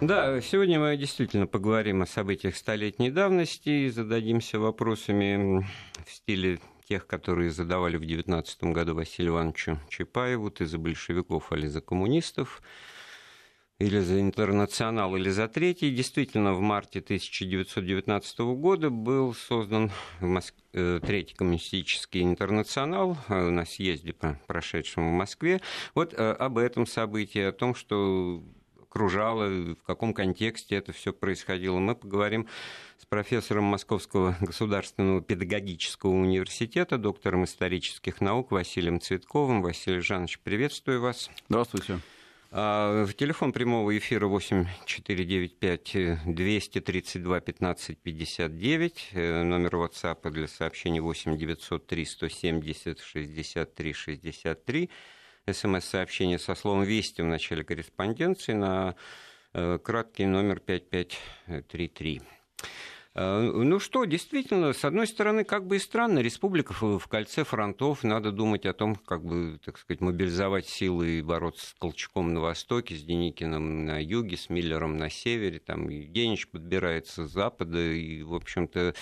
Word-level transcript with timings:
Да, 0.00 0.40
сегодня 0.40 0.80
мы 0.80 0.96
действительно 0.96 1.46
поговорим 1.46 2.00
о 2.00 2.06
событиях 2.06 2.56
столетней 2.56 3.10
давности 3.10 3.68
и 3.68 3.90
зададимся 3.90 4.58
вопросами 4.58 5.62
в 6.06 6.10
стиле 6.10 6.58
тех, 6.88 7.06
которые 7.06 7.50
задавали 7.50 7.98
в 7.98 8.06
19 8.06 8.64
году 8.64 8.94
Василию 8.94 9.34
Ивановичу 9.34 9.78
Чапаеву, 9.90 10.50
ты 10.50 10.64
за 10.64 10.78
большевиков 10.78 11.52
или 11.52 11.66
за 11.66 11.82
коммунистов, 11.82 12.62
или 13.78 13.98
за 14.00 14.22
интернационал, 14.22 15.16
или 15.16 15.28
за 15.28 15.48
третий. 15.48 15.90
Действительно, 15.90 16.54
в 16.54 16.60
марте 16.60 17.00
1919 17.00 18.38
года 18.38 18.88
был 18.88 19.34
создан 19.34 19.90
в 20.20 20.24
Москве 20.24 20.62
э, 20.72 21.00
Третий 21.02 21.34
коммунистический 21.34 22.22
интернационал 22.22 23.18
э, 23.28 23.50
на 23.50 23.66
съезде, 23.66 24.14
прошедшем 24.46 25.10
в 25.10 25.12
Москве. 25.12 25.60
Вот 25.94 26.14
э, 26.14 26.32
об 26.32 26.56
этом 26.56 26.86
событии, 26.86 27.42
о 27.42 27.52
том, 27.52 27.74
что 27.74 28.42
окружало, 28.90 29.46
в 29.74 29.82
каком 29.86 30.12
контексте 30.12 30.74
это 30.74 30.92
все 30.92 31.12
происходило. 31.12 31.78
Мы 31.78 31.94
поговорим 31.94 32.48
с 32.98 33.06
профессором 33.06 33.64
Московского 33.64 34.36
государственного 34.40 35.22
педагогического 35.22 36.10
университета, 36.10 36.98
доктором 36.98 37.44
исторических 37.44 38.20
наук 38.20 38.50
Василием 38.50 39.00
Цветковым. 39.00 39.62
Василий 39.62 40.00
Жанович, 40.00 40.40
приветствую 40.40 41.00
вас. 41.00 41.30
Здравствуйте. 41.48 42.00
А, 42.50 43.06
телефон 43.16 43.52
прямого 43.52 43.96
эфира 43.96 44.26
8495 44.26 46.24
232 46.26 47.40
15 47.40 47.96
59. 47.96 49.10
Номер 49.14 49.76
WhatsApp 49.76 50.28
для 50.30 50.48
сообщений 50.48 50.98
8 50.98 51.36
903 51.38 52.04
170 52.04 52.98
63 52.98 53.92
63 53.92 54.90
смс-сообщение 55.52 56.38
со 56.38 56.54
словом 56.54 56.84
«Вести» 56.84 57.22
в 57.22 57.26
начале 57.26 57.64
корреспонденции 57.64 58.52
на 58.52 58.94
э, 59.52 59.78
краткий 59.82 60.26
номер 60.26 60.60
5533. 60.60 62.22
Э, 63.14 63.40
ну 63.40 63.80
что, 63.80 64.04
действительно, 64.04 64.72
с 64.72 64.84
одной 64.84 65.06
стороны, 65.06 65.44
как 65.44 65.66
бы 65.66 65.76
и 65.76 65.78
странно, 65.80 66.20
республика 66.20 66.72
в 66.72 67.06
кольце 67.08 67.44
фронтов, 67.44 68.04
надо 68.04 68.30
думать 68.30 68.66
о 68.66 68.72
том, 68.72 68.94
как 68.94 69.24
бы, 69.24 69.58
так 69.64 69.78
сказать, 69.78 70.00
мобилизовать 70.00 70.66
силы 70.68 71.18
и 71.18 71.22
бороться 71.22 71.66
с 71.66 71.74
Колчаком 71.74 72.32
на 72.32 72.40
востоке, 72.40 72.94
с 72.94 73.02
Деникиным 73.02 73.84
на 73.84 74.02
юге, 74.02 74.36
с 74.36 74.48
Миллером 74.48 74.96
на 74.96 75.10
севере, 75.10 75.58
там 75.58 75.88
Евгеньевич 75.88 76.48
подбирается 76.48 77.26
с 77.26 77.30
запада, 77.30 77.80
и, 77.80 78.22
в 78.22 78.34
общем-то, 78.34 78.94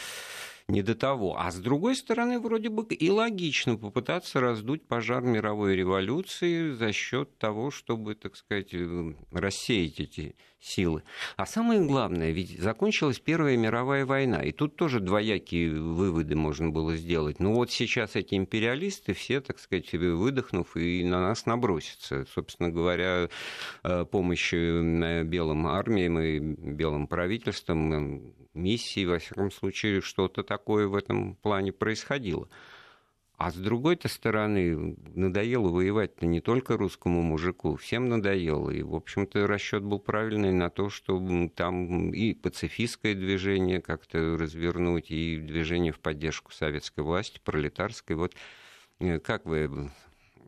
не 0.69 0.83
до 0.83 0.95
того. 0.95 1.37
А 1.39 1.51
с 1.51 1.57
другой 1.57 1.97
стороны, 1.97 2.39
вроде 2.39 2.69
бы 2.69 2.85
и 2.85 3.11
логично 3.11 3.77
попытаться 3.77 4.41
раздуть 4.41 4.87
пожар 4.87 5.23
мировой 5.23 5.75
революции 5.75 6.73
за 6.73 6.93
счет 6.93 7.39
того, 7.39 7.71
чтобы, 7.71 8.15
так 8.15 8.37
сказать, 8.37 8.75
э, 8.75 9.15
рассеять 9.33 9.99
эти 9.99 10.37
силы. 10.61 11.03
А 11.37 11.47
самое 11.47 11.81
главное, 11.81 12.33
ведь 12.33 12.61
закончилась 12.61 13.19
Первая 13.19 13.57
мировая 13.57 14.05
война, 14.05 14.43
и 14.43 14.53
тут 14.53 14.77
тоже 14.77 15.01
двоякие 15.01 15.71
выводы 15.71 16.35
можно 16.37 16.69
было 16.69 16.97
сделать. 16.97 17.41
Ну 17.41 17.55
вот 17.55 17.71
сейчас 17.71 18.17
эти 18.17 18.35
империалисты 18.35 19.15
все, 19.15 19.41
так 19.41 19.59
сказать, 19.61 19.93
выдохнув, 19.93 20.77
и 20.77 21.05
на 21.05 21.21
нас 21.21 21.47
набросятся. 21.47 22.27
Собственно 22.35 22.71
говоря, 22.71 23.31
э, 23.85 24.05
помощь 24.05 24.53
э, 24.53 25.23
белым 25.25 25.67
армиям 25.67 26.19
и 26.19 26.39
белым 26.39 27.07
правительствам, 27.07 28.35
миссии, 28.59 29.05
во 29.07 29.19
всяком 29.19 29.51
случае, 29.51 30.01
что-то 30.01 30.43
такое 30.43 30.87
в 30.87 30.95
этом 30.95 31.37
плане 31.37 31.73
происходило. 31.73 32.49
А 33.39 33.53
с 33.53 33.55
другой-то 33.55 34.09
стороны, 34.09 34.97
надоело 35.15 35.69
воевать-то 35.69 36.27
не 36.27 36.41
только 36.41 36.77
русскому 36.77 37.23
мужику, 37.23 37.77
всем 37.77 38.09
надоело. 38.09 38.69
И, 38.71 38.83
в 38.83 38.97
общем-то, 38.97 39.47
расчет 39.47 39.85
был 39.85 40.01
правильный 40.01 40.51
на 40.51 40.71
то, 40.71 40.91
чтобы 40.91 41.49
там 41.49 42.11
и 42.11 42.35
пацифистское 42.35 43.15
движение 43.15 43.81
как-то 43.81 44.37
развернуть, 44.37 45.13
и 45.13 45.37
движение 45.37 45.93
в 45.93 46.01
поддержку 46.01 46.53
советской 46.53 47.05
власти, 47.05 47.41
пролетарской. 47.45 48.17
Вот 48.17 48.35
э, 48.99 49.21
как 49.21 49.47
вы 49.47 49.89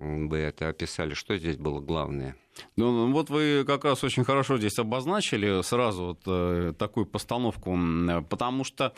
бы 0.00 0.38
это 0.38 0.68
описали? 0.68 1.14
Что 1.14 1.36
здесь 1.36 1.56
было 1.56 1.80
главное? 1.80 2.36
Ну, 2.76 2.92
ну, 2.92 3.12
вот 3.12 3.30
вы 3.30 3.64
как 3.66 3.84
раз 3.84 4.02
очень 4.04 4.24
хорошо 4.24 4.58
здесь 4.58 4.78
обозначили 4.78 5.62
сразу 5.62 6.04
вот, 6.04 6.20
э, 6.26 6.72
такую 6.78 7.06
постановку, 7.06 7.78
потому 8.28 8.64
что 8.64 8.92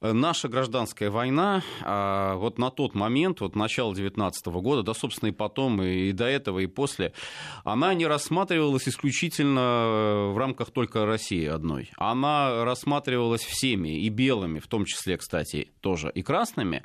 э, 0.00 0.12
наша 0.12 0.48
гражданская 0.48 1.10
война 1.10 1.62
э, 1.84 2.34
вот 2.36 2.58
на 2.58 2.70
тот 2.70 2.94
момент, 2.94 3.40
вот 3.40 3.56
начало 3.56 3.94
19 3.94 4.46
года, 4.46 4.82
да, 4.82 4.94
собственно, 4.94 5.30
и 5.30 5.32
потом, 5.32 5.82
и, 5.82 6.12
до 6.12 6.26
этого, 6.26 6.60
и 6.60 6.66
после, 6.66 7.12
она 7.64 7.92
не 7.94 8.06
рассматривалась 8.06 8.88
исключительно 8.88 9.60
э, 9.60 10.32
в 10.32 10.38
рамках 10.38 10.70
только 10.70 11.06
России 11.06 11.46
одной. 11.46 11.90
Она 11.96 12.64
рассматривалась 12.64 13.42
всеми, 13.42 14.00
и 14.00 14.08
белыми, 14.08 14.60
в 14.60 14.68
том 14.68 14.84
числе, 14.84 15.16
кстати, 15.16 15.68
тоже, 15.80 16.10
и 16.14 16.22
красными, 16.22 16.82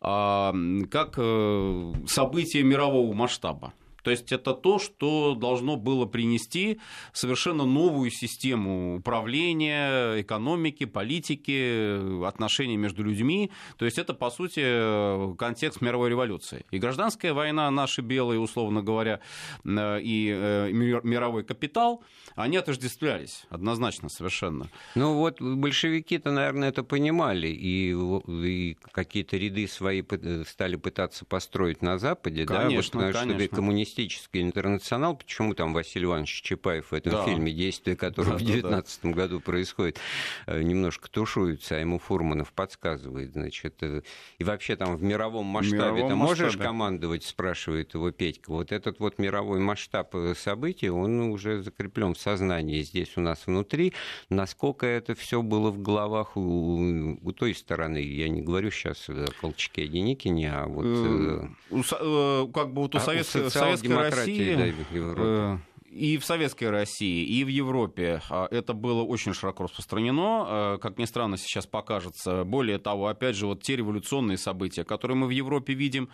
как 0.00 1.14
э, 1.16 1.92
событие 2.06 2.62
мирового 2.62 3.12
масштаба. 3.12 3.72
То 4.02 4.10
есть 4.10 4.32
это 4.32 4.54
то, 4.54 4.78
что 4.78 5.34
должно 5.34 5.76
было 5.76 6.06
принести 6.06 6.80
совершенно 7.12 7.64
новую 7.64 8.10
систему 8.10 8.96
управления, 8.96 10.20
экономики, 10.20 10.84
политики, 10.84 12.24
отношений 12.24 12.76
между 12.76 13.02
людьми. 13.02 13.50
То 13.76 13.84
есть 13.84 13.98
это, 13.98 14.14
по 14.14 14.30
сути, 14.30 15.36
контекст 15.36 15.80
мировой 15.80 16.10
революции. 16.10 16.64
И 16.70 16.78
гражданская 16.78 17.32
война, 17.32 17.70
наши 17.70 18.00
белые, 18.00 18.40
условно 18.40 18.82
говоря, 18.82 19.20
э, 19.64 20.00
и 20.00 20.32
э, 20.34 20.70
мировой 20.72 21.44
капитал, 21.44 22.02
они 22.34 22.56
отождествлялись 22.56 23.44
однозначно 23.50 24.08
совершенно. 24.08 24.68
Ну 24.94 25.14
вот 25.14 25.40
большевики-то, 25.40 26.30
наверное, 26.30 26.68
это 26.68 26.82
понимали, 26.82 27.48
и, 27.48 27.92
и 27.92 28.76
какие-то 28.92 29.36
ряды 29.36 29.66
свои 29.66 30.02
стали 30.46 30.76
пытаться 30.76 31.24
построить 31.24 31.82
на 31.82 31.98
Западе, 31.98 32.44
конечно, 32.46 33.00
да, 33.00 33.06
вот, 33.06 33.14
конечно. 33.14 33.34
чтобы 33.34 33.48
коммунистические 33.48 33.87
коммунистический 33.88 34.42
интернационал, 34.42 35.16
почему 35.16 35.54
там 35.54 35.72
Василий 35.72 36.04
Иванович 36.04 36.42
Чапаев 36.42 36.90
в 36.90 36.94
этом 36.94 37.12
да. 37.12 37.24
фильме, 37.24 37.52
действие 37.52 37.96
которого 37.96 38.32
да, 38.32 38.38
в 38.38 38.44
2019 38.44 39.00
да, 39.02 39.08
да. 39.08 39.14
году 39.14 39.40
происходит, 39.40 39.98
э, 40.46 40.62
немножко 40.62 41.10
тушуется, 41.10 41.76
а 41.76 41.78
ему 41.78 41.98
Фурманов 41.98 42.52
подсказывает, 42.52 43.32
значит, 43.32 43.82
э, 43.82 44.02
и 44.38 44.44
вообще 44.44 44.76
там 44.76 44.96
в 44.96 45.02
мировом 45.02 45.46
масштабе, 45.46 46.06
ты 46.06 46.14
можешь 46.14 46.56
командовать, 46.56 47.24
спрашивает 47.24 47.94
его 47.94 48.10
Петька, 48.10 48.50
вот 48.52 48.72
этот 48.72 49.00
вот 49.00 49.18
мировой 49.18 49.60
масштаб 49.60 50.14
э, 50.14 50.34
событий, 50.36 50.90
он 50.90 51.20
уже 51.20 51.62
закреплен 51.62 52.14
в 52.14 52.18
сознании 52.18 52.82
здесь 52.82 53.16
у 53.16 53.20
нас 53.20 53.46
внутри, 53.46 53.94
насколько 54.28 54.86
это 54.86 55.14
все 55.14 55.42
было 55.42 55.70
в 55.70 55.80
головах 55.80 56.36
у, 56.36 57.18
у 57.22 57.32
той 57.32 57.54
стороны, 57.54 57.98
я 57.98 58.28
не 58.28 58.42
говорю 58.42 58.70
сейчас 58.70 59.08
о 59.08 59.26
Колчаке 59.40 59.84
и 59.84 59.88
Деникине, 59.88 60.52
а 60.52 60.66
вот... 60.66 60.84
Как 62.52 62.72
бы 62.72 62.82
вот 62.82 62.94
у 62.94 62.98
а 62.98 63.00
советской 63.00 63.50
демократии 63.82 64.54
России, 64.54 64.74
и 65.90 66.18
в 66.18 66.24
Советской 66.24 66.70
России, 66.70 67.24
и 67.24 67.44
в 67.44 67.48
Европе 67.48 68.20
а, 68.28 68.46
это 68.50 68.74
было 68.74 69.02
очень 69.02 69.32
широко 69.32 69.64
распространено. 69.64 70.44
А, 70.46 70.78
как 70.78 70.98
ни 70.98 71.06
странно, 71.06 71.36
сейчас 71.36 71.66
покажется. 71.66 72.44
Более 72.44 72.78
того, 72.78 73.08
опять 73.08 73.36
же, 73.36 73.46
вот 73.46 73.62
те 73.62 73.76
революционные 73.76 74.38
события, 74.38 74.84
которые 74.84 75.16
мы 75.16 75.26
в 75.26 75.30
Европе 75.30 75.72
видим, 75.72 76.08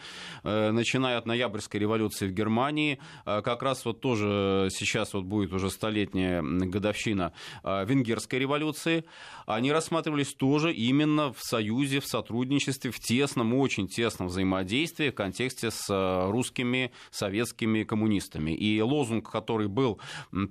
э, 0.45 0.71
начиная 0.71 1.19
от 1.19 1.27
ноябрьской 1.27 1.81
революции 1.81 2.29
в 2.29 2.33
Германии, 2.33 2.99
а, 3.25 3.43
как 3.43 3.63
раз 3.63 3.85
вот 3.85 4.01
тоже 4.01 4.69
сейчас 4.71 5.13
вот 5.13 5.25
будет 5.25 5.53
уже 5.53 5.71
столетняя 5.71 6.43
годовщина 6.43 7.33
венгерской 7.63 8.39
революции, 8.39 9.05
они 9.47 9.73
рассматривались 9.73 10.35
тоже 10.35 10.73
именно 10.73 11.33
в 11.33 11.41
союзе, 11.41 12.01
в 12.01 12.07
сотрудничестве, 12.07 12.91
в 12.91 12.99
тесном, 12.99 13.55
очень 13.55 13.89
тесном 13.89 14.29
взаимодействии 14.29 15.11
в 15.11 15.15
контексте 15.15 15.71
с 15.71 15.87
русскими 16.31 16.93
советскими 17.11 17.85
коммунистами. 17.85 18.53
И 18.53 18.81
лозунг, 18.81 19.31
который 19.31 19.64
который 19.65 19.69
был 19.69 20.01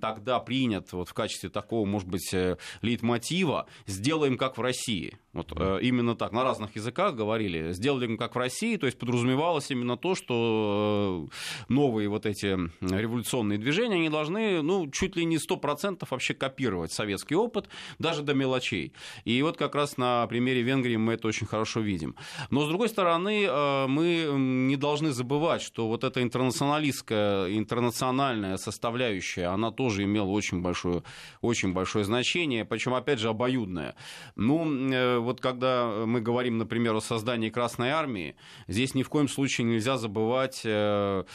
тогда 0.02 0.40
принят 0.40 0.92
вот 0.94 1.10
в 1.10 1.14
качестве 1.14 1.50
такого, 1.50 1.86
может 1.86 2.08
быть, 2.08 2.34
э, 2.34 2.58
лейтмотива, 2.82 3.68
сделаем 3.86 4.38
как 4.38 4.58
в 4.58 4.62
России. 4.62 5.18
Вот 5.34 5.52
э, 5.56 5.80
именно 5.82 6.16
так, 6.16 6.32
на 6.32 6.44
разных 6.44 6.76
языках 6.76 7.16
говорили, 7.16 7.74
сделали 7.74 8.16
как 8.18 8.36
в 8.36 8.38
России, 8.38 8.78
то 8.78 8.86
есть 8.86 9.00
подразумевалось 9.00 9.72
именно 9.72 9.98
то, 9.98 10.16
что 10.16 11.28
э, 11.30 11.74
новые 11.74 12.08
вот 12.10 12.26
эти 12.26 12.58
революционные 12.82 13.58
движения, 13.58 13.96
они 13.96 14.10
должны, 14.10 14.62
ну, 14.62 14.90
чуть 14.92 15.16
ли 15.16 15.26
не 15.26 15.38
100% 15.38 16.06
вообще 16.10 16.34
копировать 16.34 16.92
советский 16.92 17.36
опыт, 17.36 17.68
даже 18.00 18.22
до 18.22 18.34
мелочей. 18.34 18.94
И 19.26 19.42
вот 19.42 19.58
как 19.58 19.76
раз 19.76 19.98
на 19.98 20.28
примере 20.28 20.62
Венгрии 20.62 20.98
мы 20.98 21.14
это 21.14 21.28
очень 21.28 21.48
хорошо 21.48 21.82
видим. 21.82 22.16
Но, 22.50 22.66
с 22.66 22.68
другой 22.68 22.90
стороны, 22.90 23.48
мы 23.88 24.28
не 24.68 24.76
должны 24.76 25.12
забывать, 25.12 25.62
что 25.62 25.88
вот 25.88 26.04
эта 26.04 26.22
интернационалистская, 26.22 27.50
интернациональная 27.58 28.58
составляющая 28.58 29.03
составляющая, 29.04 29.48
она 29.48 29.72
тоже 29.72 30.04
имела 30.04 30.28
очень 30.28 30.62
большое, 30.62 31.04
очень 31.42 31.74
большое 31.74 32.06
значение, 32.06 32.66
причем, 32.66 32.94
опять 32.94 33.20
же, 33.20 33.30
обоюдное. 33.30 33.96
Ну, 34.36 35.22
вот 35.22 35.42
когда 35.42 36.06
мы 36.06 36.22
говорим, 36.22 36.58
например, 36.58 36.96
о 36.96 37.02
создании 37.02 37.50
Красной 37.50 37.90
Армии, 37.90 38.36
здесь 38.68 38.96
ни 38.96 39.04
в 39.04 39.10
коем 39.10 39.28
случае 39.28 39.66
нельзя 39.66 39.98
забывать 39.98 40.62
о 40.66 41.26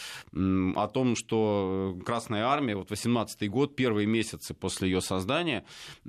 том, 0.93 1.17
что 1.17 1.97
Красная 2.05 2.45
Армия, 2.45 2.77
вот 2.77 2.91
18 2.91 3.51
год, 3.51 3.77
первые 3.77 4.07
месяцы 4.07 4.55
после 4.55 4.89
ее 4.89 5.01
создания, 5.01 5.65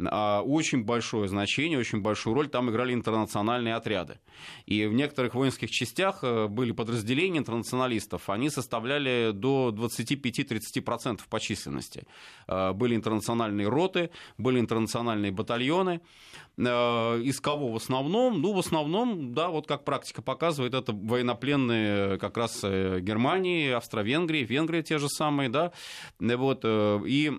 а, 0.06 0.42
очень 0.42 0.84
большое 0.84 1.28
значение, 1.28 1.80
очень 1.80 2.02
большую 2.02 2.34
роль 2.34 2.48
там 2.48 2.70
играли 2.70 2.94
интернациональные 2.94 3.76
отряды. 3.76 4.20
И 4.66 4.86
в 4.86 4.94
некоторых 4.94 5.36
воинских 5.36 5.72
частях 5.72 6.20
э, 6.24 6.48
были 6.48 6.72
подразделения 6.72 7.40
интернационалистов, 7.40 8.30
они 8.30 8.50
составляли 8.50 9.32
до 9.34 9.74
25-30% 9.76 11.22
по 11.30 11.40
численности. 11.50 12.04
Э, 12.48 12.74
были 12.74 12.96
интернациональные 12.96 13.70
роты, 13.70 14.10
были 14.38 14.60
интернациональные 14.60 15.32
батальоны. 15.32 16.00
Э, 16.60 17.20
из 17.22 17.40
кого 17.40 17.72
в 17.72 17.76
основном? 17.76 18.42
Ну, 18.42 18.54
в 18.54 18.60
основном, 18.60 19.34
да, 19.34 19.50
вот 19.50 19.68
как 19.68 19.86
практика 19.86 20.22
показывает, 20.22 20.74
это 20.74 20.92
военнопленные 20.92 22.18
как 22.18 22.38
раз 22.38 22.62
Германии, 22.64 23.72
Австро-Венгрии, 23.72 24.44
Венгрии 24.44 24.82
те 24.82 24.98
же 24.98 25.08
самые, 25.10 25.50
да, 25.50 25.72
вот, 26.20 26.66
и 26.66 27.32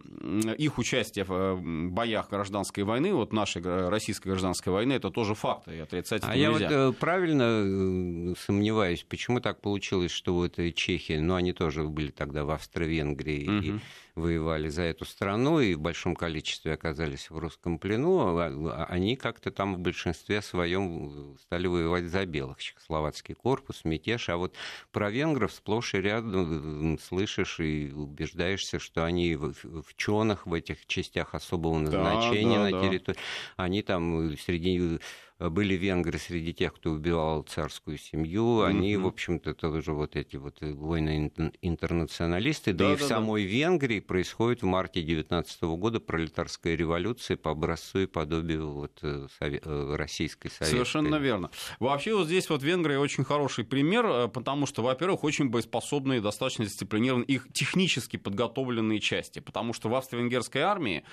их 0.58 0.78
участие 0.78 1.25
в 1.25 1.61
боях 1.61 2.31
гражданской 2.31 2.84
войны, 2.84 3.12
вот 3.12 3.32
нашей 3.32 3.62
российской 3.88 4.28
гражданской 4.28 4.72
войны, 4.72 4.94
это 4.94 5.11
тоже 5.11 5.34
факты, 5.34 5.76
и 5.76 5.81
отрицать 5.81 6.23
а 6.25 6.28
это 6.28 6.38
я 6.38 6.49
нельзя. 6.49 6.87
вот 6.87 6.96
правильно 6.99 8.34
сомневаюсь, 8.37 9.05
почему 9.08 9.40
так 9.40 9.61
получилось, 9.61 10.11
что 10.11 10.34
вот 10.34 10.58
Чехия, 10.75 11.20
ну, 11.20 11.34
они 11.34 11.52
тоже 11.52 11.84
были 11.84 12.11
тогда 12.11 12.44
в 12.44 12.50
Австро-Венгрии 12.50 13.46
угу. 13.46 13.66
и 13.66 13.81
воевали 14.14 14.69
за 14.69 14.82
эту 14.82 15.05
страну 15.05 15.61
и 15.61 15.75
в 15.75 15.81
большом 15.81 16.14
количестве 16.14 16.73
оказались 16.73 17.31
в 17.31 17.38
русском 17.38 17.78
плену, 17.78 18.38
а, 18.38 18.87
а 18.88 18.99
они 19.10 19.16
как-то 19.16 19.50
там 19.50 19.74
в 19.74 19.78
большинстве 19.78 20.40
своем 20.40 21.36
стали 21.42 21.66
воевать 21.66 22.04
за 22.04 22.26
белых. 22.26 22.58
Чехословацкий 22.58 23.34
корпус, 23.34 23.84
мятеж. 23.84 24.28
А 24.28 24.36
вот 24.36 24.54
про 24.92 25.10
венгров 25.10 25.52
сплошь 25.52 25.94
и 25.94 26.00
рядом 26.00 26.98
слышишь 27.00 27.58
и 27.58 27.90
убеждаешься, 27.92 28.78
что 28.78 29.04
они 29.04 29.34
в, 29.34 29.52
в 29.82 29.96
чонах, 29.96 30.46
в 30.46 30.54
этих 30.54 30.86
частях 30.86 31.34
особого 31.34 31.78
назначения 31.78 32.58
да, 32.58 32.70
да, 32.70 32.76
на 32.76 32.88
территории, 32.88 33.16
да. 33.16 33.64
они 33.64 33.82
там 33.82 34.36
среди 34.38 35.00
были 35.48 35.75
венгры 35.75 36.19
среди 36.19 36.52
тех, 36.52 36.75
кто 36.75 36.90
убивал 36.90 37.42
царскую 37.42 37.98
семью. 37.98 38.62
Они, 38.62 38.94
mm-hmm. 38.94 39.02
в 39.02 39.06
общем-то, 39.06 39.54
тоже 39.54 39.92
вот 39.92 40.16
эти 40.16 40.34
вот 40.37 40.60
воины-интернационалисты. 40.60 42.72
Да, 42.72 42.88
да 42.88 42.94
и 42.94 42.96
да, 42.96 43.04
в 43.04 43.06
самой 43.06 43.44
да. 43.44 43.50
Венгрии 43.50 44.00
происходит 44.00 44.62
в 44.62 44.66
марте 44.66 45.02
19 45.02 45.62
года 45.62 46.00
пролетарская 46.00 46.75
революция 46.75 47.37
по 47.37 47.52
образцу 47.52 48.00
и 48.00 48.06
подобию 48.06 48.70
вот 48.70 48.98
э, 49.02 49.26
э, 49.40 49.94
российской 49.96 50.48
советской. 50.48 50.75
Совершенно 50.75 51.16
верно. 51.16 51.50
Вообще 51.78 52.14
вот 52.14 52.26
здесь 52.26 52.48
вот 52.50 52.62
Венгрия 52.62 52.98
очень 52.98 53.25
хороший 53.25 53.64
пример, 53.64 54.06
э, 54.06 54.28
потому 54.28 54.66
что, 54.66 54.82
во-первых, 54.82 55.25
очень 55.25 55.48
боеспособные, 55.48 56.20
достаточно 56.20 56.64
дисциплинированные, 56.64 57.26
их 57.26 57.48
технически 57.52 58.16
подготовленные 58.16 59.00
части. 59.00 59.38
Потому 59.38 59.72
что 59.72 59.88
в 59.88 59.94
австро-венгерской 59.94 60.62
армии 60.62 61.04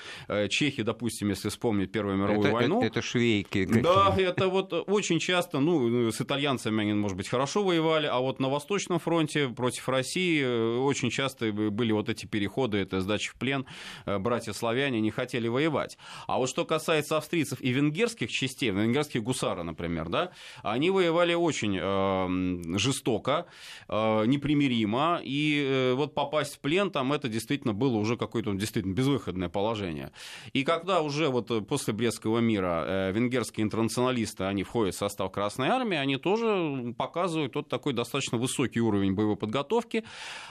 чехи, 0.50 0.84
допустим, 0.84 1.30
если 1.30 1.50
вспомнить 1.50 1.92
Первую 1.92 2.18
мировую 2.18 2.48
это, 2.48 2.54
войну... 2.54 2.78
Это, 2.80 2.88
это 2.88 3.02
швейки. 3.02 3.66
Да, 3.66 4.17
это 4.22 4.48
вот 4.48 4.74
очень 4.74 5.20
часто, 5.20 5.60
ну, 5.60 6.12
с 6.12 6.22
итальянцами 6.22 6.82
они, 6.82 6.94
может 6.94 7.18
быть, 7.18 7.30
хорошо 7.30 7.64
воевали, 7.64 8.08
а 8.08 8.20
вот 8.20 8.40
на 8.40 8.50
Восточном 8.50 9.00
фронте 9.00 9.50
против 9.50 9.88
России 9.90 10.42
э, 10.44 10.78
очень 10.78 11.10
часто 11.10 11.52
были 11.52 11.92
вот 11.92 12.10
эти 12.10 12.26
переходы, 12.26 12.78
это 12.80 13.02
сдача 13.02 13.32
в 13.32 13.36
плен, 13.36 13.66
э, 14.06 14.18
братья-славяне 14.18 15.02
не 15.02 15.12
хотели 15.12 15.48
воевать. 15.48 15.98
А 16.28 16.38
вот 16.38 16.50
что 16.50 16.66
касается 16.66 17.18
австрийцев 17.18 17.62
и 17.62 17.70
венгерских 17.70 18.32
частей, 18.32 18.72
венгерские 18.72 19.22
гусары, 19.22 19.64
например, 19.64 20.10
да, 20.10 20.32
они 20.64 20.90
воевали 20.90 21.34
очень 21.34 21.78
э, 21.80 22.78
жестоко, 22.78 23.46
э, 23.88 24.26
непримиримо, 24.26 25.22
и 25.24 25.64
э, 25.66 25.94
вот 25.94 26.14
попасть 26.14 26.56
в 26.56 26.60
плен 26.60 26.92
там 26.92 27.14
это 27.14 27.28
действительно 27.28 27.74
было 27.74 27.98
уже 27.98 28.18
какое-то 28.18 28.54
действительно 28.54 28.94
безвыходное 28.94 29.50
положение. 29.50 30.12
И 30.54 30.64
когда 30.64 31.02
уже 31.02 31.30
вот 31.30 31.68
после 31.68 31.94
Брестского 31.94 32.40
мира 32.40 32.84
э, 32.88 33.12
венгерские 33.12 33.64
интернационалисты 33.64 34.07
националисты, 34.08 34.44
они 34.46 34.64
входят 34.64 34.96
в 34.96 34.98
состав 34.98 35.32
Красной 35.32 35.70
Армии, 35.70 35.98
они 35.98 36.18
тоже 36.18 36.94
показывают 36.98 37.56
вот 37.56 37.68
такой 37.68 37.94
достаточно 37.94 38.38
высокий 38.38 38.80
уровень 38.80 39.14
боевой 39.14 39.36
подготовки. 39.36 40.04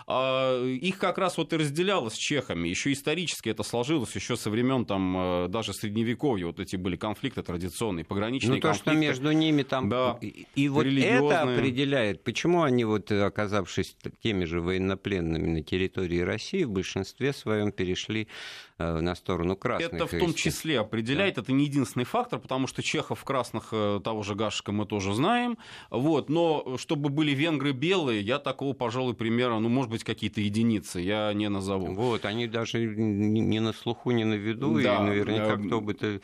А, 0.06 0.64
их 0.64 0.98
как 0.98 1.18
раз 1.18 1.38
вот 1.38 1.52
и 1.52 1.56
разделяло 1.56 2.08
с 2.08 2.14
чехами. 2.14 2.68
Еще 2.68 2.92
исторически 2.92 3.48
это 3.48 3.62
сложилось 3.62 4.14
еще 4.14 4.36
со 4.36 4.50
времен 4.50 4.84
там 4.84 5.16
э, 5.16 5.48
даже 5.48 5.72
средневековья. 5.72 6.46
Вот 6.46 6.60
эти 6.60 6.76
были 6.76 6.96
конфликты 6.96 7.42
традиционные, 7.42 8.04
пограничные 8.04 8.56
ну, 8.56 8.60
то, 8.60 8.68
конфликты. 8.68 8.90
что 8.90 8.98
между 8.98 9.32
ними 9.32 9.62
там... 9.62 9.88
Да, 9.88 10.18
и 10.20 10.68
вот 10.68 10.86
это 10.86 11.42
определяет, 11.42 12.22
почему 12.22 12.62
они, 12.62 12.84
вот, 12.84 13.10
оказавшись 13.10 13.96
теми 14.22 14.44
же 14.44 14.60
военнопленными 14.60 15.46
на 15.46 15.62
территории 15.62 16.20
России, 16.20 16.64
в 16.64 16.70
большинстве 16.70 17.32
своем 17.32 17.72
перешли 17.72 18.28
на 18.78 19.14
сторону 19.14 19.56
красных. 19.56 19.92
Это 19.92 20.06
в 20.06 20.18
том 20.18 20.34
числе 20.34 20.80
определяет, 20.80 21.36
да. 21.36 21.42
это 21.42 21.52
не 21.52 21.64
единственный 21.64 22.04
фактор, 22.04 22.38
потому 22.38 22.66
что 22.66 22.82
чехов 22.82 23.24
красных 23.24 23.68
э, 23.72 24.00
того 24.02 24.22
же 24.22 24.34
Гашика 24.34 24.72
мы 24.72 24.86
тоже 24.86 25.14
знаем. 25.14 25.58
Вот, 25.90 26.28
но 26.28 26.76
чтобы 26.78 27.08
были 27.08 27.32
венгры 27.32 27.72
белые, 27.72 28.20
я 28.20 28.38
такого, 28.38 28.74
пожалуй, 28.74 29.14
примера, 29.14 29.58
ну, 29.58 29.68
может 29.68 29.90
быть, 29.90 30.04
какие-то 30.04 30.40
единицы, 30.40 31.00
я 31.00 31.32
не 31.32 31.48
назову. 31.48 31.94
Вот, 31.94 32.24
они 32.24 32.46
даже 32.46 32.84
не 32.84 33.60
на 33.60 33.72
слуху, 33.72 34.10
не 34.10 34.24
на 34.24 34.34
виду, 34.34 34.80
да, 34.80 34.96
и 34.96 35.02
наверняка 35.02 35.54
э, 35.54 35.66
кто 35.66 35.80
бы 35.80 35.94
то 35.94 36.06
Э, 36.06 36.20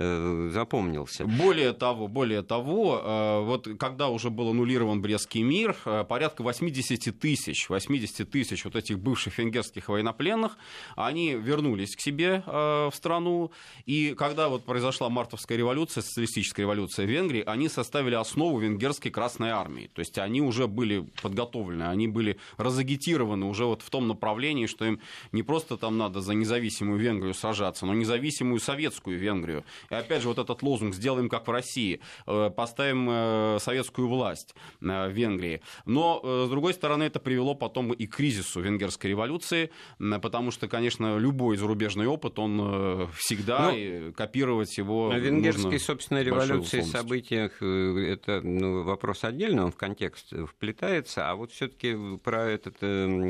запомнился. 0.00 1.26
Более 1.26 1.72
того, 1.72 2.08
более 2.08 2.42
того, 2.42 3.00
э, 3.02 3.44
вот 3.44 3.68
когда 3.78 4.08
уже 4.08 4.30
был 4.30 4.50
аннулирован 4.50 5.02
Брестский 5.02 5.42
мир, 5.42 5.76
э, 5.84 6.04
порядка 6.08 6.42
80 6.42 7.18
тысяч, 7.18 7.68
80 7.68 8.30
тысяч 8.30 8.64
вот 8.64 8.76
этих 8.76 8.98
бывших 8.98 9.38
венгерских 9.38 9.88
военнопленных, 9.88 10.56
они 10.96 11.34
вернулись 11.34 11.96
к 11.96 12.00
себе 12.00 12.42
в 12.46 12.92
страну, 12.94 13.50
и 13.86 14.14
когда 14.16 14.48
вот 14.48 14.64
произошла 14.64 15.08
мартовская 15.08 15.58
революция, 15.58 16.02
социалистическая 16.02 16.62
революция 16.62 17.06
в 17.06 17.10
Венгрии, 17.10 17.42
они 17.46 17.68
составили 17.68 18.14
основу 18.14 18.58
венгерской 18.58 19.10
Красной 19.10 19.50
Армии, 19.50 19.90
то 19.92 20.00
есть 20.00 20.18
они 20.18 20.40
уже 20.40 20.66
были 20.66 21.06
подготовлены, 21.22 21.84
они 21.84 22.08
были 22.08 22.38
разагитированы 22.56 23.46
уже 23.46 23.64
вот 23.64 23.82
в 23.82 23.90
том 23.90 24.08
направлении, 24.08 24.66
что 24.66 24.84
им 24.84 25.00
не 25.32 25.42
просто 25.42 25.76
там 25.76 25.98
надо 25.98 26.20
за 26.20 26.34
независимую 26.34 26.98
Венгрию 26.98 27.34
сражаться, 27.34 27.86
но 27.86 27.94
независимую 27.94 28.60
советскую 28.60 29.18
Венгрию. 29.18 29.64
И 29.90 29.94
опять 29.94 30.22
же, 30.22 30.28
вот 30.28 30.38
этот 30.38 30.62
лозунг 30.62 30.94
«сделаем 30.94 31.28
как 31.28 31.48
в 31.48 31.50
России», 31.50 32.00
э, 32.26 32.50
поставим 32.50 33.08
э, 33.10 33.58
советскую 33.60 34.08
власть 34.08 34.54
э, 34.80 35.08
в 35.08 35.10
Венгрии. 35.10 35.62
Но, 35.84 36.20
с 36.46 36.48
другой 36.48 36.74
стороны, 36.74 37.04
это 37.04 37.18
привело 37.18 37.54
потом 37.54 37.92
и 37.92 38.06
к 38.06 38.16
кризису 38.16 38.60
венгерской 38.60 39.10
революции, 39.10 39.70
потому 39.98 40.50
что, 40.50 40.68
конечно, 40.68 41.18
любой 41.18 41.56
зарубежный 41.56 42.06
опыт, 42.06 42.38
он 42.38 43.08
всегда, 43.14 43.72
ну, 43.72 44.12
копировать 44.12 44.76
его 44.78 45.12
Венгерской, 45.12 45.80
собственно, 45.80 46.22
революции, 46.22 46.82
событиях, 46.82 47.62
это 47.62 48.40
ну, 48.42 48.82
вопрос 48.82 49.24
отдельный, 49.24 49.64
он 49.64 49.72
в 49.72 49.76
контекст 49.76 50.32
вплетается, 50.48 51.30
а 51.30 51.34
вот 51.34 51.50
все 51.52 51.68
таки 51.68 51.96
про 52.22 52.44
этот 52.44 52.78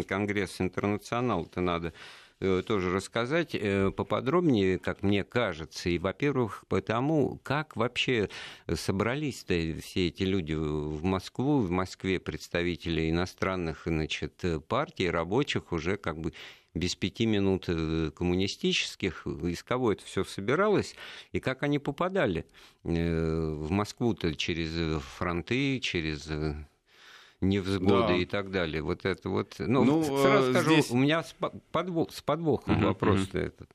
конгресс 0.07 0.61
интернационал-то 0.61 1.61
надо 1.61 1.93
тоже 2.41 2.91
рассказать 2.93 3.55
э, 3.55 3.91
поподробнее, 3.91 4.79
как 4.79 5.03
мне 5.03 5.25
кажется. 5.25 5.91
И, 5.91 5.99
во-первых, 5.99 6.65
потому, 6.69 7.39
как 7.43 7.77
вообще 7.77 8.31
собрались-то 8.73 9.55
все 9.83 10.09
эти 10.09 10.23
люди 10.23 10.55
в 10.55 11.05
Москву, 11.05 11.61
в 11.61 11.71
Москве 11.71 12.19
представители 12.19 13.11
иностранных 13.11 13.83
значит, 13.85 14.43
партий, 14.69 15.11
рабочих 15.11 15.73
уже 15.73 15.97
как 15.97 16.19
бы 16.19 16.33
без 16.73 16.95
пяти 16.95 17.27
минут 17.27 17.65
э, 17.69 18.11
коммунистических, 18.15 19.27
из 19.27 19.63
кого 19.63 19.93
это 19.93 20.05
все 20.05 20.25
собиралось, 20.25 20.95
и 21.33 21.41
как 21.41 21.63
они 21.63 21.79
попадали 21.79 22.47
в 22.83 23.71
Москву-то 23.71 24.35
через 24.35 25.03
фронты, 25.03 25.81
через 25.81 26.31
невзгоды 27.41 28.09
да. 28.09 28.17
и 28.17 28.25
так 28.25 28.51
далее. 28.51 28.83
Вот 28.83 29.05
это 29.05 29.29
вот. 29.29 29.57
Ну, 29.59 29.85
ну 29.85 30.03
сразу 30.03 30.53
здесь... 30.53 30.63
скажу, 30.63 30.95
у 30.95 30.99
меня 30.99 31.23
с, 31.23 31.35
подвох, 31.73 32.13
с 32.13 32.23
подвохом 32.23 32.81
uh-huh, 32.81 32.87
вопрос 32.87 33.21
uh-huh. 33.33 33.47
этот. 33.47 33.71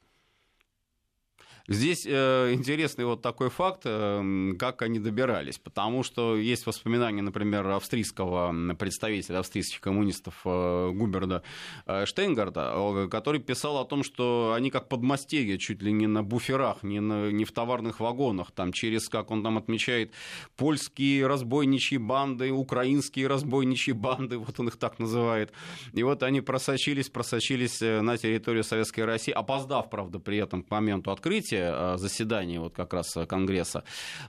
Здесь 1.68 2.06
э, 2.06 2.54
интересный 2.54 3.06
вот 3.06 3.24
такой 3.24 3.50
факт, 3.50 3.82
э, 3.86 4.54
как 4.60 4.84
они 4.84 5.00
добирались, 5.00 5.58
потому 5.58 6.04
что 6.04 6.38
есть 6.38 6.68
воспоминания, 6.68 7.24
например, 7.24 7.68
австрийского 7.70 8.76
представителя 8.76 9.40
австрийских 9.40 9.82
коммунистов 9.82 10.42
э, 10.46 10.92
Губерда 10.94 11.42
э, 11.88 12.06
Штейнгарда, 12.06 13.08
который 13.10 13.42
писал 13.42 13.80
о 13.80 13.86
том, 13.86 14.04
что 14.04 14.54
они 14.56 14.70
как 14.70 14.90
подмастерья 14.90 15.58
чуть 15.58 15.82
ли 15.82 15.92
не 15.92 16.06
на 16.06 16.22
буферах, 16.22 16.84
не, 16.84 17.00
на, 17.00 17.32
не 17.32 17.46
в 17.46 17.52
товарных 17.52 18.00
вагонах, 18.00 18.52
там 18.52 18.72
через, 18.72 19.10
как 19.10 19.32
он 19.32 19.42
там 19.42 19.58
отмечает, 19.58 20.12
польские 20.58 21.26
разбойничьи 21.26 21.98
банды, 21.98 22.52
украинские 22.52 23.26
разбойничьи 23.26 23.92
банды, 23.92 24.38
вот 24.38 24.60
он 24.60 24.68
их 24.68 24.78
так 24.78 25.00
называет. 25.00 25.52
И 25.94 26.04
вот 26.04 26.22
они 26.22 26.42
просочились, 26.42 27.10
просочились 27.10 27.82
э, 27.82 28.02
на 28.02 28.20
территорию 28.20 28.64
Советской 28.64 29.02
России, 29.02 29.32
опоздав, 29.32 29.90
правда, 29.90 30.20
при 30.20 30.38
этом 30.38 30.62
к 30.62 30.70
моменту 30.70 31.10
открытия 31.10 31.55
открытие 31.56 31.72
э, 31.74 31.98
заседания 31.98 32.60
вот 32.60 32.76
как 32.76 32.94
раз 32.94 33.16
э, 33.18 33.26
Конгресса 33.26 33.84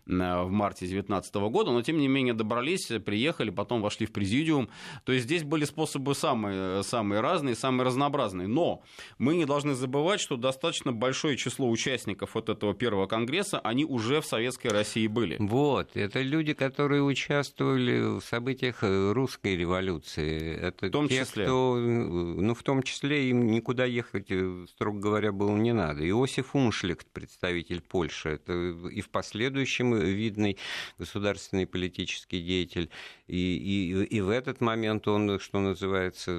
э, 0.07 0.11
в 0.11 0.51
марте 0.51 0.87
2019 0.87 1.35
года, 1.35 1.71
но 1.71 1.83
тем 1.83 1.99
не 1.99 2.09
менее 2.09 2.35
добрались, 2.35 2.87
приехали, 3.05 3.51
потом 3.51 3.83
вошли 3.83 4.07
в 4.07 4.13
президиум. 4.13 4.69
То 5.05 5.13
есть 5.13 5.25
здесь 5.25 5.43
были 5.43 5.65
способы 5.65 6.15
самые, 6.15 6.83
самые 6.83 7.21
разные, 7.21 7.55
самые 7.55 7.87
разнообразные. 7.87 8.49
Но 8.49 8.83
мы 9.19 9.37
не 9.37 9.45
должны 9.45 9.75
забывать, 9.75 10.21
что 10.21 10.37
достаточно 10.37 10.93
большое 10.93 11.37
число 11.37 11.69
участников 11.69 12.35
вот 12.35 12.49
этого 12.49 12.75
первого 12.75 13.07
Конгресса, 13.07 13.59
они 13.61 13.85
уже 13.85 14.21
в 14.21 14.27
Советской 14.27 14.69
России 14.69 15.07
были. 15.07 15.37
Вот, 15.39 15.97
это 15.97 16.23
люди, 16.23 16.53
которые 16.55 17.03
участвовали 17.03 18.19
в 18.19 18.25
событиях 18.25 18.79
русской 18.83 19.57
революции. 19.57 20.57
Это 20.57 20.87
в 20.87 20.91
том 20.91 21.09
те, 21.09 21.21
числе? 21.21 21.45
Кто, 21.45 21.77
ну, 21.77 22.55
в 22.55 22.63
том 22.63 22.83
числе 22.83 23.31
им 23.31 23.47
никуда 23.47 23.85
ехать, 23.85 24.31
строго 24.71 24.99
говоря, 24.99 25.33
было 25.33 25.57
не 25.57 25.73
надо. 25.73 26.09
Иосиф 26.09 26.55
Умшлихт, 26.55 27.07
представитель 27.17 27.81
Польши, 27.81 28.29
это 28.29 28.53
и 28.93 29.01
в 29.01 29.09
последующем 29.09 29.99
видный 29.99 30.59
государственный 30.99 31.67
политический 31.67 32.43
деятель, 32.43 32.91
и, 33.27 33.37
и, 33.37 34.05
и 34.05 34.21
в 34.21 34.29
этот 34.29 34.61
момент 34.61 35.09
он, 35.09 35.41
что 35.41 35.61
называется, 35.61 36.31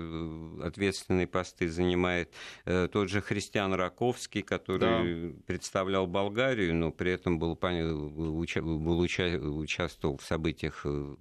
ответственные 0.61 1.25
посты 1.25 1.67
занимает 1.67 2.31
э, 2.65 2.87
тот 2.91 3.09
же 3.09 3.21
Христиан 3.21 3.73
Раковский, 3.73 4.43
который 4.43 5.31
да. 5.31 5.35
представлял 5.47 6.05
Болгарию, 6.05 6.75
но 6.75 6.91
при 6.91 7.11
этом 7.11 7.39
был, 7.39 7.55
был, 7.55 8.45
был 8.61 8.99
участвовал 8.99 10.17
в 10.17 10.23
событиях 10.23 10.81
э, 10.85 11.15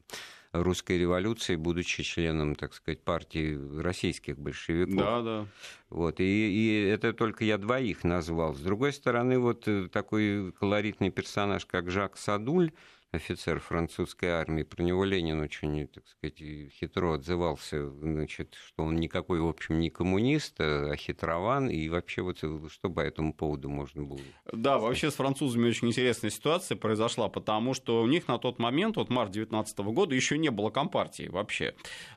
русской 0.63 0.99
революции, 0.99 1.57
будучи 1.57 2.03
членом, 2.03 2.55
так 2.55 2.75
сказать, 2.75 3.03
партии 3.03 3.59
российских 3.81 4.39
большевиков. 4.39 4.97
Да, 4.97 5.23
да. 5.23 5.47
Вот, 5.91 6.21
и, 6.21 6.25
и 6.25 6.89
это 6.89 7.13
только 7.13 7.45
я 7.45 7.59
двоих 7.59 8.05
назвал. 8.05 8.55
С 8.55 8.61
другой 8.61 8.93
стороны, 8.93 9.39
вот 9.39 9.69
э, 9.69 9.89
такой 9.89 10.53
колоритный 10.53 11.11
персонаж, 11.11 11.65
как 11.67 11.91
Жак 11.91 12.17
Садуль, 12.17 12.73
офицер 13.13 13.61
французской 13.61 14.27
армии. 14.27 14.63
Про 14.63 14.83
него 14.83 15.05
Ленин 15.05 15.41
очень, 15.41 15.87
так 15.89 16.07
сказать, 16.07 16.39
хитро 16.39 17.15
отзывался, 17.15 17.91
значит, 17.91 18.55
что 18.55 18.85
он 18.85 18.97
никакой, 18.97 19.41
в 19.41 19.47
общем, 19.47 19.81
не 19.81 19.91
коммунист, 19.91 20.57
а 20.59 20.95
хитрован, 20.97 21.69
и 21.69 21.89
вообще 21.89 22.23
вот 22.23 22.39
что 22.39 22.91
по 22.91 23.01
этому 23.01 23.33
поводу 23.33 23.69
можно 23.69 24.03
было? 24.03 24.21
Да, 24.53 24.79
вообще 24.79 25.11
с 25.11 25.15
французами 25.15 25.69
очень 25.69 25.89
интересная 25.89 26.31
ситуация 26.31 26.77
произошла, 26.77 27.29
потому 27.29 27.75
что 27.75 28.03
у 28.03 28.07
них 28.07 28.29
на 28.29 28.39
тот 28.39 28.59
момент, 28.59 28.97
вот 28.97 29.09
март 29.09 29.31
19 29.31 29.79
года, 29.79 30.15
еще 30.15 30.39
не 30.39 30.51
было 30.51 30.71
компартии 30.71 31.29
вообще. 31.29 31.75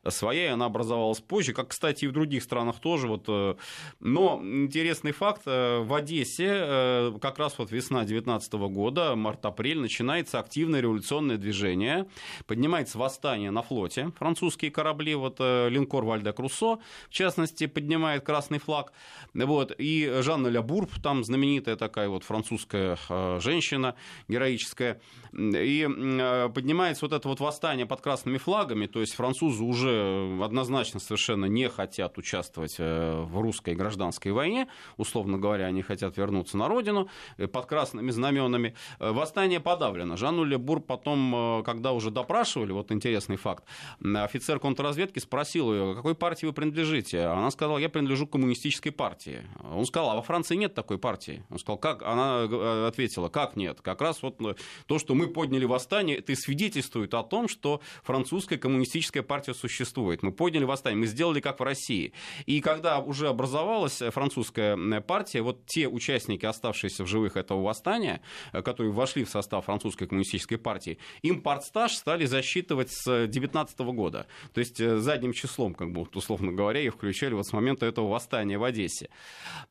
Своя 0.08 0.54
она 0.54 0.66
образовалась 0.66 1.20
позже, 1.22 1.54
как, 1.54 1.70
кстати, 1.70 2.06
и 2.06 2.08
в 2.08 2.12
других 2.12 2.44
странах 2.44 2.80
тоже. 2.80 3.08
Вот. 3.08 3.26
Э, 3.28 3.56
но 4.00 4.42
интересный 4.44 5.12
факт, 5.12 5.44
э, 5.46 5.80
в 5.80 5.94
Одессе 5.94 6.50
э, 6.50 7.18
как 7.22 7.40
раз 7.40 7.58
вот 7.58 7.72
весна 7.72 8.06
19 8.06 8.54
года, 8.54 9.16
март-апрель, 9.16 9.80
начинается 9.80 10.40
активная 10.40 10.79
революционное 10.82 11.38
движение, 11.38 12.08
поднимается 12.48 12.98
восстание 12.98 13.52
на 13.52 13.62
флоте, 13.62 14.12
французские 14.18 14.72
корабли, 14.72 15.16
вот 15.16 15.38
э, 15.40 15.70
линкор 15.70 16.06
Вальда 16.06 16.34
Круссо, 16.34 16.80
в 17.10 17.14
частности, 17.14 17.68
поднимает 17.68 18.26
красный 18.26 18.60
флаг, 18.60 18.94
вот, 19.34 19.74
и 19.78 20.20
Жанна 20.22 20.48
Лябурб, 20.48 20.90
там 21.02 21.24
знаменитая 21.24 21.76
такая 21.76 22.10
вот 22.10 22.24
французская 22.24 22.98
э, 23.10 23.40
женщина, 23.42 23.96
героическая, 24.28 25.02
и 25.34 25.88
э, 25.88 26.50
поднимается 26.54 27.06
вот 27.06 27.14
это 27.14 27.28
вот 27.28 27.40
восстание 27.40 27.86
под 27.86 28.02
красными 28.02 28.38
флагами, 28.38 28.88
то 28.88 29.02
есть 29.02 29.14
французы 29.14 29.64
уже 29.64 30.40
однозначно 30.44 31.00
совершенно 31.00 31.46
не 31.46 31.70
хотят 31.70 32.18
участвовать 32.18 32.78
в 32.80 33.42
русской 33.42 33.76
гражданской 33.76 34.32
войне, 34.32 34.68
условно 34.98 35.38
говоря, 35.38 35.66
они 35.66 35.82
хотят 35.82 36.18
вернуться 36.18 36.58
на 36.58 36.68
родину 36.68 37.10
под 37.52 37.66
красными 37.66 38.12
знаменами. 38.12 38.76
Восстание 39.00 39.60
подавлено. 39.60 40.16
Жанну 40.16 40.44
Лябурб 40.44 40.69
Бур 40.70 40.82
потом, 40.82 41.34
э, 41.36 41.64
когда 41.64 41.94
уже 41.94 42.12
допрашивали, 42.12 42.72
вот 42.74 42.92
интересный 42.92 43.38
факт, 43.38 43.64
офицер 44.04 44.60
контрразведки 44.60 45.18
спросил 45.18 45.74
ее, 45.74 45.96
какой 45.96 46.14
партии 46.14 46.46
вы 46.46 46.54
принадлежите? 46.54 47.24
Она 47.24 47.50
сказала, 47.50 47.80
я 47.80 47.90
принадлежу 47.90 48.28
коммунистической 48.28 48.92
партии. 48.92 49.48
Он 49.64 49.84
сказал, 49.88 50.12
а 50.12 50.16
во 50.16 50.22
Франции 50.22 50.56
нет 50.56 50.76
такой 50.76 51.00
партии. 51.00 51.44
Он 51.50 51.58
сказал, 51.58 51.80
как? 51.80 52.04
Она 52.04 52.46
э, 52.48 52.88
ответила, 52.88 53.30
как 53.30 53.56
нет? 53.56 53.82
Как 53.82 54.00
раз 54.00 54.22
вот 54.22 54.40
э, 54.42 54.54
то, 54.86 55.00
что 55.00 55.16
мы 55.16 55.26
подняли 55.26 55.66
восстание, 55.66 56.18
это 56.18 56.34
и 56.34 56.36
свидетельствует 56.36 57.16
о 57.16 57.24
том, 57.24 57.48
что 57.48 57.82
французская 58.04 58.60
коммунистическая 58.60 59.24
партия 59.24 59.56
существует. 59.56 60.22
Мы 60.22 60.32
подняли 60.32 60.66
восстание, 60.66 61.00
мы 61.00 61.08
сделали 61.08 61.40
как 61.40 61.60
в 61.60 61.64
России. 61.64 62.14
И 62.46 62.62
когда 62.62 63.00
уже 63.00 63.28
образовалась 63.28 64.04
французская 64.12 65.02
партия, 65.02 65.42
вот 65.42 65.66
те 65.66 65.88
участники, 65.88 66.46
оставшиеся 66.46 67.06
в 67.06 67.08
живых 67.08 67.38
этого 67.38 67.64
восстания, 67.64 68.22
которые 68.52 68.92
вошли 68.92 69.24
в 69.24 69.30
состав 69.32 69.66
французской 69.66 70.06
коммунистической 70.06 70.59
партии, 70.60 70.98
им 71.22 71.42
партстаж 71.42 71.94
стали 71.94 72.26
засчитывать 72.26 72.92
с 72.92 73.04
2019 73.06 73.80
года. 73.80 74.28
То 74.54 74.60
есть 74.60 74.80
э, 74.80 74.98
задним 74.98 75.34
числом, 75.34 75.74
как 75.74 75.92
бы, 75.92 76.08
условно 76.14 76.52
говоря, 76.52 76.82
их 76.82 76.94
включали 76.94 77.34
вот 77.34 77.48
с 77.48 77.54
момента 77.54 77.86
этого 77.86 78.10
восстания 78.10 78.58
в 78.58 78.64
Одессе. 78.64 79.10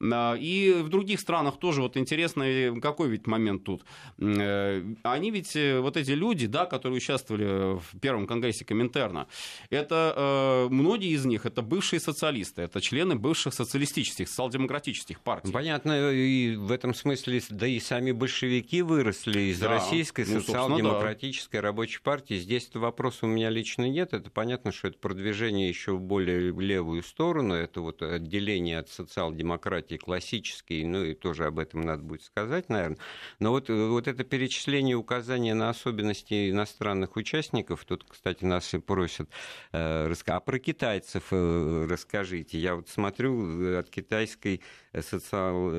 А, 0.00 0.34
и 0.34 0.72
в 0.72 0.88
других 0.88 1.20
странах 1.20 1.58
тоже 1.58 1.82
вот 1.82 1.96
интересно, 1.96 2.44
какой 2.80 3.08
ведь 3.08 3.26
момент 3.26 3.64
тут. 3.64 3.84
Э, 4.18 4.82
они 5.02 5.30
ведь, 5.30 5.56
э, 5.56 5.80
вот 5.80 5.96
эти 5.96 6.12
люди, 6.12 6.46
да, 6.46 6.66
которые 6.66 6.98
участвовали 6.98 7.78
в 7.78 7.98
первом 8.00 8.26
конгрессе 8.26 8.64
Коминтерна, 8.64 9.28
это 9.70 10.68
многие 10.70 11.10
из 11.10 11.24
них, 11.24 11.46
это 11.46 11.62
бывшие 11.62 12.00
социалисты, 12.00 12.62
это 12.62 12.80
члены 12.80 13.16
бывших 13.16 13.54
социалистических, 13.54 14.28
социал-демократических 14.28 15.20
партий. 15.20 15.52
Понятно, 15.52 16.12
и 16.12 16.56
в 16.56 16.72
этом 16.72 16.94
смысле, 16.94 17.40
да 17.50 17.66
и 17.66 17.80
сами 17.80 18.12
большевики 18.12 18.82
выросли 18.82 19.40
из 19.40 19.58
да, 19.58 19.68
российской 19.68 20.24
ну, 20.26 20.40
социал 20.40 20.77
демократической 20.78 21.60
рабочей 21.60 22.00
партии. 22.00 22.34
Здесь 22.34 22.70
вопроса 22.74 23.26
у 23.26 23.28
меня 23.28 23.50
лично 23.50 23.88
нет. 23.88 24.12
Это 24.12 24.30
понятно, 24.30 24.72
что 24.72 24.88
это 24.88 24.98
продвижение 24.98 25.68
еще 25.68 25.92
в 25.92 26.00
более 26.00 26.50
левую 26.52 27.02
сторону. 27.02 27.54
Это 27.54 27.80
вот 27.80 28.02
отделение 28.02 28.78
от 28.78 28.88
социал-демократии 28.88 29.96
классический, 29.96 30.84
ну 30.84 31.04
и 31.04 31.14
тоже 31.14 31.46
об 31.46 31.58
этом 31.58 31.82
надо 31.82 32.02
будет 32.02 32.22
сказать, 32.22 32.68
наверное. 32.68 32.98
Но 33.38 33.50
вот, 33.50 33.68
вот 33.68 34.08
это 34.08 34.24
перечисление 34.24 34.96
указания 34.96 35.54
на 35.54 35.70
особенности 35.70 36.50
иностранных 36.50 37.16
участников, 37.16 37.84
тут, 37.84 38.04
кстати, 38.08 38.44
нас 38.44 38.72
и 38.74 38.78
просят, 38.78 39.28
э, 39.72 40.12
а 40.26 40.40
про 40.40 40.58
китайцев 40.58 41.24
э, 41.30 41.86
расскажите. 41.88 42.58
Я 42.58 42.76
вот 42.76 42.88
смотрю 42.88 43.62
э, 43.62 43.78
от 43.78 43.90
китайской 43.90 44.62
социал, 45.02 45.70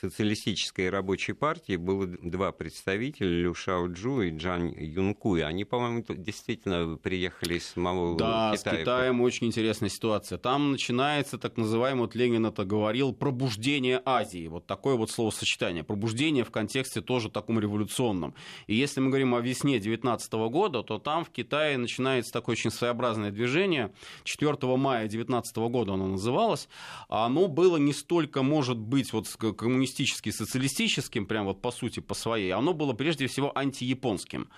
социалистической 0.00 0.90
рабочей 0.90 1.32
партии 1.32 1.76
было 1.76 2.06
два 2.06 2.52
представителя, 2.52 3.28
Лю 3.28 3.54
Шао 3.54 3.86
Джу 3.88 4.22
и 4.22 4.30
Джан 4.36 4.68
Юнкуй. 4.68 5.44
Они, 5.44 5.64
по-моему, 5.64 6.04
действительно 6.08 6.96
приехали 6.96 7.54
из 7.54 7.66
самого 7.66 8.16
да, 8.16 8.52
Китая. 8.54 8.72
Да, 8.72 8.78
с 8.78 8.80
Китаем 8.80 9.20
очень 9.20 9.46
интересная 9.46 9.88
ситуация. 9.88 10.38
Там 10.38 10.72
начинается 10.72 11.38
так 11.38 11.56
называемый, 11.56 12.02
вот 12.02 12.14
Ленин 12.14 12.46
это 12.46 12.64
говорил, 12.64 13.12
пробуждение 13.12 14.00
Азии. 14.04 14.48
Вот 14.48 14.66
такое 14.66 14.96
вот 14.96 15.10
словосочетание. 15.10 15.84
Пробуждение 15.84 16.44
в 16.44 16.50
контексте 16.50 17.00
тоже 17.00 17.30
таком 17.30 17.58
революционном. 17.60 18.34
И 18.66 18.74
если 18.74 19.00
мы 19.00 19.08
говорим 19.08 19.34
о 19.34 19.40
весне 19.40 19.78
19 19.78 20.32
года, 20.32 20.82
то 20.82 20.98
там 20.98 21.24
в 21.24 21.30
Китае 21.30 21.76
начинается 21.78 22.32
такое 22.32 22.54
очень 22.54 22.70
своеобразное 22.70 23.30
движение. 23.30 23.92
4 24.24 24.56
мая 24.76 25.08
19 25.08 25.56
года 25.56 25.94
оно 25.94 26.06
называлось. 26.06 26.68
Оно 27.08 27.48
было 27.48 27.76
не 27.76 27.92
столько, 27.92 28.33
может 28.42 28.78
быть, 28.78 29.12
вот 29.12 29.28
коммунистически, 29.56 30.30
социалистическим, 30.30 31.26
прям 31.26 31.46
вот 31.46 31.62
по 31.62 31.70
сути, 31.70 32.00
по 32.00 32.14
своей. 32.14 32.52
Оно 32.52 32.74
было 32.74 32.92
прежде 32.92 33.26
всего 33.26 33.56
антияпонским. 33.56 34.48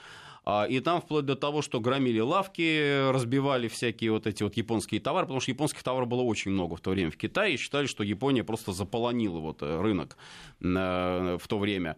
А, 0.48 0.64
и 0.64 0.78
там 0.78 1.00
вплоть 1.00 1.24
до 1.24 1.34
того, 1.34 1.60
что 1.60 1.80
громили 1.80 2.20
лавки, 2.20 3.10
разбивали 3.10 3.66
всякие 3.66 4.12
вот 4.12 4.28
эти 4.28 4.44
вот 4.44 4.56
японские 4.56 5.00
товары, 5.00 5.26
потому 5.26 5.40
что 5.40 5.50
японских 5.50 5.82
товаров 5.82 6.08
было 6.08 6.22
очень 6.22 6.52
много 6.52 6.76
в 6.76 6.80
то 6.80 6.90
время 6.90 7.10
в 7.10 7.16
Китае, 7.16 7.54
и 7.54 7.56
считали, 7.56 7.86
что 7.86 8.04
Япония 8.04 8.44
просто 8.44 8.72
заполонила 8.72 9.40
вот 9.40 9.62
э, 9.62 9.80
рынок 9.80 10.16
в 10.60 11.40
то 11.48 11.58
время. 11.58 11.96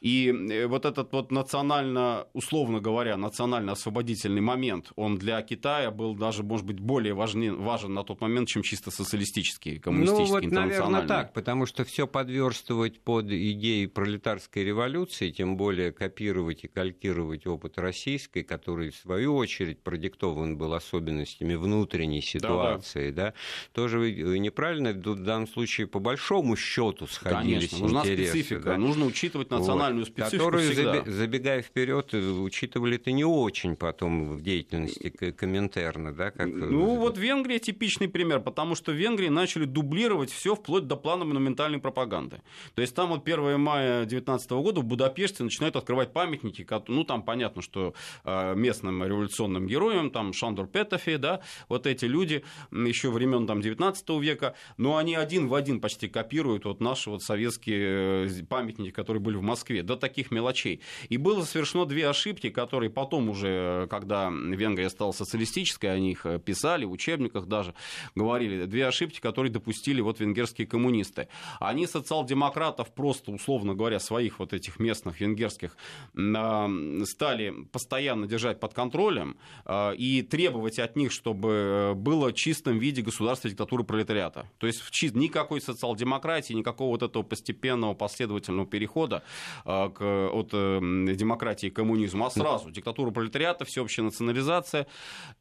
И 0.00 0.28
э, 0.28 0.66
вот 0.66 0.86
этот 0.86 1.12
вот 1.12 1.30
национально, 1.30 2.26
условно 2.32 2.80
говоря, 2.80 3.18
национально-освободительный 3.18 4.40
момент, 4.40 4.92
он 4.96 5.18
для 5.18 5.40
Китая 5.42 5.90
был 5.90 6.14
даже, 6.14 6.42
может 6.42 6.64
быть, 6.64 6.80
более 6.80 7.12
важен, 7.12 7.62
важен 7.62 7.92
на 7.92 8.02
тот 8.02 8.20
момент, 8.22 8.48
чем 8.48 8.62
чисто 8.62 8.90
социалистический, 8.90 9.78
коммунистический, 9.78 10.32
ну, 10.32 10.40
вот, 10.40 10.52
наверное, 10.52 11.06
так, 11.06 11.34
потому 11.34 11.66
что 11.66 11.84
все 11.84 12.06
подверстывать 12.06 13.00
под 13.00 13.26
идеи 13.26 13.84
пролетарской 13.86 14.64
революции, 14.64 15.30
тем 15.30 15.58
более 15.58 15.92
копировать 15.92 16.64
и 16.64 16.68
калькировать 16.68 17.46
опыт 17.46 17.78
российской, 17.90 18.42
который, 18.42 18.90
в 18.90 18.96
свою 18.96 19.36
очередь, 19.36 19.80
продиктован 19.82 20.56
был 20.56 20.74
особенностями 20.74 21.54
внутренней 21.54 22.22
ситуации, 22.22 23.10
да, 23.10 23.24
да. 23.24 23.30
да 23.30 23.34
тоже 23.72 24.12
неправильно, 24.38 24.92
в 24.92 25.22
данном 25.22 25.48
случае, 25.48 25.86
по 25.86 25.98
большому 25.98 26.56
счету 26.56 27.06
сходились 27.06 27.70
Конечно, 27.70 27.78
нужна 27.78 28.00
интересы, 28.00 28.30
специфика, 28.30 28.64
да? 28.70 28.76
нужно 28.76 29.06
учитывать 29.06 29.50
национальную 29.50 29.80
национальную 29.80 30.06
специфику 30.06 30.44
Которую, 30.44 30.72
всегда. 30.72 31.04
забегая 31.06 31.62
вперед, 31.62 32.14
учитывали 32.14 32.96
это 32.96 33.12
не 33.12 33.24
очень 33.24 33.76
потом 33.76 34.36
в 34.36 34.42
деятельности 34.42 35.10
Коминтерна, 35.32 36.12
да? 36.12 36.30
Как... 36.30 36.46
Ну, 36.46 36.96
вот 36.96 37.18
Венгрия 37.18 37.58
типичный 37.58 38.08
пример, 38.08 38.40
потому 38.40 38.74
что 38.74 38.92
в 38.92 38.94
Венгрии 38.94 39.28
начали 39.28 39.64
дублировать 39.64 40.30
все 40.30 40.54
вплоть 40.54 40.86
до 40.86 40.96
плана 40.96 41.24
монументальной 41.24 41.78
пропаганды. 41.78 42.42
То 42.74 42.82
есть 42.82 42.94
там 42.94 43.10
вот 43.10 43.26
1 43.26 43.60
мая 43.60 44.00
2019 44.00 44.50
года 44.50 44.80
в 44.80 44.84
Будапеште 44.84 45.42
начинают 45.42 45.76
открывать 45.76 46.12
памятники, 46.12 46.66
ну, 46.88 47.04
там 47.04 47.22
понятно, 47.22 47.62
что 47.62 47.79
а, 48.24 48.54
местным 48.54 49.04
революционным 49.04 49.66
героям, 49.66 50.10
там 50.10 50.32
Шандор 50.32 50.66
Петофи, 50.66 51.16
да, 51.16 51.40
вот 51.68 51.86
эти 51.86 52.04
люди 52.04 52.44
еще 52.70 53.10
времен 53.10 53.46
там 53.46 53.60
19 53.60 54.08
века, 54.20 54.54
но 54.76 54.96
они 54.96 55.14
один 55.14 55.48
в 55.48 55.54
один 55.54 55.80
почти 55.80 56.08
копируют 56.08 56.64
вот 56.64 56.80
наши 56.80 57.10
вот 57.10 57.22
советские 57.22 58.26
э, 58.26 58.44
памятники, 58.48 58.90
которые 58.90 59.20
были 59.20 59.36
в 59.36 59.42
Москве 59.42 59.82
до 59.82 59.96
таких 59.96 60.30
мелочей. 60.30 60.80
И 61.08 61.16
было 61.16 61.42
совершено 61.42 61.86
две 61.86 62.08
ошибки, 62.08 62.50
которые 62.50 62.90
потом 62.90 63.28
уже, 63.28 63.86
когда 63.90 64.30
Венгрия 64.30 64.90
стала 64.90 65.12
социалистической, 65.12 65.92
они 65.92 66.12
их 66.12 66.26
писали 66.44 66.84
в 66.84 66.92
учебниках 66.92 67.46
даже, 67.46 67.74
говорили, 68.14 68.64
две 68.64 68.86
ошибки, 68.86 69.20
которые 69.20 69.52
допустили 69.52 70.00
вот 70.00 70.20
венгерские 70.20 70.66
коммунисты. 70.66 71.28
Они 71.58 71.86
социал-демократов 71.86 72.92
просто, 72.92 73.32
условно 73.32 73.74
говоря, 73.74 73.98
своих 73.98 74.38
вот 74.38 74.52
этих 74.52 74.78
местных 74.78 75.20
венгерских 75.20 75.76
стали 76.12 77.54
постоянно 77.66 78.26
держать 78.26 78.60
под 78.60 78.74
контролем 78.74 79.36
а, 79.64 79.92
и 79.92 80.22
требовать 80.22 80.78
от 80.78 80.96
них, 80.96 81.12
чтобы 81.12 81.92
было 81.96 82.30
в 82.30 82.34
чистом 82.34 82.78
виде 82.78 83.02
государства 83.02 83.50
диктатуры 83.50 83.84
пролетариата. 83.84 84.46
То 84.58 84.66
есть 84.66 84.80
в 84.80 84.90
чист... 84.90 85.14
никакой 85.14 85.60
социал-демократии, 85.60 86.52
никакого 86.54 86.90
вот 86.90 87.02
этого 87.02 87.22
постепенного 87.22 87.94
последовательного 87.94 88.66
перехода 88.66 89.22
а, 89.64 89.88
к, 89.88 90.02
от 90.02 90.50
э, 90.52 90.80
демократии 91.14 91.68
к 91.68 91.76
коммунизму, 91.76 92.26
а 92.26 92.30
сразу 92.30 92.70
диктатура 92.70 93.10
пролетариата, 93.10 93.64
всеобщая 93.64 94.02
национализация. 94.02 94.86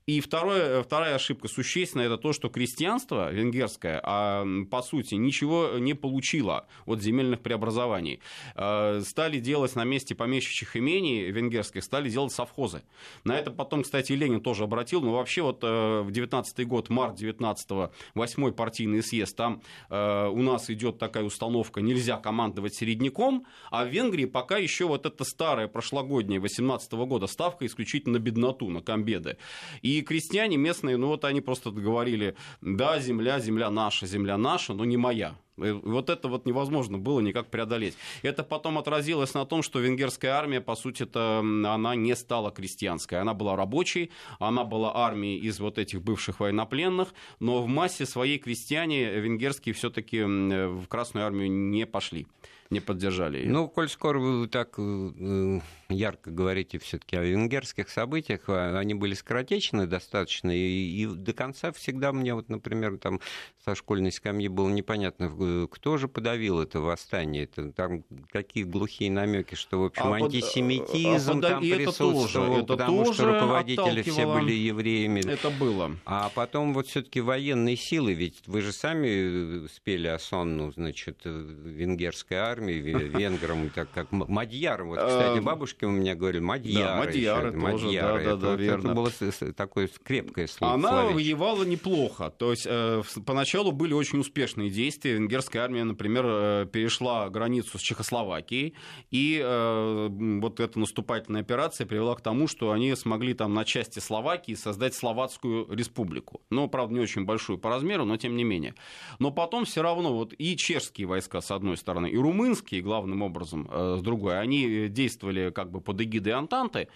И 0.06 0.20
второе, 0.22 0.84
вторая 0.84 1.16
ошибка 1.16 1.48
существенная, 1.48 2.08
это 2.08 2.18
то, 2.18 2.34
что 2.34 2.50
крестьянство 2.50 3.32
венгерское, 3.32 4.02
а, 4.04 4.46
по 4.70 4.82
сути, 4.82 5.16
ничего 5.16 5.78
не 5.78 5.94
получило 5.94 6.68
от 6.86 7.02
земельных 7.02 7.42
преобразований. 7.42 8.20
Стали 8.56 9.40
делать 9.40 9.76
на 9.76 9.84
месте 9.84 10.16
помещичьих 10.16 10.76
имений 10.76 11.32
венгерских, 11.32 11.84
стали 11.84 12.09
делать 12.10 12.34
совхозы. 12.34 12.84
На 13.24 13.38
это 13.38 13.52
потом, 13.52 13.84
кстати, 13.84 14.12
Ленин 14.12 14.42
тоже 14.42 14.64
обратил, 14.64 15.02
но 15.02 15.14
вообще 15.14 15.42
вот 15.42 15.64
э, 15.64 16.02
в 16.02 16.12
19 16.12 16.68
год, 16.68 16.90
март 16.90 17.20
19-го, 17.22 17.92
8 18.16 18.52
партийный 18.52 19.02
съезд, 19.02 19.36
там 19.36 19.62
э, 19.90 20.28
у 20.28 20.42
нас 20.42 20.70
идет 20.70 20.98
такая 21.00 21.24
установка, 21.24 21.82
нельзя 21.82 22.18
командовать 22.18 22.76
середняком, 22.76 23.46
а 23.72 23.86
в 23.86 23.90
Венгрии 23.90 24.26
пока 24.26 24.58
еще 24.58 24.86
вот 24.86 25.06
эта 25.06 25.24
старая 25.24 25.68
прошлогодняя 25.68 26.40
18 26.40 26.92
года 26.94 27.28
ставка 27.28 27.66
исключительно 27.66 28.20
на 28.20 28.20
бедноту, 28.20 28.70
на 28.70 28.82
комбеды. 28.82 29.38
И 29.82 30.02
крестьяне 30.02 30.58
местные, 30.58 30.98
ну 30.98 31.08
вот 31.08 31.26
они 31.26 31.42
просто 31.42 31.72
говорили, 31.72 32.36
да, 32.62 33.00
земля, 33.00 33.40
земля 33.40 33.70
наша, 33.70 34.06
земля 34.06 34.38
наша, 34.38 34.74
но 34.74 34.86
не 34.86 34.98
моя. 34.98 35.36
И 35.64 35.72
вот 35.72 36.10
это 36.10 36.28
вот 36.28 36.46
невозможно 36.46 36.98
было 36.98 37.20
никак 37.20 37.48
преодолеть. 37.48 37.96
Это 38.22 38.44
потом 38.44 38.78
отразилось 38.78 39.34
на 39.34 39.46
том, 39.46 39.64
что 39.64 39.80
венгерская 39.80 40.34
армия, 40.34 40.62
по 40.62 40.76
сути, 40.76 41.04
это 41.04 41.40
она 41.40 41.96
не 41.96 42.16
стала 42.16 42.52
крестьянской. 42.52 43.20
Она 43.20 43.34
была 43.34 43.56
рабочей, 43.56 44.12
она 44.40 44.64
была 44.64 44.96
армией 44.96 45.40
из 45.40 45.60
вот 45.60 45.78
этих 45.78 46.02
бывших 46.02 46.40
военнопленных, 46.40 47.14
но 47.40 47.62
в 47.62 47.68
массе 47.68 48.06
своей 48.06 48.38
крестьяне 48.38 49.20
венгерские 49.20 49.74
все-таки 49.74 50.24
в 50.24 50.88
Красную 50.88 51.26
армию 51.26 51.52
не 51.52 51.86
пошли 51.86 52.28
не 52.70 52.80
поддержали 52.80 53.40
ее. 53.40 53.50
Ну, 53.50 53.68
коль 53.68 53.90
скоро 53.90 54.20
вы 54.20 54.48
так 54.48 54.76
э, 54.78 55.60
ярко 55.90 56.30
говорите 56.32 56.78
все-таки 56.80 57.16
о 57.16 57.24
венгерских 57.24 57.90
событиях, 57.90 58.42
а, 58.48 58.78
они 58.78 58.94
были 58.94 59.14
скоротечны 59.14 59.88
достаточно, 59.88 60.52
и, 60.52 61.04
и 61.04 61.06
до 61.08 61.34
конца 61.34 61.72
всегда 61.72 62.12
мне, 62.14 62.34
вот, 62.34 62.50
например, 62.50 62.98
там 62.98 63.20
со 63.64 63.76
школьной 63.76 64.12
скамьи 64.12 64.48
было 64.48 64.70
непонятно, 64.70 65.32
э, 65.40 65.68
кто 65.70 65.98
же 65.98 66.08
подавил 66.08 66.62
это 66.62 66.80
восстание, 66.80 67.44
это, 67.44 67.72
там 67.72 68.04
какие 68.32 68.64
глухие 68.64 69.12
намеки, 69.12 69.56
что, 69.56 69.82
в 69.82 69.86
общем, 69.86 70.04
а 70.14 70.16
антисемитизм 70.16 71.42
под, 71.42 71.46
а 71.46 71.50
там 71.50 71.62
присутствовал, 71.62 72.24
это 72.24 72.34
тоже, 72.34 72.64
это 72.64 72.66
потому 72.66 73.06
тоже 73.06 73.14
что 73.14 73.34
руководители 73.34 74.02
все 74.04 74.32
были 74.32 74.54
евреями. 74.54 75.22
Это 75.28 75.50
было. 75.50 75.96
А 76.06 76.30
потом 76.34 76.74
вот 76.74 76.88
все-таки 76.88 77.22
военные 77.22 77.76
силы, 77.76 78.14
ведь 78.14 78.44
вы 78.46 78.62
же 78.62 78.72
сами 78.72 79.68
спели 79.68 80.08
о 80.08 80.20
сонну, 80.20 80.72
значит, 80.72 81.22
венгерской 81.26 82.38
армии, 82.38 82.74
венграм, 82.74 83.70
так 83.70 83.90
как 83.92 84.12
мадьярам. 84.12 84.90
Вот, 84.90 85.00
кстати, 85.00 85.38
эм, 85.40 85.44
бабушки 85.80 85.86
у 85.86 85.92
меня 85.92 86.16
говорили, 86.16 86.42
мадьяры. 86.42 86.86
Да, 86.86 86.98
мадьяры 86.98 87.52
тоже, 87.52 87.58
мадьяры. 87.58 88.24
да, 88.24 88.36
да, 88.36 88.48
да, 88.50 88.56
верно. 88.56 88.88
Это 88.88 88.94
было 88.94 89.12
такое 89.54 89.90
крепкое 90.04 90.48
слово. 90.48 90.74
Она 90.74 90.90
словечко. 90.90 91.16
воевала 91.16 91.64
неплохо. 91.64 92.30
То 92.30 92.52
есть 92.52 92.68
э, 92.70 93.02
поначалу 93.26 93.72
были 93.72 93.94
очень 93.94 94.20
успешные 94.20 94.70
действия. 94.70 95.14
Венгерская 95.14 95.64
армия, 95.64 95.84
например, 95.84 96.26
э, 96.28 96.66
перешла 96.72 97.30
границу 97.30 97.78
с 97.78 97.82
Чехословакией, 97.82 98.76
и 99.12 99.42
э, 99.44 100.08
вот 100.42 100.60
эта 100.60 100.80
наступательная 100.80 101.42
операция 101.42 101.88
привела 101.88 102.16
к 102.16 102.22
тому, 102.22 102.48
что 102.48 102.72
они 102.72 102.96
смогли 102.96 103.34
там 103.34 103.54
на 103.54 103.66
части 103.66 104.00
Словакии 104.00 104.56
создать 104.56 104.94
Словацкую 104.94 105.68
республику. 105.74 106.42
Ну, 106.50 106.68
правда, 106.68 106.94
не 106.94 107.00
очень 107.00 107.26
большую 107.26 107.58
по 107.58 107.70
размеру, 107.70 108.06
но 108.06 108.18
тем 108.18 108.36
не 108.36 108.44
менее. 108.44 108.76
Но 109.20 109.32
потом 109.32 109.66
все 109.66 109.82
равно 109.82 110.14
вот 110.14 110.34
и 110.38 110.56
чешские 110.58 111.08
войска, 111.08 111.42
с 111.42 111.52
одной 111.52 111.78
стороны, 111.78 112.08
и 112.08 112.18
румынские, 112.18 112.50
румынские, 112.50 112.82
главным 112.82 113.22
образом, 113.22 113.68
э, 113.72 113.98
с 114.00 114.02
другой, 114.02 114.40
они 114.40 114.88
действовали 114.90 115.52
как 115.52 115.69
бы 115.70 115.82
под 115.82 116.02
эгидой 116.02 116.34
Антанты, 116.34 116.88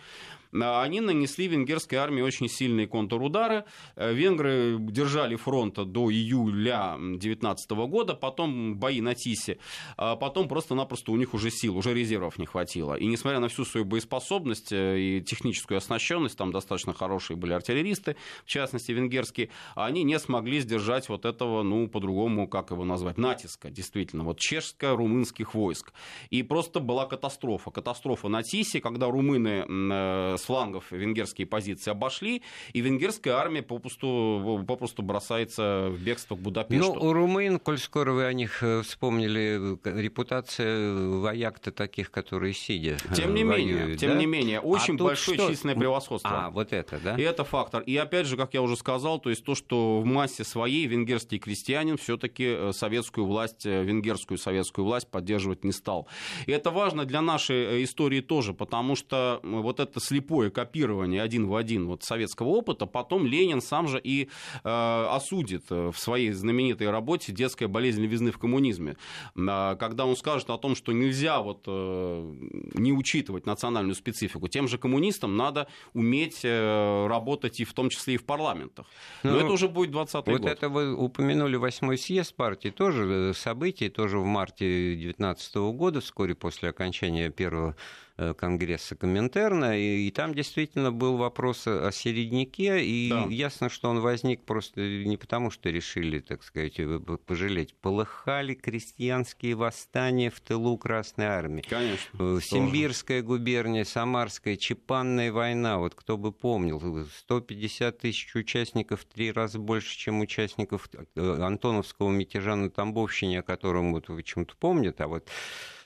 они 0.53 1.01
нанесли 1.01 1.47
венгерской 1.47 1.97
армии 1.97 2.21
очень 2.21 2.47
сильные 2.47 2.87
контрудары. 2.87 3.65
Э, 3.95 4.13
венгры 4.13 4.77
держали 4.79 5.35
фронт 5.35 5.75
до 5.75 6.11
июля 6.11 6.95
2019 6.97 7.71
года, 7.87 8.13
потом 8.13 8.77
бои 8.77 9.01
на 9.01 9.15
Тисе, 9.15 9.57
а 9.97 10.15
потом 10.15 10.47
просто-напросто 10.47 11.11
у 11.11 11.15
них 11.15 11.33
уже 11.33 11.49
сил, 11.49 11.77
уже 11.77 11.93
резервов 11.93 12.37
не 12.37 12.45
хватило. 12.45 12.95
И 12.95 13.05
несмотря 13.05 13.39
на 13.39 13.47
всю 13.47 13.65
свою 13.65 13.85
боеспособность 13.85 14.71
э, 14.71 14.99
и 14.99 15.21
техническую 15.21 15.77
оснащенность, 15.77 16.37
там 16.37 16.51
достаточно 16.51 16.93
хорошие 16.93 17.37
были 17.37 17.53
артиллеристы, 17.53 18.15
в 18.45 18.49
частности 18.49 18.91
венгерские, 18.91 19.49
они 19.75 20.03
не 20.03 20.19
смогли 20.19 20.59
сдержать 20.59 21.09
вот 21.09 21.25
этого, 21.25 21.63
ну, 21.63 21.87
по-другому, 21.87 22.47
как 22.47 22.71
его 22.71 22.85
назвать, 22.85 23.17
натиска, 23.17 23.69
действительно, 23.69 24.23
вот 24.23 24.39
чешско-румынских 24.39 25.53
войск. 25.53 25.93
И 26.29 26.43
просто 26.43 26.79
была 26.79 27.05
катастрофа. 27.05 27.71
Катастрофа 27.71 28.27
на 28.27 28.43
Тисе, 28.43 28.81
когда 28.81 29.07
румыны 29.07 29.65
э, 29.67 30.37
с 30.43 30.45
флангов 30.45 30.91
венгерские 30.91 31.47
позиции 31.47 31.89
обошли, 31.89 32.43
и 32.73 32.81
венгерская 32.81 33.35
армия 33.35 33.61
попросту, 33.61 34.63
попросту 34.67 35.01
бросается 35.01 35.87
в 35.89 36.01
бегство 36.01 36.35
к 36.35 36.39
Будапешту. 36.39 36.93
Ну, 36.93 37.01
у 37.01 37.13
румын, 37.13 37.59
коль 37.59 37.77
скоро 37.77 38.11
вы 38.11 38.25
о 38.25 38.33
них 38.33 38.61
э, 38.61 38.81
вспомнили, 38.81 39.77
репутация 39.83 40.93
вояк-то 40.93 41.71
таких, 41.71 42.11
которые 42.11 42.53
сидя 42.53 42.97
э, 43.09 43.15
Тем 43.15 43.33
не 43.33 43.43
воюют, 43.43 43.79
менее, 43.79 43.95
да? 43.95 43.97
тем 43.97 44.17
не 44.17 44.25
менее, 44.25 44.59
очень 44.59 44.95
а 44.95 45.03
большое 45.03 45.37
что? 45.37 45.49
численное 45.49 45.75
превосходство. 45.75 46.45
А, 46.45 46.49
вот 46.49 46.73
это, 46.73 46.99
да? 46.99 47.15
И 47.15 47.21
это 47.21 47.43
фактор. 47.43 47.81
И 47.83 47.95
опять 47.95 48.27
же, 48.27 48.35
как 48.35 48.53
я 48.53 48.61
уже 48.61 48.75
сказал, 48.75 49.19
то 49.19 49.29
есть 49.29 49.45
то, 49.45 49.55
что 49.55 50.01
в 50.01 50.05
массе 50.05 50.43
своей 50.43 50.85
венгерский 50.87 51.39
крестьянин 51.39 51.97
все-таки 51.97 52.45
э, 52.45 52.71
советскую 52.73 53.25
власть, 53.25 53.65
венгерскую 53.65 54.37
советскую 54.37 54.85
власть 54.85 55.07
поддерживать 55.09 55.63
не 55.63 55.71
стал. 55.71 56.07
И 56.47 56.51
это 56.51 56.69
важно 56.69 57.05
для 57.05 57.21
нашей 57.21 57.83
истории 57.83 58.19
тоже, 58.19 58.53
потому 58.53 58.95
что 58.95 59.39
вот 59.43 59.79
это 59.79 59.99
слепое 59.99 60.32
слепое 60.33 60.49
копирование 60.49 61.21
один 61.21 61.47
в 61.47 61.55
один 61.55 61.87
вот 61.87 62.03
советского 62.03 62.47
опыта, 62.47 62.85
потом 62.85 63.25
Ленин 63.25 63.61
сам 63.61 63.87
же 63.87 63.99
и 64.03 64.29
э, 64.63 65.07
осудит 65.09 65.69
в 65.69 65.93
своей 65.95 66.31
знаменитой 66.31 66.89
работе 66.89 67.31
«Детская 67.31 67.67
болезнь 67.67 68.01
левизны 68.01 68.31
в 68.31 68.39
коммунизме», 68.39 68.95
э, 69.35 69.75
когда 69.79 70.05
он 70.05 70.15
скажет 70.15 70.49
о 70.49 70.57
том, 70.57 70.75
что 70.75 70.91
нельзя 70.91 71.39
вот, 71.41 71.65
э, 71.67 72.33
не 72.73 72.91
учитывать 72.91 73.45
национальную 73.45 73.95
специфику. 73.95 74.47
Тем 74.47 74.67
же 74.67 74.77
коммунистам 74.77 75.37
надо 75.37 75.67
уметь 75.93 76.39
э, 76.43 77.07
работать 77.07 77.59
и 77.59 77.63
в 77.63 77.73
том 77.73 77.89
числе 77.89 78.15
и 78.15 78.17
в 78.17 78.25
парламентах. 78.25 78.87
Но 79.23 79.31
ну, 79.31 79.37
это 79.37 79.51
уже 79.51 79.67
будет 79.67 79.91
20 79.91 80.13
вот 80.15 80.25
год. 80.25 80.41
Вот 80.41 80.49
это 80.49 80.69
вы 80.69 80.95
упомянули 80.95 81.57
восьмой 81.57 81.97
съезд 81.97 82.35
партии, 82.35 82.69
тоже 82.69 83.03
э, 83.03 83.33
событие, 83.33 83.89
тоже 83.89 84.17
в 84.17 84.25
марте 84.25 84.65
2019 84.65 85.55
года, 85.55 86.01
вскоре 86.01 86.33
после 86.33 86.69
окончания 86.69 87.29
первого 87.29 87.73
Э, 87.73 87.73
Конгресса 88.15 88.95
Коминтерна, 88.95 89.77
и, 89.77 90.07
и 90.07 90.11
там 90.11 90.33
действительно 90.33 90.91
был 90.91 91.17
вопрос 91.17 91.67
о 91.67 91.91
середняке, 91.91 92.83
и 92.83 93.09
да. 93.09 93.25
ясно, 93.29 93.69
что 93.69 93.89
он 93.89 94.01
возник 94.01 94.43
просто 94.43 94.81
не 94.81 95.17
потому, 95.17 95.49
что 95.49 95.69
решили, 95.69 96.19
так 96.19 96.43
сказать, 96.43 96.79
пожалеть. 97.25 97.73
Полыхали 97.75 98.53
крестьянские 98.53 99.55
восстания 99.55 100.29
в 100.29 100.39
тылу 100.41 100.77
Красной 100.77 101.25
Армии. 101.25 101.63
Конечно. 101.67 102.17
Э, 102.19 102.39
Симбирская 102.41 103.21
губерния, 103.21 103.83
Самарская, 103.83 104.57
Чепанная 104.57 105.31
война, 105.31 105.79
вот 105.79 105.95
кто 105.95 106.17
бы 106.17 106.31
помнил, 106.31 107.05
150 107.19 107.97
тысяч 107.97 108.35
участников, 108.35 109.01
в 109.01 109.05
три 109.05 109.31
раза 109.31 109.59
больше, 109.59 109.97
чем 109.97 110.21
участников 110.21 110.89
э, 110.93 111.41
Антоновского 111.41 112.11
мятежа 112.11 112.55
на 112.55 112.69
Тамбовщине, 112.69 113.39
о 113.39 113.43
котором 113.43 113.91
вот 113.93 114.09
вы 114.09 114.17
почему-то 114.17 114.55
помните, 114.57 115.03
а 115.03 115.07
вот 115.07 115.27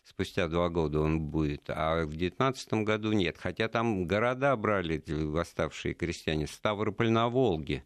спустя 0.07 0.47
два 0.47 0.69
года 0.69 1.01
он 1.01 1.19
будет, 1.19 1.69
а 1.69 2.03
в 2.03 2.09
2019 2.09 2.73
году 2.85 3.11
нет. 3.11 3.37
Хотя 3.37 3.67
там 3.67 4.05
города 4.07 4.55
брали 4.55 5.03
восставшие 5.07 5.93
крестьяне, 5.93 6.47
Ставрополь 6.47 7.09
на 7.09 7.29
Волге 7.29 7.83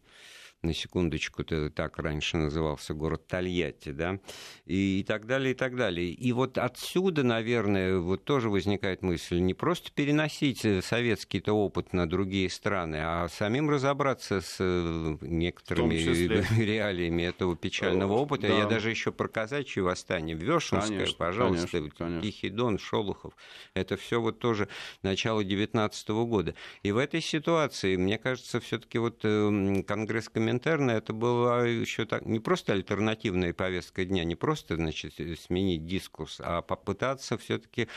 на 0.62 0.74
секундочку, 0.74 1.42
это 1.42 1.70
так 1.70 1.98
раньше 1.98 2.36
назывался 2.36 2.94
город 2.94 3.26
Тольятти, 3.26 3.90
да, 3.90 4.20
и, 4.64 5.00
и 5.00 5.04
так 5.04 5.26
далее, 5.26 5.52
и 5.52 5.54
так 5.54 5.74
далее. 5.74 6.10
И 6.10 6.32
вот 6.32 6.56
отсюда, 6.56 7.24
наверное, 7.24 7.98
вот 7.98 8.24
тоже 8.24 8.48
возникает 8.48 9.02
мысль 9.02 9.40
не 9.40 9.54
просто 9.54 9.90
переносить 9.92 10.64
советский-то 10.84 11.52
опыт 11.52 11.92
на 11.92 12.08
другие 12.08 12.48
страны, 12.48 13.00
а 13.00 13.28
самим 13.28 13.70
разобраться 13.70 14.40
с 14.40 14.56
э, 14.60 15.16
некоторыми 15.20 15.94
реалиями 16.62 17.22
этого 17.24 17.56
печального 17.56 18.12
опыта. 18.12 18.46
Да. 18.46 18.58
Я 18.58 18.66
даже 18.66 18.90
еще 18.90 19.10
про 19.10 19.26
казачье 19.26 19.82
восстание 19.82 20.36
Вешенское, 20.36 20.98
конечно, 20.98 21.16
пожалуйста, 21.18 21.68
конечно, 21.72 21.96
конечно. 21.98 22.22
Тихий 22.22 22.50
Дон, 22.50 22.78
Шолохов. 22.78 23.34
Это 23.74 23.96
все 23.96 24.20
вот 24.20 24.38
тоже 24.38 24.68
начало 25.02 25.42
19 25.42 26.08
года. 26.10 26.54
И 26.84 26.92
в 26.92 26.98
этой 26.98 27.20
ситуации, 27.20 27.96
мне 27.96 28.16
кажется, 28.16 28.60
все-таки 28.60 28.98
вот 28.98 29.20
эм, 29.24 29.82
Конгресс 29.82 30.28
Комментариев 30.28 30.51
Коминтерна 30.52 30.90
это 30.90 31.14
была 31.14 31.64
еще 31.64 32.04
так, 32.04 32.26
не 32.26 32.38
просто 32.38 32.74
альтернативная 32.74 33.54
повестка 33.54 34.04
дня, 34.04 34.22
не 34.22 34.36
просто 34.36 34.76
значит, 34.76 35.14
сменить 35.40 35.86
дискурс, 35.86 36.42
а 36.44 36.60
попытаться 36.60 37.38
все-таки 37.38 37.88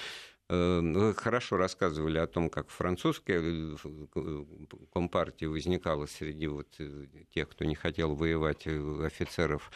э, 0.47 0.79
вы 0.81 1.13
хорошо 1.15 1.57
рассказывали 1.57 2.17
о 2.17 2.27
том, 2.27 2.49
как 2.49 2.69
французская 2.69 3.41
э, 3.43 4.45
компартия 4.93 5.49
возникала 5.49 6.05
среди 6.05 6.47
вот 6.47 6.69
э, 6.79 7.07
тех, 7.33 7.49
кто 7.49 7.65
не 7.65 7.75
хотел 7.75 8.15
воевать 8.15 8.65
офицеров 8.67 9.69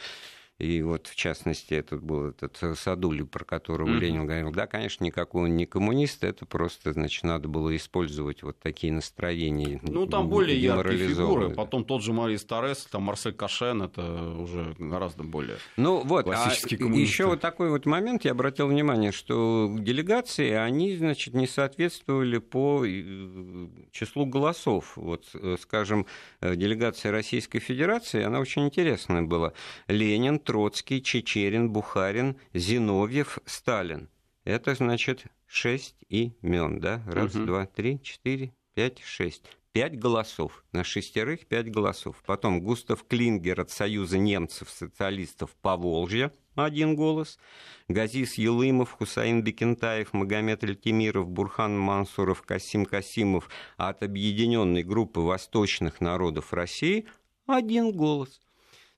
и 0.60 0.82
вот, 0.82 1.06
в 1.06 1.16
частности, 1.16 1.72
этот 1.72 2.02
был 2.02 2.26
этот 2.26 2.58
э, 2.60 2.74
Садули, 2.74 3.22
про 3.22 3.44
которого 3.44 3.88
mm-hmm. 3.88 3.98
Ленин 3.98 4.26
говорил, 4.26 4.52
да, 4.52 4.66
конечно, 4.66 5.02
никакого 5.04 5.46
не 5.46 5.64
коммунист, 5.64 6.22
это 6.22 6.44
просто, 6.44 6.92
значит, 6.92 7.24
надо 7.24 7.48
было 7.48 7.74
использовать 7.74 8.42
вот 8.42 8.58
такие 8.58 8.92
настроения. 8.92 9.80
Ну, 9.82 10.06
там 10.06 10.28
более 10.28 10.60
яркие 10.60 11.08
фигуры, 11.08 11.54
потом 11.54 11.84
тот 11.84 12.02
же 12.02 12.12
Марис 12.12 12.44
Торрес, 12.44 12.86
там 12.90 13.04
Марсель 13.04 13.32
Кашен, 13.32 13.82
это 13.82 14.34
уже 14.34 14.74
гораздо 14.78 15.22
более 15.22 15.56
Ну, 15.78 16.02
вот, 16.04 16.28
а 16.28 16.50
еще 16.50 17.24
вот 17.26 17.40
такой 17.40 17.70
вот 17.70 17.86
момент, 17.86 18.26
я 18.26 18.32
обратил 18.32 18.66
внимание, 18.66 19.12
что 19.12 19.74
делегации, 19.78 20.50
они, 20.50 20.94
значит, 20.94 21.32
не 21.32 21.46
соответствовали 21.46 22.36
по 22.36 22.84
э, 22.84 23.68
числу 23.92 24.26
голосов. 24.26 24.92
Вот, 24.96 25.24
э, 25.32 25.56
скажем, 25.58 26.04
делегация 26.42 27.12
Российской 27.12 27.60
Федерации, 27.60 28.22
она 28.22 28.40
очень 28.40 28.66
интересная 28.66 29.22
была. 29.22 29.54
Ленин, 29.88 30.38
Троцкий, 30.50 31.00
Чечерин, 31.00 31.70
Бухарин, 31.70 32.36
Зиновьев, 32.54 33.38
Сталин. 33.46 34.08
Это 34.42 34.74
значит 34.74 35.26
шесть 35.46 35.94
имен, 36.08 36.80
да? 36.80 37.04
Раз, 37.06 37.36
угу. 37.36 37.44
два, 37.44 37.66
три, 37.66 38.02
четыре, 38.02 38.52
пять, 38.74 39.00
шесть. 39.00 39.44
Пять 39.70 39.96
голосов. 39.96 40.64
На 40.72 40.82
шестерых 40.82 41.46
пять 41.46 41.70
голосов. 41.70 42.20
Потом 42.26 42.62
Густав 42.62 43.06
Клингер 43.06 43.60
от 43.60 43.70
Союза 43.70 44.18
немцев-социалистов 44.18 45.54
Поволжья. 45.62 46.32
Один 46.56 46.96
голос. 46.96 47.38
Газис 47.86 48.34
Елымов, 48.34 48.90
Хусаин 48.90 49.44
Бекентаев, 49.44 50.12
Магомед 50.12 50.64
Альтимиров, 50.64 51.28
Бурхан 51.28 51.78
Мансуров, 51.78 52.42
Касим 52.42 52.86
Касимов 52.86 53.48
от 53.76 54.02
объединенной 54.02 54.82
группы 54.82 55.20
восточных 55.20 56.00
народов 56.00 56.52
России. 56.52 57.06
Один 57.46 57.92
голос. 57.92 58.40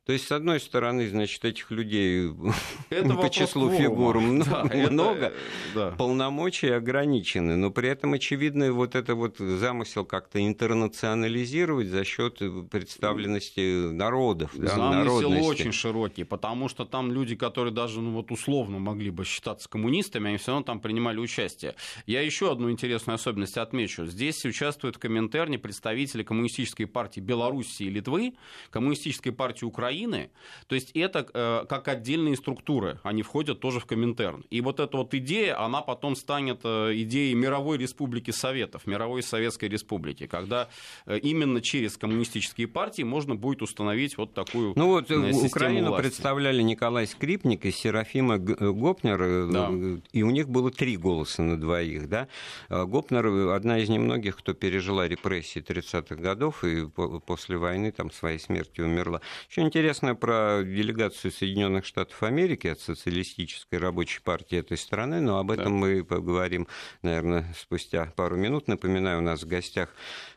То 0.05 0.13
есть, 0.13 0.27
с 0.27 0.33
одной 0.33 0.59
стороны, 0.59 1.09
значит, 1.09 1.45
этих 1.45 1.71
людей 1.71 2.33
это 2.91 3.15
по 3.15 3.31
числу 3.31 3.71
фигур 3.71 4.17
да, 4.45 4.65
много, 4.91 5.27
это, 5.27 5.35
да. 5.75 5.91
полномочия 5.93 6.75
ограничены, 6.75 7.55
но 7.55 7.71
при 7.71 7.89
этом, 7.89 8.15
очевидно, 8.15 8.73
вот 8.73 8.97
это 8.97 9.15
вот 9.15 9.39
замысел 9.39 10.05
как-то 10.05 10.45
интернационализировать 10.45 11.87
за 11.87 12.05
счет 12.05 12.43
представленности 12.69 13.93
народов. 13.93 14.51
Да, 14.55 14.71
замысел 14.71 15.47
очень 15.47 15.71
широкий, 15.71 16.25
потому 16.25 16.69
что 16.69 16.85
там 16.85 17.13
люди, 17.13 17.37
которые 17.37 17.73
даже 17.73 18.01
ну, 18.01 18.11
вот 18.11 18.33
условно 18.33 18.81
могли 18.81 19.11
бы 19.11 19.25
считаться 19.25 19.69
коммунистами, 19.69 20.31
они 20.31 20.39
все 20.39 20.51
равно 20.51 20.65
там 20.65 20.81
принимали 20.81 21.21
участие. 21.21 21.77
Я 22.07 22.23
еще 22.23 22.51
одну 22.51 22.73
интересную 22.73 23.15
особенность 23.15 23.57
отмечу. 23.57 24.07
Здесь 24.07 24.45
участвуют 24.45 24.97
в 24.97 24.99
Коминтерне 24.99 25.61
представители 25.61 26.25
коммунистической 26.25 26.89
партии 26.89 27.21
Белоруссии 27.21 27.87
и 27.87 27.91
Литвы, 27.91 28.35
коммунистической 28.71 29.31
партии 29.31 29.65
Украины, 29.65 29.92
Украины. 29.93 30.31
То 30.69 30.75
есть 30.75 30.91
это 30.95 31.27
э, 31.35 31.67
как 31.69 31.89
отдельные 31.89 32.37
структуры, 32.37 32.99
они 33.03 33.23
входят 33.23 33.61
тоже 33.61 33.81
в 33.81 33.87
Коминтерн. 33.87 34.45
И 34.51 34.61
вот 34.61 34.81
эта 34.81 34.97
вот 34.97 35.15
идея, 35.15 35.61
она 35.61 35.83
потом 35.83 36.17
станет 36.17 36.61
э, 36.65 36.93
идеей 37.03 37.35
мировой 37.35 37.79
республики 37.79 38.31
Советов, 38.31 38.87
мировой 38.87 39.23
Советской 39.23 39.69
Республики, 39.69 40.27
когда 40.27 40.69
э, 41.07 41.19
именно 41.19 41.61
через 41.61 41.97
коммунистические 41.97 42.67
партии 42.67 43.03
можно 43.03 43.35
будет 43.35 43.63
установить 43.63 44.17
вот 44.17 44.35
такую 44.35 44.73
Ну 44.77 44.89
вот 44.89 45.11
Украину 45.11 45.89
власти. 45.89 46.03
представляли 46.03 46.63
Николай 46.63 47.07
Скрипник 47.07 47.65
и 47.67 47.71
Серафима 47.71 48.39
Гопнер, 48.39 49.51
да. 49.53 49.71
и 50.13 50.23
у 50.23 50.31
них 50.31 50.49
было 50.49 50.71
три 50.71 50.97
голоса 50.97 51.43
на 51.43 51.61
двоих. 51.61 52.09
Да? 52.09 52.29
Гопнер 52.69 53.51
одна 53.55 53.79
из 53.79 53.89
немногих, 53.89 54.37
кто 54.37 54.55
пережила 54.55 55.09
репрессии 55.09 55.63
30-х 55.63 56.17
годов 56.17 56.65
и 56.65 56.87
после 57.27 57.57
войны 57.57 57.93
там 57.93 58.11
своей 58.11 58.39
смертью 58.39 58.87
умерла. 58.87 59.21
Еще 59.51 59.63
интересно, 59.63 59.82
интересно 59.83 60.15
про 60.15 60.63
делегацию 60.63 61.33
Соединенных 61.33 61.85
Штатов 61.85 62.23
Америки 62.23 62.69
от 62.69 62.79
социалистической 62.79 63.81
рабочей 63.81 64.21
партии 64.21 64.57
этой 64.57 64.79
страны, 64.79 65.21
но 65.21 65.39
об 65.39 65.51
этом 65.51 65.73
да. 65.73 65.87
мы 65.87 66.05
поговорим, 66.05 66.69
наверное, 67.03 67.53
спустя 67.59 68.13
пару 68.15 68.37
минут. 68.37 68.69
Напоминаю, 68.69 69.19
у 69.19 69.23
нас 69.23 69.43
в 69.43 69.49
гостях 69.49 69.89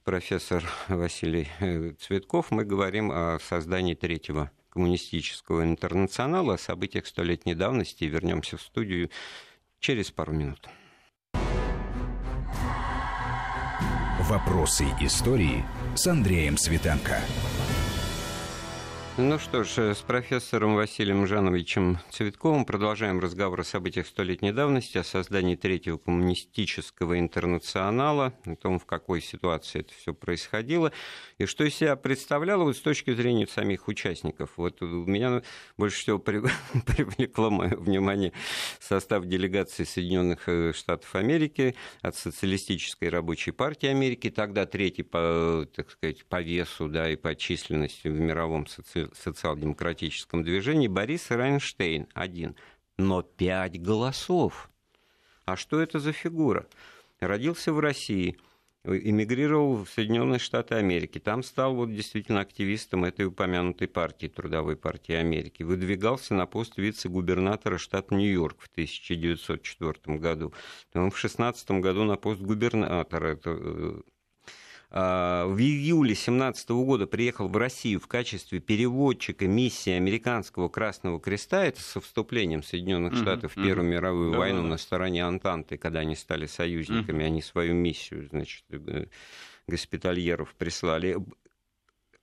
профессор 0.03 0.63
Василий 0.87 1.47
э, 1.59 1.91
Цветков. 1.99 2.49
Мы 2.49 2.65
говорим 2.65 3.11
о 3.11 3.37
создании 3.39 3.93
третьего 3.93 4.49
коммунистического 4.69 5.63
интернационала, 5.63 6.55
о 6.55 6.57
событиях 6.57 7.05
столетней 7.05 7.53
давности. 7.53 8.05
Вернемся 8.05 8.57
в 8.57 8.63
студию 8.63 9.11
через 9.79 10.09
пару 10.09 10.33
минут. 10.33 10.67
Вопросы 14.21 14.85
истории 15.01 15.63
с 15.95 16.07
Андреем 16.07 16.57
Светенко. 16.57 17.21
Ну 19.17 19.39
что 19.39 19.63
ж, 19.63 19.77
э, 19.77 19.95
с 19.95 19.99
профессором 19.99 20.75
Василием 20.75 21.25
Жановичем 21.25 21.99
Цветковым 22.09 22.65
продолжаем 22.65 23.21
разговор 23.21 23.61
о 23.61 23.63
событиях 23.63 24.07
столетней 24.07 24.51
давности, 24.51 24.97
о 24.97 25.05
создании 25.05 25.55
третьего 25.55 25.97
коммунистического 25.97 27.17
интернационала, 27.17 28.33
о 28.45 28.57
том, 28.57 28.77
в 28.77 28.85
какой 28.85 29.21
ситуации 29.21 29.79
это 29.79 29.93
все 29.93 30.13
происходило, 30.13 30.91
и 31.37 31.45
что 31.45 31.63
из 31.63 31.75
себя 31.75 31.95
представляло 31.95 32.65
вот 32.65 32.75
с 32.75 32.81
точки 32.81 33.13
зрения 33.13 33.47
самих 33.47 33.87
участников. 33.87 34.51
Вот 34.57 34.81
меня 34.81 35.43
больше 35.77 36.01
всего 36.01 36.19
привлекло 36.19 37.49
мое 37.49 37.73
внимание 37.77 38.33
состав 38.81 39.25
делегации 39.27 39.85
Соединенных 39.85 40.49
э, 40.49 40.73
Штатов 40.73 41.15
Америки 41.15 41.77
от 42.01 42.17
Социалистической 42.17 43.07
рабочей 43.07 43.51
партии 43.51 43.87
Америки, 43.87 44.29
тогда 44.29 44.65
третий 44.65 45.03
по, 45.03 45.65
так 45.73 45.89
сказать, 45.89 46.25
по 46.25 46.41
весу 46.41 46.89
да, 46.89 47.09
и 47.09 47.15
по 47.15 47.33
численности 47.33 48.09
в 48.09 48.19
мировом 48.19 48.67
социализме 48.67 49.04
социал-демократическом 49.13 50.43
движении 50.43 50.87
Борис 50.87 51.31
Райнштейн 51.31 52.07
один, 52.13 52.55
но 52.97 53.21
пять 53.21 53.81
голосов. 53.81 54.69
А 55.45 55.55
что 55.55 55.79
это 55.79 55.99
за 55.99 56.11
фигура? 56.11 56.67
Родился 57.19 57.71
в 57.71 57.79
России, 57.79 58.37
эмигрировал 58.85 59.83
в 59.83 59.89
Соединенные 59.89 60.39
Штаты 60.39 60.75
Америки. 60.75 61.19
Там 61.19 61.43
стал 61.43 61.75
вот 61.75 61.93
действительно 61.93 62.41
активистом 62.41 63.05
этой 63.05 63.25
упомянутой 63.25 63.87
партии, 63.87 64.27
Трудовой 64.27 64.75
партии 64.75 65.13
Америки. 65.13 65.63
Выдвигался 65.63 66.33
на 66.33 66.45
пост 66.45 66.77
вице-губернатора 66.77 67.77
штата 67.77 68.13
Нью-Йорк 68.15 68.61
в 68.61 68.67
1904 68.67 70.17
году. 70.17 70.53
Он 70.93 71.11
в 71.11 71.17
16 71.17 71.71
году 71.71 72.03
на 72.03 72.15
пост 72.15 72.41
губернатора 72.41 73.39
э, 73.43 74.01
в 74.95 75.57
июле 75.59 76.13
2017 76.13 76.69
года 76.69 77.05
приехал 77.05 77.49
в 77.49 77.57
Россию 77.57 77.99
в 77.99 78.07
качестве 78.07 78.61
переводчика 78.61 79.45
миссии 79.45 79.91
американского 79.91 80.69
Красного 80.69 81.19
Креста, 81.19 81.65
это 81.65 81.81
со 81.81 81.99
вступлением 81.99 82.63
Соединенных 82.63 83.13
mm-hmm. 83.13 83.21
Штатов 83.21 83.51
в 83.51 83.55
Первую 83.55 83.89
mm-hmm. 83.89 83.91
мировую 83.91 84.31
да, 84.31 84.37
войну 84.37 84.61
да, 84.61 84.67
на 84.69 84.77
стороне 84.77 85.25
Антанты, 85.25 85.77
когда 85.77 85.99
они 85.99 86.15
стали 86.15 86.45
союзниками, 86.45 87.23
mm-hmm. 87.23 87.27
они 87.27 87.41
свою 87.41 87.73
миссию, 87.73 88.29
значит, 88.29 88.63
э, 88.69 89.07
госпитальеров 89.67 90.55
прислали 90.55 91.17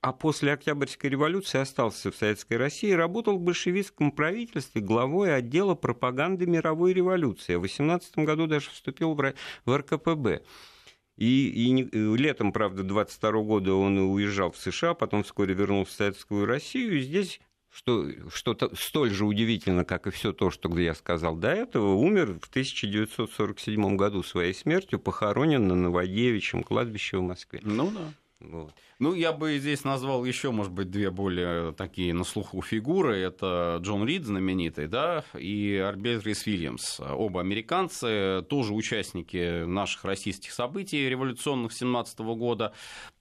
а 0.01 0.13
после 0.13 0.53
Октябрьской 0.53 1.11
революции 1.11 1.61
остался 1.61 2.11
в 2.11 2.17
Советской 2.17 2.55
России 2.55 2.91
работал 2.91 3.39
в 3.39 3.41
большевистском 3.41 4.11
правительстве 4.11 4.81
главой 4.81 5.33
отдела 5.37 5.77
пропаганды 5.77 6.45
мировой 6.45 6.93
революции. 6.93 7.55
А 7.55 7.59
в 7.61 7.63
18 7.63 8.19
году 8.19 8.49
даже 8.49 8.71
вступил 8.71 9.15
в 9.15 9.77
РКПБ. 9.77 10.43
И, 11.17 11.49
и 11.49 11.89
э, 11.93 12.17
летом, 12.17 12.53
правда, 12.53 12.83
22 12.83 13.33
года 13.43 13.75
он 13.75 13.99
уезжал 13.99 14.51
в 14.51 14.57
США, 14.57 14.95
потом 14.95 15.23
вскоре 15.23 15.55
вернулся 15.55 15.93
в 15.93 15.95
Советскую 15.95 16.47
Россию. 16.47 16.99
И 16.99 17.03
здесь 17.03 17.41
что, 17.73 18.07
что-то 18.29 18.75
столь 18.77 19.11
же 19.11 19.25
удивительно, 19.25 19.85
как 19.85 20.07
и 20.07 20.11
все 20.11 20.33
то, 20.33 20.51
что 20.51 20.69
я 20.79 20.95
сказал 20.95 21.37
до 21.37 21.49
этого, 21.49 21.95
умер 21.95 22.39
в 22.41 22.49
1947 22.49 23.97
году 23.97 24.23
своей 24.23 24.53
смертью, 24.53 24.99
похоронен 24.99 25.67
на 25.67 25.75
Новодевичьем 25.75 26.63
кладбище 26.63 27.19
в 27.19 27.23
Москве. 27.23 27.61
Ну 27.63 27.91
да. 27.91 28.13
Вот. 28.41 28.75
Ну, 29.03 29.15
я 29.15 29.33
бы 29.33 29.59
здесь 29.59 29.83
назвал 29.83 30.25
еще, 30.25 30.53
может 30.53 30.71
быть, 30.71 30.89
две 30.89 31.11
более 31.11 31.73
такие 31.73 32.15
на 32.15 32.23
слуху 32.23 32.63
фигуры. 32.63 33.19
Это 33.19 33.81
Джон 33.81 34.07
Рид 34.07 34.25
знаменитый, 34.25 34.87
да, 34.87 35.25
и 35.37 35.75
Альберт 35.75 36.25
Рис 36.25 36.47
Вильямс. 36.47 37.01
Оба 37.01 37.41
американцы, 37.41 38.45
тоже 38.49 38.73
участники 38.73 39.65
наших 39.65 40.05
российских 40.05 40.53
событий 40.53 41.09
революционных 41.09 41.73
17 41.73 42.21
года, 42.21 42.75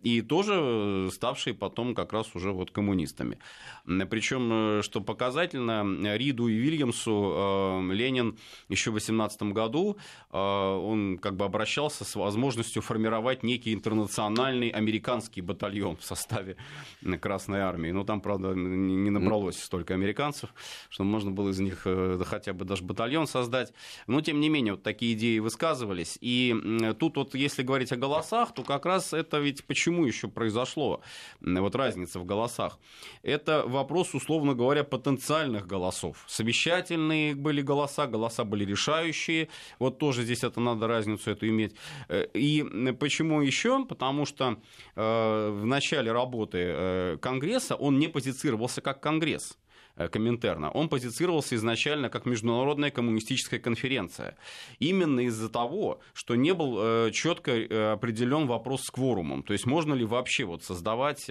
и 0.03 0.21
тоже 0.21 1.09
ставшие 1.11 1.55
потом 1.55 1.95
как 1.95 2.13
раз 2.13 2.27
уже 2.35 2.51
вот 2.51 2.69
коммунистами. 2.69 3.39
Причем, 3.85 4.83
что 4.83 5.01
показательно, 5.01 6.15
Риду 6.15 6.47
и 6.47 6.57
Вильямсу 6.57 7.81
э, 7.89 7.93
Ленин 7.93 8.37
еще 8.69 8.91
в 8.91 8.93
18 8.93 9.41
году, 9.51 9.97
э, 10.31 10.37
он 10.37 11.17
как 11.17 11.37
бы 11.37 11.45
обращался 11.45 12.05
с 12.05 12.15
возможностью 12.15 12.83
формировать 12.83 13.41
некий 13.41 13.73
интернациональный 13.73 14.69
американский 14.69 15.41
батальон 15.41 15.70
батальон 15.71 15.97
в 15.97 16.03
составе 16.03 16.57
Красной 17.21 17.61
Армии. 17.61 17.91
Но 17.91 18.03
там, 18.03 18.21
правда, 18.21 18.53
не 18.53 19.09
набралось 19.09 19.61
столько 19.61 19.93
американцев, 19.93 20.53
что 20.89 21.03
можно 21.03 21.31
было 21.31 21.49
из 21.49 21.59
них 21.59 21.81
э, 21.85 22.19
хотя 22.25 22.53
бы 22.53 22.65
даже 22.65 22.83
батальон 22.83 23.27
создать. 23.27 23.73
Но, 24.07 24.21
тем 24.21 24.39
не 24.39 24.49
менее, 24.49 24.73
вот 24.73 24.83
такие 24.83 25.13
идеи 25.13 25.39
высказывались. 25.39 26.17
И 26.21 26.55
тут 26.99 27.17
вот, 27.17 27.35
если 27.35 27.63
говорить 27.63 27.91
о 27.91 27.95
голосах, 27.95 28.53
то 28.53 28.63
как 28.63 28.85
раз 28.85 29.13
это 29.13 29.39
ведь 29.39 29.63
почему 29.65 30.05
еще 30.05 30.27
произошло, 30.27 31.01
вот 31.41 31.75
разница 31.75 32.19
в 32.19 32.25
голосах. 32.25 32.79
Это 33.23 33.63
вопрос, 33.65 34.13
условно 34.13 34.53
говоря, 34.53 34.83
потенциальных 34.83 35.67
голосов. 35.67 36.25
Совещательные 36.27 37.35
были 37.35 37.61
голоса, 37.61 38.07
голоса 38.07 38.43
были 38.43 38.65
решающие. 38.65 39.47
Вот 39.79 39.97
тоже 39.97 40.23
здесь 40.23 40.43
это 40.43 40.59
надо 40.59 40.87
разницу 40.87 41.31
эту 41.31 41.47
иметь. 41.47 41.75
Э, 42.09 42.25
и 42.33 42.63
почему 42.99 43.41
еще? 43.41 43.85
Потому 43.85 44.25
что 44.25 44.57
э, 44.95 45.60
в 45.61 45.65
начале 45.65 46.11
работы 46.11 46.57
э, 46.59 47.17
Конгресса 47.21 47.75
он 47.75 47.99
не 47.99 48.07
позицировался 48.07 48.81
как 48.81 49.01
Конгресс. 49.01 49.57
Э, 49.95 50.07
Коминтерна, 50.07 50.71
он 50.71 50.89
позицировался 50.89 51.55
изначально 51.55 52.09
как 52.09 52.25
международная 52.25 52.91
коммунистическая 52.91 53.59
конференция. 53.59 54.35
Именно 54.79 55.21
из-за 55.21 55.49
того, 55.49 55.99
что 56.13 56.35
не 56.35 56.53
был 56.53 56.77
э, 56.79 57.11
четко 57.11 57.93
определен 57.93 58.47
вопрос 58.47 58.81
с 58.83 58.89
кворумом. 58.89 59.43
То 59.43 59.53
есть 59.53 59.65
можно 59.65 59.93
ли 59.93 60.05
вообще 60.05 60.45
вот 60.45 60.63
создавать 60.63 61.29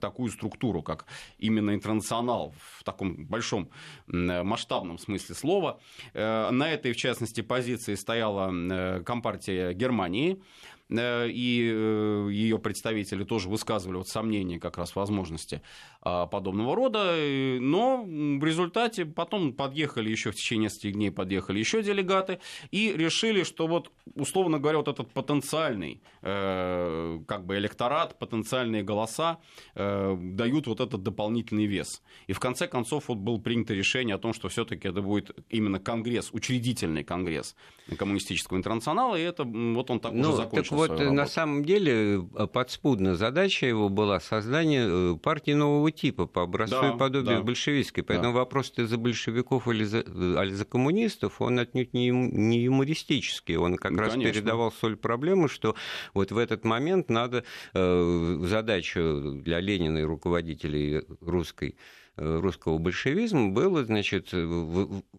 такую 0.00 0.30
структуру, 0.30 0.82
как 0.82 1.06
именно 1.38 1.74
интернационал 1.74 2.54
в 2.58 2.82
таком 2.82 3.26
большом 3.26 3.70
масштабном 4.06 4.98
смысле 4.98 5.34
слова. 5.34 5.80
На 6.14 6.70
этой, 6.70 6.92
в 6.92 6.96
частности, 6.96 7.42
позиции 7.42 7.94
стояла 7.94 9.02
Компартия 9.02 9.72
Германии. 9.72 10.42
Э, 10.88 11.28
и 11.28 11.70
э, 11.72 12.28
ее 12.30 12.58
представители 12.58 13.24
тоже 13.24 13.48
высказывали 13.48 13.96
вот 13.96 14.08
сомнения 14.08 14.60
как 14.60 14.78
раз 14.78 14.94
возможности 14.94 15.62
а, 16.02 16.26
подобного 16.26 16.76
рода, 16.76 17.16
но 17.60 18.04
в 18.04 18.44
результате 18.44 19.04
потом 19.04 19.52
подъехали 19.52 20.10
еще 20.10 20.30
в 20.30 20.36
течение 20.36 20.66
нескольких 20.66 20.92
дней 20.92 21.10
подъехали 21.10 21.58
еще 21.58 21.82
делегаты 21.82 22.38
и 22.70 22.92
решили, 22.96 23.42
что 23.42 23.66
вот 23.66 23.90
условно 24.14 24.58
говоря 24.58 24.78
вот 24.78 24.88
этот 24.88 25.12
потенциальный 25.12 26.02
э, 26.22 27.20
как 27.26 27.46
бы 27.46 27.56
электорат, 27.56 28.18
потенциальные 28.18 28.82
голоса 28.82 29.38
дают 29.74 30.66
вот 30.66 30.80
этот 30.80 31.02
дополнительный 31.02 31.66
вес. 31.66 32.02
И 32.26 32.32
в 32.32 32.40
конце 32.40 32.66
концов 32.66 33.08
вот 33.08 33.18
было 33.18 33.38
принято 33.38 33.74
решение 33.74 34.14
о 34.14 34.18
том, 34.18 34.32
что 34.32 34.48
все-таки 34.48 34.88
это 34.88 35.02
будет 35.02 35.36
именно 35.50 35.78
конгресс, 35.78 36.30
учредительный 36.32 37.04
конгресс 37.04 37.54
коммунистического 37.98 38.56
интернационала, 38.56 39.16
и 39.16 39.22
это 39.22 39.44
вот 39.44 39.90
он 39.90 40.00
так 40.00 40.12
ну, 40.12 40.28
уже 40.28 40.36
закончился 40.36 40.75
вот 40.76 41.00
на 41.00 41.26
самом 41.26 41.64
деле 41.64 42.26
э, 42.34 42.46
подспудно 42.46 43.16
задача 43.16 43.66
его 43.66 43.88
была 43.88 44.20
создание 44.20 44.86
э, 44.88 45.16
партии 45.16 45.52
нового 45.52 45.90
типа 45.90 46.26
по 46.26 46.42
образцу 46.42 46.80
да, 46.80 46.90
и 46.92 46.98
подобию 46.98 47.38
да. 47.38 47.42
большевистской. 47.42 48.04
Поэтому 48.04 48.32
да. 48.32 48.40
вопрос 48.40 48.70
ты 48.70 48.86
за 48.86 48.98
большевиков 48.98 49.68
или 49.68 49.84
за, 49.84 50.00
или 50.00 50.52
за 50.52 50.64
коммунистов, 50.64 51.40
он 51.40 51.58
отнюдь 51.58 51.94
не, 51.94 52.10
не 52.10 52.62
юмористический. 52.62 53.56
Он 53.56 53.76
как 53.76 53.92
ну, 53.92 53.98
раз 53.98 54.12
конечно. 54.12 54.32
передавал 54.32 54.72
соль 54.72 54.96
проблемы, 54.96 55.48
что 55.48 55.74
вот 56.14 56.32
в 56.32 56.38
этот 56.38 56.64
момент 56.64 57.10
надо 57.10 57.44
э, 57.74 58.38
задачу 58.42 59.40
для 59.42 59.60
Ленина 59.60 59.98
и 59.98 60.02
руководителей 60.02 61.02
русской 61.20 61.76
Э, 61.76 62.05
русского 62.16 62.78
большевизма 62.78 63.50
было, 63.50 63.84
значит, 63.84 64.30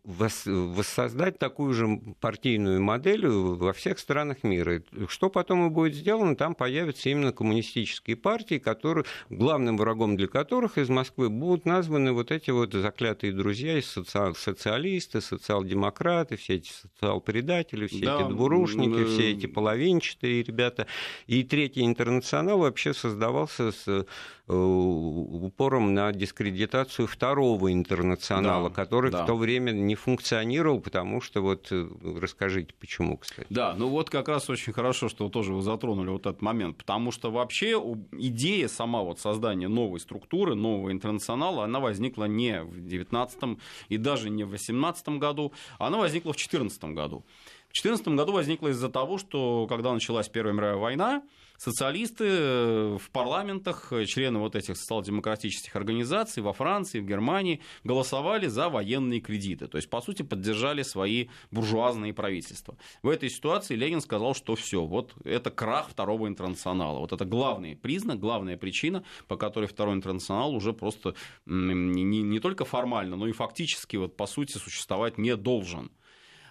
воссоздать 0.04 1.38
такую 1.38 1.74
же 1.74 2.02
партийную 2.20 2.82
модель 2.82 3.28
во 3.28 3.74
всех 3.74 4.00
странах 4.00 4.44
мира. 4.44 4.82
Что 5.08 5.30
потом 5.30 5.68
и 5.68 5.70
будет 5.70 5.94
сделано, 5.94 6.36
там 6.36 6.56
появятся 6.56 7.10
именно 7.10 7.32
коммунистические 7.32 8.16
партии, 8.16 8.58
которые, 8.58 9.06
главным 9.30 9.78
врагом 9.78 10.18
для 10.18 10.28
которых 10.28 10.78
из 10.78 10.90
Москвы 10.90 11.30
будут 11.30 11.66
названы 11.66 12.14
вот 12.14 12.32
эти 12.32 12.50
вот 12.50 12.74
заклятые 12.74 13.32
друзья, 13.34 13.80
социал, 13.82 14.34
социалисты, 14.36 15.22
социал-демократы, 15.22 16.36
все 16.38 16.56
эти 16.56 16.72
социал-предатели, 16.72 17.88
все 17.88 18.06
да, 18.06 18.22
эти 18.22 18.30
двурушники, 18.30 19.04
э... 19.04 19.06
все 19.06 19.32
эти 19.32 19.46
половинчатые 19.46 20.42
ребята. 20.44 20.88
И 21.28 21.44
третий 21.44 21.86
интернационал 21.86 22.60
вообще 22.60 22.94
создавался 22.94 23.72
с 23.72 24.06
Э, 24.50 24.54
упором 24.54 25.94
на 25.94 26.14
дискредитацию 26.14 26.87
второго 26.90 27.72
интернационала, 27.72 28.70
да, 28.70 28.76
который 28.76 29.12
да. 29.12 29.24
в 29.24 29.28
то 29.28 29.36
время 29.36 29.72
не 29.72 29.96
функционировал, 29.96 30.80
потому 30.80 31.22
что 31.22 31.42
вот 31.42 31.68
э, 31.72 31.88
расскажите, 32.20 32.74
почему, 32.80 33.18
кстати. 33.18 33.48
Да, 33.50 33.76
ну 33.78 33.88
вот 33.90 34.10
как 34.10 34.28
раз 34.28 34.50
очень 34.50 34.74
хорошо, 34.74 35.10
что 35.10 35.30
тоже 35.30 35.54
вы 35.54 35.62
затронули 35.62 36.10
вот 36.10 36.26
этот 36.26 36.42
момент, 36.42 36.78
потому 36.78 37.12
что 37.12 37.32
вообще 37.32 37.82
идея 38.14 38.68
сама 38.68 39.02
вот 39.02 39.20
создания 39.20 39.68
новой 39.68 40.00
структуры, 40.00 40.56
нового 40.56 40.92
интернационала, 40.92 41.64
она 41.64 41.80
возникла 41.80 42.26
не 42.26 42.64
в 42.64 42.88
19 42.88 43.58
и 43.90 43.98
даже 43.98 44.30
не 44.30 44.44
в 44.44 44.50
18 44.50 45.10
году, 45.10 45.54
она 45.80 45.98
возникла 45.98 46.34
в 46.34 46.38
14 46.38 46.84
году. 46.86 47.26
В 47.70 47.74
2014 47.74 48.08
году 48.08 48.32
возникла 48.32 48.70
из-за 48.70 48.90
того, 48.90 49.18
что 49.18 49.68
когда 49.68 49.94
началась 49.94 50.30
Первая 50.30 50.54
мировая 50.54 50.78
война, 50.78 51.24
социалисты 51.58 52.26
э, 52.28 52.98
в 52.98 53.10
парламентах, 53.12 53.92
э, 53.92 54.06
члены 54.06 54.40
вот 54.40 54.56
этих 54.56 54.78
социал-демократических 54.78 55.76
организаций 55.76 56.42
во 56.44 56.54
Франции, 56.54 57.00
в 57.00 57.06
Германии 57.06 57.62
голосовали 57.84 58.48
за 58.48 58.70
военные 58.70 59.20
кредиты. 59.20 59.68
То 59.68 59.78
есть, 59.78 59.90
по 59.90 60.02
сути, 60.02 60.22
поддержали 60.22 60.84
свои 60.84 61.28
буржуазные 61.52 62.14
правительства. 62.14 62.78
В 63.02 63.10
этой 63.10 63.30
ситуации 63.30 63.76
Ленин 63.76 64.02
сказал, 64.02 64.36
что 64.36 64.56
все, 64.56 64.86
вот 64.86 65.14
это 65.24 65.52
крах 65.52 65.90
второго 65.90 66.28
интернационала. 66.28 67.00
Вот 67.00 67.12
это 67.12 67.26
главный 67.26 67.76
признак, 67.76 68.20
главная 68.20 68.58
причина, 68.58 69.04
по 69.28 69.36
которой 69.36 69.66
второй 69.66 69.96
интернационал 69.96 70.54
уже 70.54 70.74
просто 70.74 71.16
не, 71.46 72.04
не 72.04 72.40
только 72.40 72.66
формально, 72.66 73.16
но 73.16 73.28
и 73.28 73.32
фактически, 73.32 73.98
вот, 73.98 74.16
по 74.16 74.28
сути, 74.28 74.58
существовать 74.58 75.18
не 75.18 75.36
должен. 75.36 75.92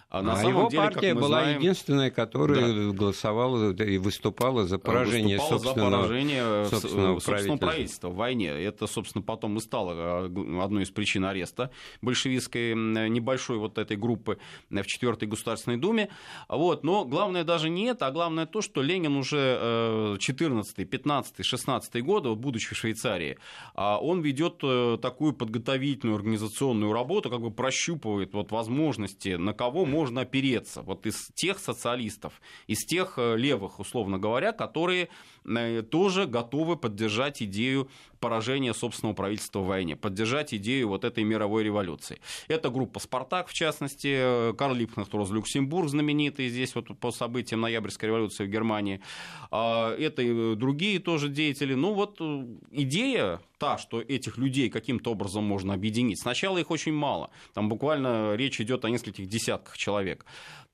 А, 0.09 0.21
на 0.21 0.33
а 0.33 0.35
самом 0.37 0.51
его 0.51 0.69
деле, 0.69 0.83
партия 0.83 1.13
была 1.13 1.41
знаем, 1.41 1.59
единственная, 1.59 2.09
которая 2.09 2.91
да. 2.91 2.97
голосовала 2.97 3.73
и 3.73 3.97
выступала 3.97 4.65
за 4.65 4.79
поражение 4.79 5.37
выступала 5.37 5.59
собственного, 5.59 5.91
за 5.91 5.97
поражение 5.97 6.65
собственного, 6.65 7.19
собственного 7.19 7.57
правительства 7.57 8.09
в 8.09 8.15
войне. 8.15 8.47
Это, 8.47 8.87
собственно, 8.87 9.21
потом 9.21 9.57
и 9.57 9.59
стало 9.59 9.93
а, 9.93 10.63
одной 10.63 10.83
из 10.83 10.91
причин 10.91 11.25
ареста 11.25 11.71
большевистской 12.01 12.73
небольшой 12.73 13.57
вот 13.57 13.77
этой 13.77 13.97
группы 13.97 14.39
в 14.69 14.83
четвертой 14.85 15.27
Государственной 15.27 15.75
Думе. 15.75 16.07
Вот. 16.47 16.85
Но 16.85 17.03
главное 17.03 17.43
даже 17.43 17.69
не 17.69 17.87
это, 17.87 18.07
а 18.07 18.11
главное 18.11 18.45
то, 18.45 18.61
что 18.61 18.81
Ленин 18.81 19.17
уже 19.17 20.17
14, 20.19 20.89
15, 20.89 21.45
16 21.45 22.03
годы, 22.03 22.33
будучи 22.33 22.73
в 22.73 22.77
Швейцарии, 22.77 23.37
а, 23.75 23.99
он 23.99 24.21
ведет 24.21 24.59
э, 24.63 24.97
такую 25.01 25.33
подготовительную 25.33 26.15
организационную 26.15 26.93
работу, 26.93 27.29
как 27.29 27.41
бы 27.41 27.51
прощупывает 27.51 28.33
вот 28.33 28.51
возможности, 28.51 29.35
на 29.35 29.51
кого 29.51 29.85
можно 29.85 29.96
можно 29.97 30.21
опереться 30.21 30.83
вот 30.83 31.07
из 31.07 31.29
тех 31.33 31.57
социалистов, 31.57 32.33
из 32.67 32.85
тех 32.85 33.13
э, 33.17 33.35
левых, 33.35 33.79
условно 33.79 34.19
говоря, 34.19 34.51
которые 34.51 35.09
э, 35.43 35.81
тоже 35.81 36.27
готовы 36.27 36.77
поддержать 36.77 37.41
идею 37.41 37.89
поражения 38.19 38.73
собственного 38.73 39.15
правительства 39.15 39.59
в 39.61 39.65
войне, 39.65 39.95
поддержать 39.95 40.53
идею 40.53 40.89
вот 40.89 41.03
этой 41.03 41.23
мировой 41.23 41.63
революции. 41.63 42.19
Это 42.47 42.69
группа 42.69 42.99
«Спартак», 42.99 43.47
в 43.47 43.53
частности, 43.53 44.51
э, 44.51 44.53
Карл 44.53 44.75
Липкнехт 44.75 45.13
Люксембург, 45.13 45.89
знаменитый 45.89 46.49
здесь 46.49 46.75
вот 46.75 46.95
по 46.99 47.11
событиям 47.11 47.61
ноябрьской 47.61 48.09
революции 48.09 48.45
в 48.45 48.49
Германии. 48.49 49.01
А, 49.49 49.95
это 49.95 50.21
и 50.21 50.55
другие 50.55 50.99
тоже 50.99 51.29
деятели. 51.29 51.73
Ну 51.73 51.93
вот 51.93 52.21
идея 52.71 53.39
та, 53.57 53.77
что 53.77 54.01
этих 54.01 54.37
людей 54.37 54.69
каким-то 54.69 55.11
образом 55.11 55.43
можно 55.43 55.73
объединить. 55.73 56.21
Сначала 56.21 56.57
их 56.59 56.71
очень 56.71 56.93
мало. 56.93 57.29
Там 57.53 57.69
буквально 57.69 58.35
речь 58.35 58.61
идет 58.61 58.85
о 58.85 58.89
нескольких 58.89 59.27
десятках 59.27 59.77
человек 59.77 59.86
человек 59.87 60.25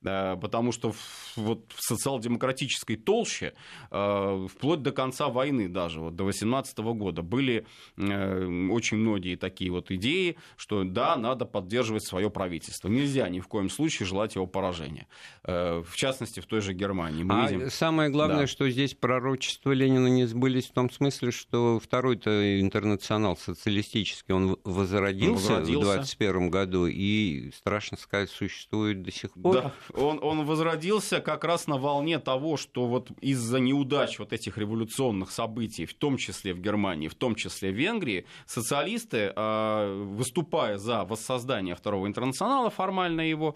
потому 0.03 0.71
что 0.71 0.93
вот 1.35 1.71
в 1.75 1.81
социал-демократической 1.81 2.95
толще 2.95 3.53
э, 3.91 4.47
вплоть 4.49 4.81
до 4.81 4.91
конца 4.91 5.29
войны 5.29 5.69
даже, 5.69 5.99
вот 5.99 6.15
до 6.15 6.25
18 6.25 6.77
года, 6.79 7.21
были 7.21 7.65
э, 7.97 8.67
очень 8.69 8.97
многие 8.97 9.35
такие 9.35 9.71
вот 9.71 9.91
идеи, 9.91 10.37
что 10.57 10.83
да, 10.83 11.15
надо 11.15 11.45
поддерживать 11.45 12.05
свое 12.05 12.29
правительство. 12.29 12.87
Нельзя 12.87 13.29
ни 13.29 13.39
в 13.39 13.47
коем 13.47 13.69
случае 13.69 14.07
желать 14.07 14.35
его 14.35 14.45
поражения. 14.47 15.07
Э, 15.43 15.83
в 15.85 15.95
частности, 15.95 16.39
в 16.39 16.45
той 16.45 16.61
же 16.61 16.73
Германии. 16.73 17.23
Мы 17.23 17.35
а 17.35 17.47
видим... 17.49 17.69
самое 17.69 18.09
главное, 18.09 18.41
да. 18.41 18.47
что 18.47 18.69
здесь 18.69 18.93
пророчества 18.93 19.71
Ленина 19.71 20.07
не 20.07 20.25
сбылись 20.25 20.67
в 20.67 20.73
том 20.73 20.89
смысле, 20.89 21.31
что 21.31 21.79
второй-то 21.79 22.61
интернационал 22.61 23.37
социалистический, 23.37 24.33
он 24.33 24.57
возродился, 24.63 25.53
возродился. 25.53 25.79
в 25.79 25.93
21 25.95 26.49
году 26.49 26.87
и, 26.87 27.51
страшно 27.55 27.97
сказать, 27.97 28.29
существует 28.29 29.01
до 29.03 29.11
сих 29.11 29.31
пор. 29.33 29.55
Да, 29.55 29.73
он, 29.95 30.19
он 30.21 30.45
возродился 30.45 31.19
как 31.21 31.43
раз 31.43 31.67
на 31.67 31.77
волне 31.77 32.19
того, 32.19 32.57
что 32.57 32.85
вот 32.85 33.09
из-за 33.21 33.59
неудач 33.59 34.19
вот 34.19 34.33
этих 34.33 34.57
революционных 34.57 35.31
событий, 35.31 35.85
в 35.85 35.93
том 35.93 36.17
числе 36.17 36.53
в 36.53 36.59
Германии, 36.59 37.07
в 37.07 37.15
том 37.15 37.35
числе 37.35 37.71
в 37.71 37.75
Венгрии, 37.75 38.25
социалисты, 38.45 39.31
а, 39.35 40.03
выступая 40.03 40.77
за 40.77 41.03
воссоздание 41.05 41.75
второго 41.75 42.07
интернационала, 42.07 42.69
формально 42.69 43.21
его, 43.21 43.55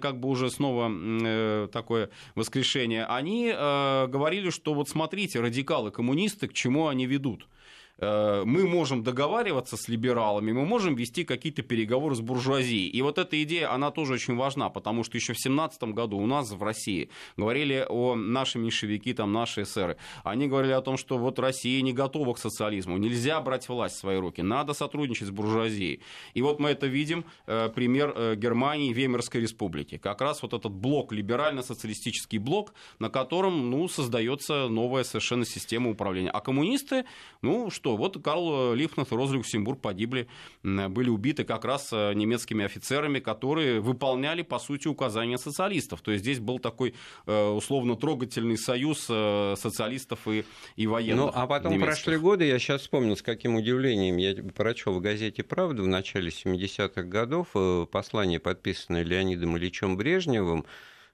как 0.00 0.20
бы 0.20 0.28
уже 0.28 0.50
снова 0.50 0.90
э, 0.90 1.68
такое 1.72 2.10
воскрешение, 2.34 3.04
они 3.04 3.52
э, 3.54 4.06
говорили, 4.08 4.50
что 4.50 4.74
вот 4.74 4.88
смотрите, 4.88 5.40
радикалы-коммунисты, 5.40 6.48
к 6.48 6.52
чему 6.52 6.88
они 6.88 7.06
ведут– 7.06 7.46
мы 8.00 8.66
можем 8.68 9.02
договариваться 9.02 9.76
с 9.76 9.88
либералами, 9.88 10.52
мы 10.52 10.64
можем 10.64 10.94
вести 10.94 11.24
какие-то 11.24 11.62
переговоры 11.62 12.14
с 12.14 12.20
буржуазией. 12.20 12.88
И 12.88 13.02
вот 13.02 13.18
эта 13.18 13.42
идея, 13.42 13.72
она 13.72 13.90
тоже 13.90 14.14
очень 14.14 14.36
важна, 14.36 14.68
потому 14.68 15.04
что 15.04 15.16
еще 15.16 15.32
в 15.32 15.40
17 15.40 15.82
году 15.94 16.18
у 16.18 16.26
нас 16.26 16.50
в 16.50 16.62
России 16.62 17.10
говорили 17.36 17.86
о 17.88 18.14
наши 18.14 18.58
меньшевики, 18.58 19.14
там, 19.14 19.32
наши 19.32 19.62
эсеры. 19.62 19.96
Они 20.24 20.46
говорили 20.46 20.72
о 20.72 20.80
том, 20.80 20.96
что 20.96 21.18
вот 21.18 21.38
Россия 21.38 21.82
не 21.82 21.92
готова 21.92 22.34
к 22.34 22.38
социализму, 22.38 22.96
нельзя 22.98 23.40
брать 23.40 23.68
власть 23.68 23.96
в 23.96 23.98
свои 23.98 24.18
руки, 24.18 24.42
надо 24.42 24.74
сотрудничать 24.74 25.28
с 25.28 25.30
буржуазией. 25.30 26.00
И 26.34 26.42
вот 26.42 26.60
мы 26.60 26.70
это 26.70 26.86
видим, 26.86 27.24
э, 27.46 27.68
пример 27.74 28.12
э, 28.14 28.34
Германии, 28.36 28.92
Веймарской 28.92 29.40
республики. 29.40 29.98
Как 29.98 30.20
раз 30.20 30.42
вот 30.42 30.52
этот 30.52 30.72
блок, 30.72 31.12
либерально-социалистический 31.12 32.38
блок, 32.38 32.74
на 32.98 33.10
котором 33.10 33.70
ну, 33.70 33.88
создается 33.88 34.68
новая 34.68 35.04
совершенно 35.04 35.44
система 35.44 35.90
управления. 35.90 36.30
А 36.30 36.40
коммунисты, 36.40 37.04
ну 37.42 37.70
что, 37.70 37.87
что? 37.88 37.96
Вот 37.96 38.22
Карл 38.22 38.74
Лифнов 38.74 39.12
и 39.12 39.14
Роза 39.14 39.34
Люксембург 39.34 39.80
погибли, 39.80 40.28
были 40.62 41.08
убиты 41.08 41.44
как 41.44 41.64
раз 41.64 41.90
э, 41.92 42.12
немецкими 42.14 42.64
офицерами, 42.64 43.20
которые 43.20 43.80
выполняли, 43.80 44.42
по 44.42 44.58
сути, 44.58 44.88
указания 44.88 45.38
социалистов. 45.38 46.00
То 46.00 46.10
есть 46.10 46.22
здесь 46.24 46.40
был 46.40 46.58
такой 46.58 46.94
э, 47.26 47.48
условно 47.48 47.96
трогательный 47.96 48.58
союз 48.58 49.06
э, 49.08 49.54
социалистов 49.56 50.26
и, 50.26 50.44
и 50.76 50.86
военных. 50.86 51.26
Ну, 51.26 51.32
а 51.34 51.46
потом 51.46 51.72
немецких. 51.72 51.86
прошли 51.86 52.16
годы, 52.18 52.44
я 52.46 52.58
сейчас 52.58 52.82
вспомнил, 52.82 53.16
с 53.16 53.22
каким 53.22 53.54
удивлением 53.54 54.16
я 54.16 54.34
прочел 54.52 54.94
в 54.94 55.00
газете 55.00 55.42
«Правда» 55.42 55.82
в 55.82 55.88
начале 55.88 56.30
70-х 56.30 57.02
годов 57.02 57.48
послание, 57.90 58.40
подписанное 58.40 59.02
Леонидом 59.02 59.56
Ильичем 59.56 59.96
Брежневым, 59.96 60.66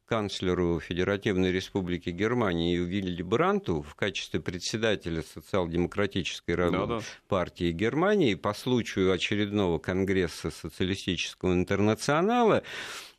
канцлеру 0.06 0.80
Федеративной 0.80 1.50
Республики 1.50 2.10
Германии 2.10 2.76
Вилли 2.76 3.22
Бранту 3.22 3.82
в 3.82 3.94
качестве 3.94 4.40
председателя 4.40 5.22
социал-демократической 5.22 6.56
да, 6.88 6.98
да. 6.98 7.00
партии 7.28 7.72
Германии 7.72 8.34
по 8.34 8.54
случаю 8.54 9.12
очередного 9.12 9.78
конгресса 9.78 10.50
социалистического 10.50 11.54
интернационала 11.54 12.62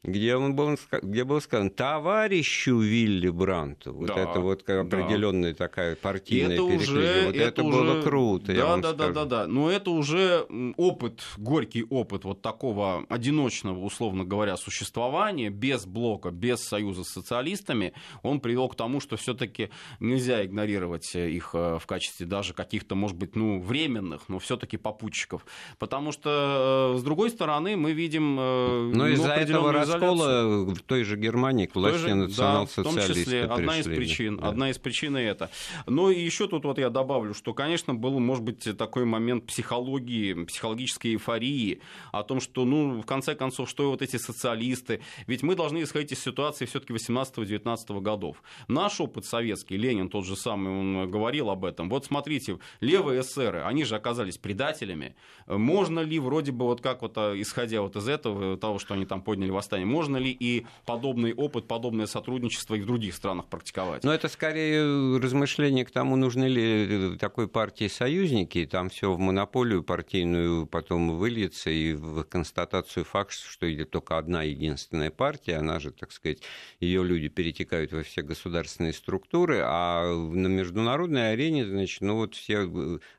где, 0.05 0.35
он 0.35 0.55
был, 0.55 0.77
где 1.01 1.23
было 1.23 1.39
сказано 1.39 1.69
товарищу 1.69 2.79
Вилли 2.79 3.29
Бранту. 3.29 3.93
Вот 3.93 4.07
да, 4.07 4.15
это 4.15 4.39
вот 4.39 4.61
определенная 4.69 5.51
да. 5.51 5.67
такая 5.67 5.95
партийная 5.95 6.55
это 6.55 6.63
Уже, 6.63 7.25
вот 7.25 7.35
это, 7.35 7.43
это 7.43 7.63
уже, 7.63 7.77
было 7.77 8.01
круто. 8.01 8.53
Да, 8.53 8.77
да, 8.77 8.93
да, 8.93 9.09
да, 9.09 9.25
да. 9.25 9.47
Но 9.47 9.69
это 9.69 9.91
уже 9.91 10.45
опыт, 10.77 11.23
горький 11.37 11.83
опыт 11.83 12.23
вот 12.23 12.41
такого 12.41 13.05
одиночного, 13.09 13.79
условно 13.79 14.23
говоря, 14.23 14.57
существования 14.57 15.49
без 15.49 15.85
блока, 15.85 16.31
без 16.31 16.61
союза 16.61 17.03
с 17.03 17.09
социалистами, 17.09 17.93
он 18.23 18.39
привел 18.39 18.69
к 18.69 18.75
тому, 18.75 18.99
что 18.99 19.17
все-таки 19.17 19.69
нельзя 19.99 20.45
игнорировать 20.45 21.15
их 21.15 21.51
э, 21.53 21.79
в 21.79 21.85
качестве 21.87 22.25
даже 22.25 22.53
каких-то, 22.53 22.95
может 22.95 23.17
быть, 23.17 23.35
ну, 23.35 23.61
временных, 23.61 24.23
но 24.27 24.39
все-таки 24.39 24.77
попутчиков. 24.77 25.45
Потому 25.79 26.11
что, 26.11 26.93
э, 26.95 26.99
с 26.99 27.03
другой 27.03 27.29
стороны, 27.29 27.75
мы 27.75 27.93
видим... 27.93 28.37
Э, 28.39 28.91
но 28.93 29.05
ну, 29.05 29.07
из-за 29.07 29.33
этого 29.33 29.71
раскола 29.99 30.65
в 30.65 30.81
той 30.81 31.03
же 31.03 31.17
Германии 31.17 31.65
к 31.65 31.75
власти 31.75 32.09
национал-социалисты 32.09 32.83
да, 32.83 32.89
в 32.89 33.05
том 33.05 33.15
числе 33.15 33.43
одна 33.43 33.79
из 33.79 33.85
причин, 33.85 34.37
да. 34.37 34.49
одна 34.49 34.69
из 34.69 34.77
причин 34.77 35.17
и 35.17 35.21
это. 35.21 35.49
Но 35.85 36.09
и 36.09 36.19
еще 36.19 36.47
тут 36.47 36.65
вот 36.65 36.77
я 36.77 36.89
добавлю, 36.89 37.33
что, 37.33 37.53
конечно, 37.53 37.93
был, 37.93 38.19
может 38.19 38.43
быть, 38.43 38.77
такой 38.77 39.05
момент 39.05 39.45
психологии, 39.45 40.45
психологической 40.45 41.13
эйфории 41.13 41.81
о 42.11 42.23
том, 42.23 42.39
что, 42.39 42.65
ну, 42.65 43.01
в 43.01 43.05
конце 43.05 43.35
концов, 43.35 43.69
что 43.69 43.89
вот 43.89 44.01
эти 44.01 44.17
социалисты, 44.17 45.01
ведь 45.27 45.43
мы 45.43 45.55
должны 45.55 45.83
исходить 45.83 46.11
из 46.11 46.19
ситуации 46.21 46.65
все-таки 46.65 46.93
18-19 46.93 48.01
годов. 48.01 48.41
Наш 48.67 48.99
опыт 48.99 49.25
советский, 49.25 49.77
Ленин 49.77 50.09
тот 50.09 50.25
же 50.25 50.35
самый, 50.35 50.73
он 50.73 51.09
говорил 51.09 51.49
об 51.49 51.65
этом. 51.65 51.89
Вот 51.89 52.05
смотрите, 52.05 52.59
левые 52.79 53.21
эсеры, 53.21 53.63
они 53.63 53.83
же 53.83 53.95
оказались 53.95 54.37
предателями. 54.37 55.15
Можно 55.47 55.99
ли 55.99 56.19
вроде 56.19 56.51
бы 56.51 56.65
вот 56.65 56.81
как 56.81 57.01
вот, 57.01 57.17
а, 57.17 57.33
исходя 57.39 57.81
вот 57.81 57.95
из 57.95 58.07
этого, 58.07 58.57
того, 58.57 58.79
что 58.79 58.93
они 58.93 59.05
там 59.05 59.21
подняли 59.21 59.49
восстание, 59.49 59.84
можно 59.85 60.17
ли 60.17 60.31
и 60.31 60.65
подобный 60.85 61.33
опыт, 61.33 61.67
подобное 61.67 62.07
сотрудничество 62.07 62.75
и 62.75 62.81
в 62.81 62.85
других 62.85 63.15
странах 63.15 63.45
практиковать? 63.47 64.03
Но 64.03 64.13
это 64.13 64.27
скорее 64.27 65.17
размышление 65.19 65.85
к 65.85 65.91
тому, 65.91 66.15
нужны 66.15 66.45
ли 66.45 67.17
такой 67.17 67.47
партии 67.47 67.87
союзники. 67.87 68.65
Там 68.65 68.89
все 68.89 69.13
в 69.13 69.19
монополию 69.19 69.83
партийную 69.83 70.65
потом 70.67 71.17
выльется 71.17 71.69
и 71.69 71.93
в 71.93 72.23
констатацию 72.23 73.05
факта, 73.05 73.35
что 73.35 73.71
идет 73.71 73.91
только 73.91 74.17
одна 74.17 74.43
единственная 74.43 75.11
партия, 75.11 75.57
она 75.57 75.79
же, 75.79 75.91
так 75.91 76.11
сказать, 76.11 76.39
ее 76.79 77.03
люди 77.03 77.27
перетекают 77.27 77.91
во 77.91 78.03
все 78.03 78.21
государственные 78.21 78.93
структуры, 78.93 79.61
а 79.63 80.13
на 80.13 80.47
международной 80.47 81.33
арене, 81.33 81.65
значит, 81.65 82.01
ну 82.01 82.15
вот 82.15 82.35
все 82.35 82.69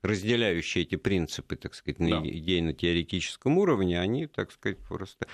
разделяющие 0.03 0.85
эти 0.85 0.97
принципы, 0.97 1.57
так 1.57 1.75
сказать, 1.75 1.99
на 1.99 2.21
да. 2.21 2.29
идейно-теоретическом 2.29 3.59
уровне, 3.59 4.01
они, 4.01 4.27
так 4.27 4.53
сказать, 4.53 4.79
просто 4.79 5.27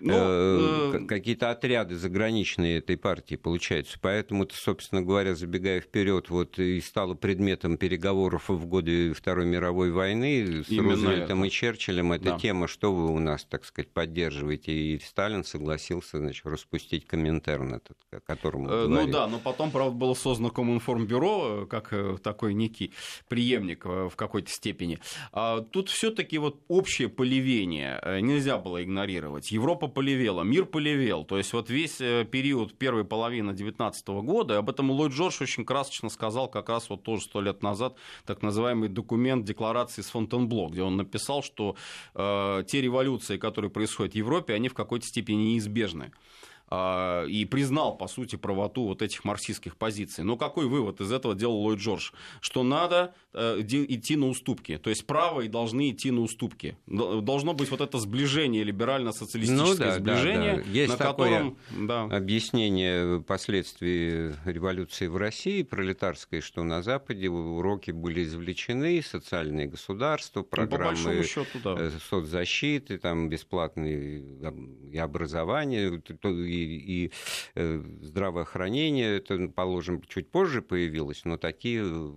ну, 0.00 0.14
э, 0.14 0.92
э... 0.94 1.06
какие-то 1.06 1.50
отряды 1.50 1.96
заграничные 1.96 2.78
этой 2.78 2.96
партии 2.96 3.36
получаются. 3.36 3.98
Поэтому, 4.00 4.46
собственно 4.50 5.02
говоря, 5.02 5.34
забегая 5.34 5.80
вперед, 5.80 6.30
вот 6.30 6.58
и 6.58 6.80
стало 6.80 7.14
предметом 7.14 7.76
переговоров 7.76 8.48
в 8.48 8.66
годы 8.66 9.12
Второй 9.12 9.46
мировой 9.46 9.90
войны 9.90 10.62
с 10.64 10.68
Именно 10.68 10.90
Рузвельтом 10.90 11.38
это. 11.40 11.46
и 11.46 11.50
Черчиллем. 11.50 12.12
Эта 12.12 12.24
да. 12.24 12.38
тема, 12.38 12.68
что 12.68 12.92
вы 12.92 13.12
у 13.12 13.18
нас, 13.18 13.44
так 13.44 13.64
сказать, 13.64 13.90
поддерживаете. 13.90 14.72
И 14.72 14.98
Сталин 15.00 15.44
согласился, 15.44 16.18
значит, 16.18 16.46
распустить 16.46 17.06
Коминтерн, 17.06 17.74
этот, 17.74 17.98
о 18.12 18.20
котором 18.20 18.62
мы 18.62 18.70
э, 18.70 18.86
Ну 18.86 19.06
да, 19.08 19.26
но 19.26 19.38
потом, 19.38 19.70
правда, 19.70 19.96
было 19.96 20.14
создано 20.14 20.50
Коминформбюро, 20.50 21.66
как 21.66 21.92
такой 22.22 22.54
некий 22.54 22.92
преемник 23.28 23.84
в 23.84 24.12
какой-то 24.16 24.50
степени. 24.50 24.98
А 25.32 25.60
тут 25.60 25.88
все 25.88 26.10
таки 26.10 26.38
вот 26.38 26.62
общее 26.68 27.08
поливение 27.08 28.00
нельзя 28.20 28.58
было 28.58 28.82
игнорировать. 28.82 29.50
Европа 29.50 29.87
полевела, 29.88 30.42
мир 30.42 30.66
полевел. 30.66 31.24
То 31.24 31.38
есть 31.38 31.52
вот 31.52 31.70
весь 31.70 32.00
э, 32.00 32.24
период 32.24 32.76
первой 32.76 33.04
половины 33.04 33.54
19 33.54 34.08
года, 34.08 34.58
об 34.58 34.70
этом 34.70 34.90
Ллойд 34.90 35.12
Джордж 35.12 35.42
очень 35.42 35.64
красочно 35.64 36.08
сказал 36.08 36.48
как 36.48 36.68
раз 36.68 36.88
вот 36.90 37.02
тоже 37.02 37.22
сто 37.22 37.40
лет 37.40 37.62
назад, 37.62 37.96
так 38.24 38.42
называемый 38.42 38.88
документ 38.88 39.44
декларации 39.44 40.02
с 40.02 40.10
Фонтенбло, 40.10 40.68
где 40.68 40.82
он 40.82 40.96
написал, 40.96 41.42
что 41.42 41.76
э, 42.14 42.64
те 42.66 42.80
революции, 42.80 43.36
которые 43.36 43.70
происходят 43.70 44.12
в 44.12 44.16
Европе, 44.16 44.54
они 44.54 44.68
в 44.68 44.74
какой-то 44.74 45.06
степени 45.06 45.52
неизбежны. 45.52 46.12
А, 46.70 47.24
и 47.24 47.44
признал, 47.46 47.96
по 47.96 48.08
сути, 48.08 48.36
правоту 48.36 48.86
вот 48.88 49.00
этих 49.00 49.24
марксистских 49.24 49.76
позиций. 49.76 50.22
Но 50.22 50.36
какой 50.36 50.66
вывод 50.66 51.00
из 51.00 51.10
этого 51.10 51.34
делал 51.34 51.56
Ллойд 51.56 51.78
Джордж? 51.78 52.10
Что 52.40 52.62
надо 52.62 53.14
э, 53.32 53.60
идти 53.62 54.16
на 54.16 54.28
уступки. 54.28 54.76
То 54.76 54.90
есть 54.90 55.06
правые 55.06 55.48
должны 55.48 55.90
идти 55.90 56.10
на 56.10 56.20
уступки. 56.20 56.76
Должно 56.86 57.54
быть 57.54 57.70
вот 57.70 57.80
это 57.80 57.98
сближение, 57.98 58.64
либерально-социалистическое 58.64 59.66
ну, 59.66 59.76
да, 59.76 59.98
сближение, 59.98 60.56
да, 60.56 60.62
да. 60.62 60.70
Есть 60.70 60.92
на 60.92 60.96
такое 60.98 61.30
котором... 61.30 61.58
Да. 61.86 62.02
объяснение 62.04 63.22
последствий 63.22 64.34
революции 64.44 65.06
в 65.06 65.16
России 65.16 65.62
пролетарской, 65.62 66.42
что 66.42 66.64
на 66.64 66.82
Западе 66.82 67.30
уроки 67.30 67.92
были 67.92 68.24
извлечены, 68.24 69.02
социальные 69.02 69.68
государства, 69.68 70.42
программы 70.42 71.14
ну, 71.14 71.22
счету, 71.22 71.58
да. 71.64 71.76
Э, 71.78 71.90
соцзащиты, 72.10 72.98
там, 72.98 73.30
бесплатное 73.30 74.22
образование, 74.98 76.02
и, 76.18 76.57
э, 77.54 77.82
здравоохранение, 78.00 79.16
это, 79.16 79.48
положим, 79.48 80.02
чуть 80.02 80.30
позже 80.30 80.62
появилось, 80.62 81.24
но 81.24 81.36
такие 81.36 81.82
э, 81.84 82.10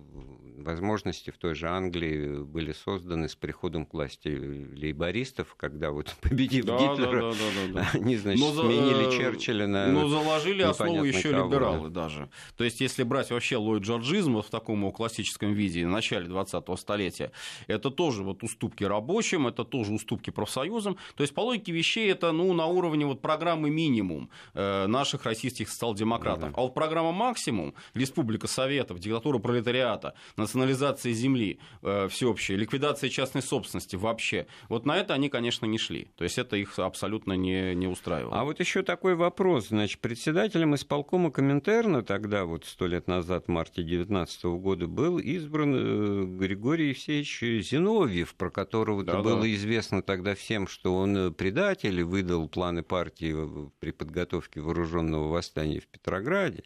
возможности 0.62 1.30
в 1.30 1.38
той 1.38 1.54
же 1.54 1.68
Англии 1.68 2.42
были 2.42 2.72
созданы 2.72 3.28
с 3.28 3.34
приходом 3.34 3.86
к 3.86 3.94
власти 3.94 4.28
лейбористов, 4.28 5.54
когда 5.56 5.90
вот 5.90 6.14
победив 6.22 6.64
да, 6.64 6.78
Гитлера, 6.78 7.20
да, 7.20 7.30
да, 7.30 7.36
да, 7.66 7.72
да. 7.72 7.90
они, 7.94 8.16
значит, 8.16 8.40
но, 8.40 8.52
сменили 8.52 9.08
э, 9.08 9.18
Черчилля 9.18 9.66
на 9.66 9.86
Но 9.88 10.08
заложили 10.08 10.62
основу 10.62 11.04
еще 11.04 11.30
кого, 11.30 11.48
либералы 11.48 11.88
да. 11.88 12.02
даже. 12.02 12.30
То 12.56 12.64
есть, 12.64 12.80
если 12.80 13.02
брать 13.02 13.30
вообще 13.30 13.56
Ллойд 13.56 13.82
Джорджизм 13.82 14.40
в 14.40 14.50
таком 14.50 14.90
классическом 14.92 15.52
виде 15.52 15.86
в 15.86 15.90
начале 15.90 16.26
20-го 16.26 16.76
столетия, 16.76 17.32
это 17.66 17.90
тоже 17.90 18.22
вот 18.22 18.42
уступки 18.42 18.84
рабочим, 18.84 19.46
это 19.46 19.64
тоже 19.64 19.92
уступки 19.92 20.30
профсоюзам. 20.30 20.96
То 21.16 21.22
есть, 21.22 21.34
по 21.34 21.40
логике 21.40 21.72
вещей, 21.72 22.10
это 22.10 22.32
ну, 22.32 22.52
на 22.52 22.66
уровне 22.66 23.06
вот 23.06 23.20
программы 23.20 23.70
минимум 23.70 24.30
наших 24.54 25.24
российских 25.24 25.68
социал-демократов. 25.68 26.50
Да. 26.50 26.54
А 26.56 26.62
вот 26.62 26.74
программа 26.74 27.12
максимум, 27.12 27.74
Республика 27.94 28.46
Советов, 28.46 28.98
диктатура 28.98 29.38
пролетариата, 29.38 30.14
национализация 30.36 31.12
земли 31.12 31.58
э, 31.82 32.08
всеобщая, 32.08 32.56
ликвидация 32.56 33.10
частной 33.10 33.42
собственности 33.42 33.96
вообще. 33.96 34.46
Вот 34.68 34.86
на 34.86 34.96
это 34.96 35.14
они, 35.14 35.28
конечно, 35.28 35.66
не 35.66 35.78
шли. 35.78 36.08
То 36.16 36.24
есть 36.24 36.38
это 36.38 36.56
их 36.56 36.78
абсолютно 36.78 37.34
не, 37.34 37.74
не 37.74 37.86
устраивало. 37.86 38.38
А 38.38 38.44
вот 38.44 38.60
еще 38.60 38.82
такой 38.82 39.14
вопрос. 39.14 39.68
Значит, 39.68 40.00
председателем 40.00 40.74
исполкома 40.74 41.30
Коминтерна 41.30 42.02
тогда, 42.02 42.44
вот 42.44 42.64
сто 42.64 42.86
лет 42.86 43.08
назад, 43.08 43.46
в 43.46 43.48
марте 43.48 43.82
2019 43.82 44.44
года, 44.44 44.86
был 44.86 45.18
избран 45.18 45.74
э, 45.74 46.24
Григорий 46.38 46.90
Евсеевич 46.90 47.40
Зиновьев, 47.68 48.34
про 48.34 48.50
которого 48.50 49.04
да, 49.04 49.20
было 49.20 49.52
известно 49.54 50.02
тогда 50.02 50.34
всем, 50.34 50.66
что 50.66 50.94
он 50.94 51.34
предатель 51.34 52.00
и 52.00 52.02
выдал 52.02 52.48
планы 52.48 52.82
партии 52.82 53.34
при 53.80 53.90
подготовке 53.90 54.21
вооруженного 54.60 55.28
восстания 55.28 55.80
в 55.80 55.86
Петрограде. 55.86 56.64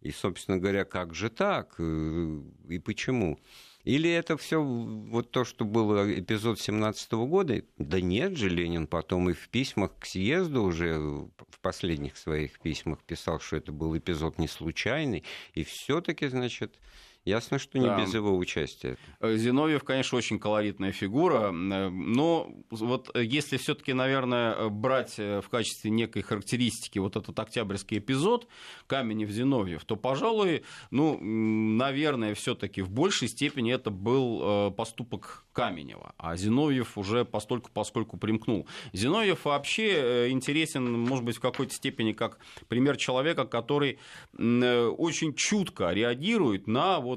И, 0.00 0.10
собственно 0.10 0.58
говоря, 0.58 0.84
как 0.84 1.14
же 1.14 1.30
так 1.30 1.76
э, 1.78 2.40
и 2.68 2.78
почему? 2.80 3.38
Или 3.84 4.10
это 4.10 4.36
все 4.36 4.62
вот 4.62 5.32
то, 5.32 5.44
что 5.44 5.64
было 5.64 6.18
эпизод 6.18 6.60
17 6.60 7.12
года? 7.12 7.62
Да 7.78 8.00
нет 8.00 8.36
же, 8.36 8.48
Ленин 8.48 8.86
потом 8.86 9.30
и 9.30 9.32
в 9.32 9.48
письмах 9.48 9.92
к 9.98 10.06
съезду 10.06 10.62
уже, 10.62 10.98
в 10.98 11.60
последних 11.60 12.16
своих 12.16 12.60
письмах 12.60 13.00
писал, 13.02 13.40
что 13.40 13.56
это 13.56 13.72
был 13.72 13.96
эпизод 13.96 14.38
не 14.38 14.46
случайный. 14.46 15.24
И 15.54 15.64
все-таки, 15.64 16.28
значит, 16.28 16.78
Ясно, 17.24 17.60
что 17.60 17.78
не 17.78 17.86
да. 17.86 18.00
без 18.00 18.12
его 18.14 18.36
участия. 18.36 18.96
Э, 19.20 19.36
Зиновьев, 19.36 19.84
конечно, 19.84 20.18
очень 20.18 20.40
колоритная 20.40 20.90
фигура, 20.90 21.52
э, 21.52 21.88
но 21.88 22.50
вот 22.70 23.16
если 23.16 23.58
все 23.58 23.76
таки 23.76 23.92
наверное, 23.92 24.68
брать 24.68 25.14
э, 25.18 25.40
в 25.40 25.48
качестве 25.48 25.92
некой 25.92 26.22
характеристики 26.22 26.98
вот 26.98 27.14
этот 27.14 27.38
октябрьский 27.38 27.98
эпизод 27.98 28.48
Каменев-Зиновьев, 28.88 29.84
то, 29.84 29.94
пожалуй, 29.94 30.64
ну, 30.90 31.16
наверное, 31.20 32.34
все 32.34 32.56
таки 32.56 32.82
в 32.82 32.90
большей 32.90 33.28
степени 33.28 33.72
это 33.72 33.90
был 33.90 34.72
поступок 34.72 35.44
Каменева, 35.52 36.14
а 36.16 36.36
Зиновьев 36.36 36.98
уже 36.98 37.24
постольку 37.24 37.70
поскольку 37.72 38.16
примкнул. 38.16 38.66
Зиновьев 38.92 39.44
вообще 39.44 40.30
интересен, 40.30 40.90
может 41.00 41.24
быть, 41.24 41.36
в 41.36 41.40
какой-то 41.40 41.72
степени 41.74 42.12
как 42.12 42.38
пример 42.68 42.96
человека, 42.96 43.44
который 43.44 43.98
очень 44.32 45.34
чутко 45.34 45.90
реагирует 45.90 46.66
на 46.66 46.98
вот 46.98 47.11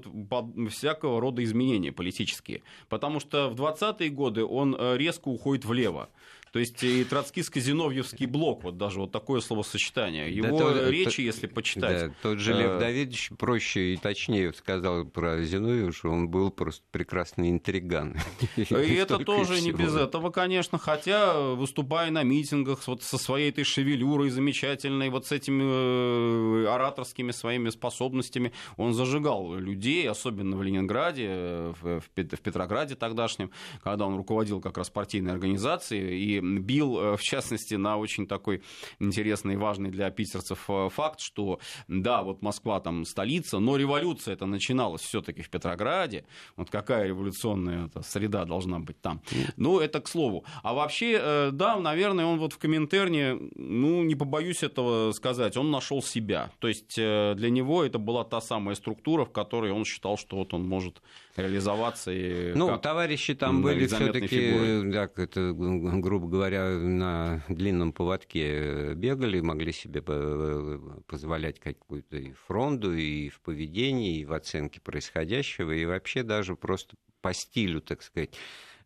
всякого 0.70 1.20
рода 1.20 1.44
изменения 1.44 1.92
политические. 1.92 2.62
Потому 2.90 3.20
что 3.20 3.50
в 3.50 3.56
20-е 3.56 4.10
годы 4.10 4.44
он 4.46 4.76
э, 4.78 4.98
резко 4.98 5.30
уходит 5.30 5.66
влево. 5.66 6.10
То 6.56 6.60
есть 6.60 6.82
и 6.84 7.04
троцкистско-зиновьевский 7.04 8.28
блок, 8.28 8.64
вот 8.64 8.78
даже 8.78 9.02
вот 9.02 9.12
такое 9.12 9.42
словосочетание. 9.42 10.34
Его 10.34 10.58
да, 10.58 10.72
то, 10.72 10.90
речи, 10.90 11.18
то, 11.18 11.22
если 11.24 11.48
почитать. 11.48 12.08
Да, 12.08 12.16
тот 12.22 12.40
же 12.40 12.54
Лев 12.54 12.72
э, 12.72 12.80
Давидович 12.80 13.32
проще 13.38 13.94
и 13.94 13.98
точнее 13.98 14.54
сказал 14.54 15.04
про 15.04 15.44
Зиновьева, 15.44 15.92
что 15.92 16.12
он 16.12 16.30
был 16.30 16.52
просто 16.52 16.82
прекрасный 16.92 17.50
интриган. 17.50 18.16
И 18.56 18.64
это 18.72 19.20
тоже 19.20 19.60
не 19.60 19.74
без 19.74 19.98
этого, 19.98 20.30
конечно, 20.30 20.78
хотя 20.78 21.38
выступая 21.38 22.10
на 22.10 22.24
митингах 22.24 22.88
вот 22.88 23.04
со 23.04 23.18
своей 23.18 23.50
этой 23.50 23.66
шевелюрой 23.66 24.30
замечательной, 24.30 25.10
вот 25.10 25.28
с 25.28 25.34
этими 25.34 26.64
э, 26.64 26.68
ораторскими 26.70 27.32
своими 27.32 27.70
способностями, 27.70 28.54
он 28.78 28.94
зажигал 28.94 29.56
людей, 29.56 30.10
особенно 30.10 30.56
в 30.56 30.64
Ленинграде, 30.64 31.74
в 31.82 32.02
Петрограде 32.14 32.96
тогдашнем, 32.96 33.52
когда 33.84 34.06
он 34.06 34.16
руководил 34.16 34.62
как 34.62 34.78
раз 34.78 34.90
партийной 34.90 35.34
организацией, 35.34 36.18
и 36.18 36.45
бил, 36.60 37.00
э, 37.00 37.18
в 37.18 37.22
частности, 37.22 37.76
на 37.76 37.98
очень 37.98 38.28
такой 38.28 38.62
интересный 39.00 39.54
и 39.54 39.58
важный 39.58 39.90
для 39.90 40.10
питерцев 40.10 40.66
э, 40.70 40.90
факт, 40.90 41.20
что 41.20 41.60
да, 41.88 42.24
вот 42.24 42.42
Москва 42.42 42.80
там 42.80 43.06
столица, 43.06 43.60
но 43.60 43.78
революция 43.78 44.34
это 44.34 44.46
начиналась 44.46 45.02
все-таки 45.02 45.42
в 45.42 45.50
Петрограде. 45.50 46.26
Вот 46.56 46.70
какая 46.70 47.08
революционная 47.08 47.90
среда 48.04 48.46
должна 48.46 48.80
быть 48.80 49.02
там. 49.02 49.22
Ну, 49.58 49.80
это 49.80 50.02
к 50.02 50.08
слову. 50.08 50.46
А 50.64 50.74
вообще, 50.74 51.20
э, 51.22 51.50
да, 51.52 51.80
наверное, 51.80 52.26
он 52.26 52.40
вот 52.40 52.54
в 52.54 52.58
Коминтерне, 52.58 53.38
ну, 53.56 54.04
не 54.04 54.16
побоюсь 54.16 54.64
этого 54.64 55.12
сказать, 55.12 55.58
он 55.58 55.72
нашел 55.72 56.02
себя. 56.02 56.52
То 56.60 56.68
есть 56.68 56.96
для 56.96 57.50
него 57.50 57.84
это 57.84 58.00
была 58.00 58.24
та 58.24 58.42
самая 58.42 58.76
структура, 58.76 59.26
в 59.26 59.32
которой 59.32 59.72
он 59.72 59.86
считал, 59.86 60.18
что 60.18 60.38
вот 60.38 60.54
он 60.54 60.68
может 60.68 61.02
реализоваться. 61.36 62.12
И 62.12 62.54
ну, 62.54 62.78
товарищи 62.78 63.36
там 63.36 63.62
были 63.62 63.88
все-таки, 63.88 64.82
да, 64.86 65.10
это, 65.16 65.54
грубо 65.54 66.28
говоря, 66.28 66.70
на 66.70 67.44
длинном 67.50 67.94
поводке 67.94 68.94
бегали, 68.94 69.42
могли 69.42 69.72
себе 69.72 70.02
позволять 70.02 71.60
какую-то 71.60 72.18
и 72.18 72.34
фронту, 72.48 72.94
и 72.94 73.30
в 73.30 73.42
поведении, 73.42 74.20
и 74.20 74.26
в 74.26 74.34
оценке 74.34 74.82
происходящего, 74.82 75.72
и 75.72 75.86
вообще 75.86 76.24
даже 76.24 76.56
просто 76.56 76.96
по 77.22 77.34
стилю, 77.34 77.82
так 77.82 78.04
сказать, 78.04 78.36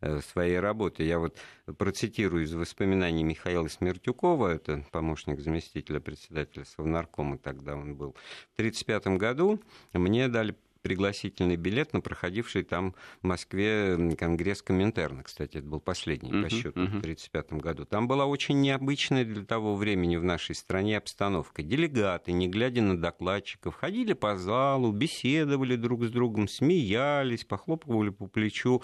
э, 0.00 0.20
своей 0.22 0.58
работы. 0.58 1.04
Я 1.04 1.18
вот 1.18 1.36
процитирую 1.76 2.44
из 2.44 2.54
воспоминаний 2.54 3.22
Михаила 3.22 3.68
Смертюкова, 3.68 4.48
это 4.48 4.82
помощник 4.92 5.40
заместителя 5.40 6.00
председателя 6.00 6.64
Совнаркома, 6.64 7.36
тогда 7.36 7.76
он 7.76 7.96
был. 7.96 8.16
В 8.56 8.60
1935 8.60 9.18
году 9.18 9.60
мне 9.92 10.28
дали 10.28 10.56
пригласительный 10.82 11.56
билет 11.56 11.92
на 11.92 12.00
проходивший 12.00 12.62
там 12.62 12.94
в 13.22 13.26
Москве 13.26 14.16
конгресс 14.18 14.62
Коминтерна. 14.62 15.22
Кстати, 15.22 15.58
это 15.58 15.66
был 15.66 15.80
последний 15.80 16.30
uh-huh, 16.30 16.42
по 16.42 16.50
счету 16.50 16.80
uh-huh. 16.80 16.86
в 16.86 16.98
1935 16.98 17.52
году. 17.54 17.84
Там 17.84 18.08
была 18.08 18.26
очень 18.26 18.60
необычная 18.60 19.24
для 19.24 19.44
того 19.44 19.76
времени 19.76 20.16
в 20.16 20.24
нашей 20.24 20.54
стране 20.54 20.96
обстановка. 20.96 21.62
Делегаты, 21.62 22.32
не 22.32 22.48
глядя 22.48 22.82
на 22.82 22.96
докладчиков, 22.96 23.74
ходили 23.74 24.12
по 24.12 24.36
залу, 24.36 24.92
беседовали 24.92 25.76
друг 25.76 26.04
с 26.04 26.10
другом, 26.10 26.48
смеялись, 26.48 27.44
похлопывали 27.44 28.10
по 28.10 28.26
плечу. 28.26 28.82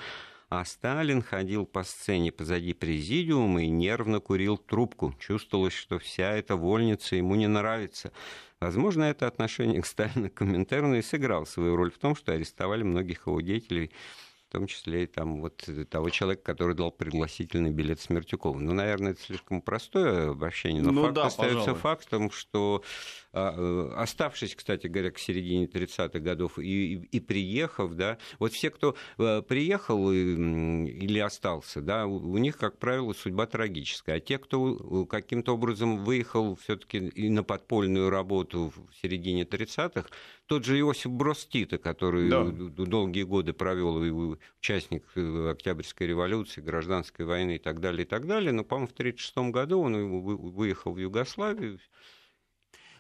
А 0.48 0.64
Сталин 0.64 1.22
ходил 1.22 1.66
по 1.66 1.82
сцене 1.82 2.30
позади 2.30 2.72
президиума 2.72 3.64
и 3.64 3.68
нервно 3.68 4.20
курил 4.20 4.56
трубку. 4.56 5.12
Чувствовалось, 5.18 5.72
что 5.72 5.98
вся 5.98 6.34
эта 6.34 6.54
вольница 6.54 7.16
ему 7.16 7.34
не 7.34 7.48
нравится. 7.48 8.12
Возможно, 8.60 9.04
это 9.04 9.26
отношение 9.26 9.82
к 9.82 9.86
Сталину, 9.86 10.30
к 10.30 10.34
Коминтерну 10.34 10.94
и 10.96 11.02
сыграло 11.02 11.44
свою 11.44 11.76
роль 11.76 11.90
в 11.90 11.98
том, 11.98 12.16
что 12.16 12.32
арестовали 12.32 12.82
многих 12.82 13.26
его 13.26 13.40
деятелей, 13.40 13.90
в 14.48 14.52
том 14.52 14.66
числе 14.66 15.04
и 15.04 15.06
там, 15.06 15.40
вот, 15.40 15.68
того 15.90 16.08
человека, 16.10 16.42
который 16.42 16.76
дал 16.76 16.92
пригласительный 16.92 17.70
билет 17.70 18.00
Смертюкову. 18.00 18.60
Ну, 18.60 18.72
наверное, 18.72 19.12
это 19.12 19.20
слишком 19.20 19.60
простое 19.60 20.30
обращение, 20.30 20.82
но 20.82 20.92
ну, 20.92 21.02
факт 21.02 21.14
да, 21.14 21.26
остается 21.26 21.58
пожалуй. 21.58 21.80
фактом, 21.80 22.30
что 22.30 22.82
оставшись, 23.36 24.54
кстати 24.54 24.86
говоря, 24.86 25.10
к 25.10 25.18
середине 25.18 25.66
30-х 25.66 26.18
годов 26.20 26.58
и, 26.58 26.94
и, 26.94 27.20
приехав, 27.20 27.94
да, 27.94 28.18
вот 28.38 28.52
все, 28.52 28.70
кто 28.70 28.96
приехал 29.16 30.10
или 30.12 31.18
остался, 31.18 31.80
да, 31.80 32.06
у 32.06 32.38
них, 32.38 32.56
как 32.56 32.78
правило, 32.78 33.12
судьба 33.12 33.46
трагическая. 33.46 34.16
А 34.16 34.20
те, 34.20 34.38
кто 34.38 35.06
каким-то 35.06 35.54
образом 35.54 36.04
выехал 36.04 36.56
все-таки 36.56 36.98
и 36.98 37.28
на 37.28 37.42
подпольную 37.42 38.10
работу 38.10 38.72
в 38.74 39.02
середине 39.02 39.42
30-х, 39.42 40.08
тот 40.46 40.64
же 40.64 40.78
Иосиф 40.78 41.10
Брос 41.10 41.46
Тита, 41.46 41.78
который 41.78 42.28
да. 42.30 42.44
долгие 42.44 43.24
годы 43.24 43.52
провел 43.52 44.36
участник 44.60 45.04
э, 45.16 45.50
Октябрьской 45.50 46.06
революции, 46.06 46.60
гражданской 46.60 47.24
войны 47.24 47.56
и 47.56 47.58
так 47.58 47.80
далее, 47.80 48.04
и 48.04 48.08
так 48.08 48.26
далее, 48.26 48.52
но, 48.52 48.64
по-моему, 48.64 48.88
в 48.88 48.92
1936 48.92 49.52
году 49.52 49.80
он 49.80 50.20
выехал 50.52 50.92
в 50.92 50.98
Югославию, 50.98 51.78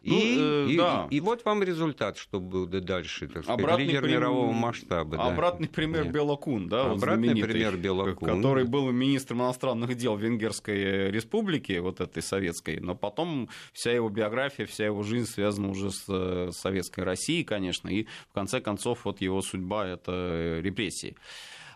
ну, 0.06 0.18
и, 0.18 0.36
э, 0.38 0.66
и, 0.70 0.76
да. 0.76 1.08
и, 1.10 1.16
и 1.16 1.20
вот 1.20 1.44
вам 1.44 1.62
результат, 1.62 2.16
что 2.16 2.40
был 2.40 2.66
дальше, 2.66 3.28
так 3.28 3.42
сказать, 3.42 3.60
обратный 3.60 3.86
лидер 3.86 4.02
прим... 4.02 4.12
мирового 4.12 4.52
масштаба. 4.52 5.16
Обратный 5.16 5.66
да. 5.66 5.72
пример 5.74 6.04
Нет. 6.04 6.14
Белокун, 6.14 6.68
да, 6.68 6.92
обратный 6.92 7.34
вот 7.34 7.42
пример 7.42 7.76
Белокун, 7.76 8.28
который 8.28 8.64
был 8.64 8.90
министром 8.92 9.42
иностранных 9.42 9.94
дел 9.96 10.16
Венгерской 10.16 11.10
республики, 11.10 11.78
вот 11.78 12.00
этой 12.00 12.22
советской, 12.22 12.78
но 12.80 12.94
потом 12.94 13.48
вся 13.72 13.92
его 13.92 14.08
биография, 14.08 14.66
вся 14.66 14.86
его 14.86 15.02
жизнь 15.02 15.30
связана 15.30 15.68
уже 15.68 15.90
с 15.90 16.04
э, 16.08 16.50
советской 16.52 17.00
Россией, 17.00 17.44
конечно, 17.44 17.88
и 17.88 18.04
в 18.30 18.32
конце 18.34 18.60
концов 18.60 19.04
вот 19.04 19.20
его 19.20 19.42
судьба 19.42 19.86
это 19.86 20.60
репрессии. 20.62 21.16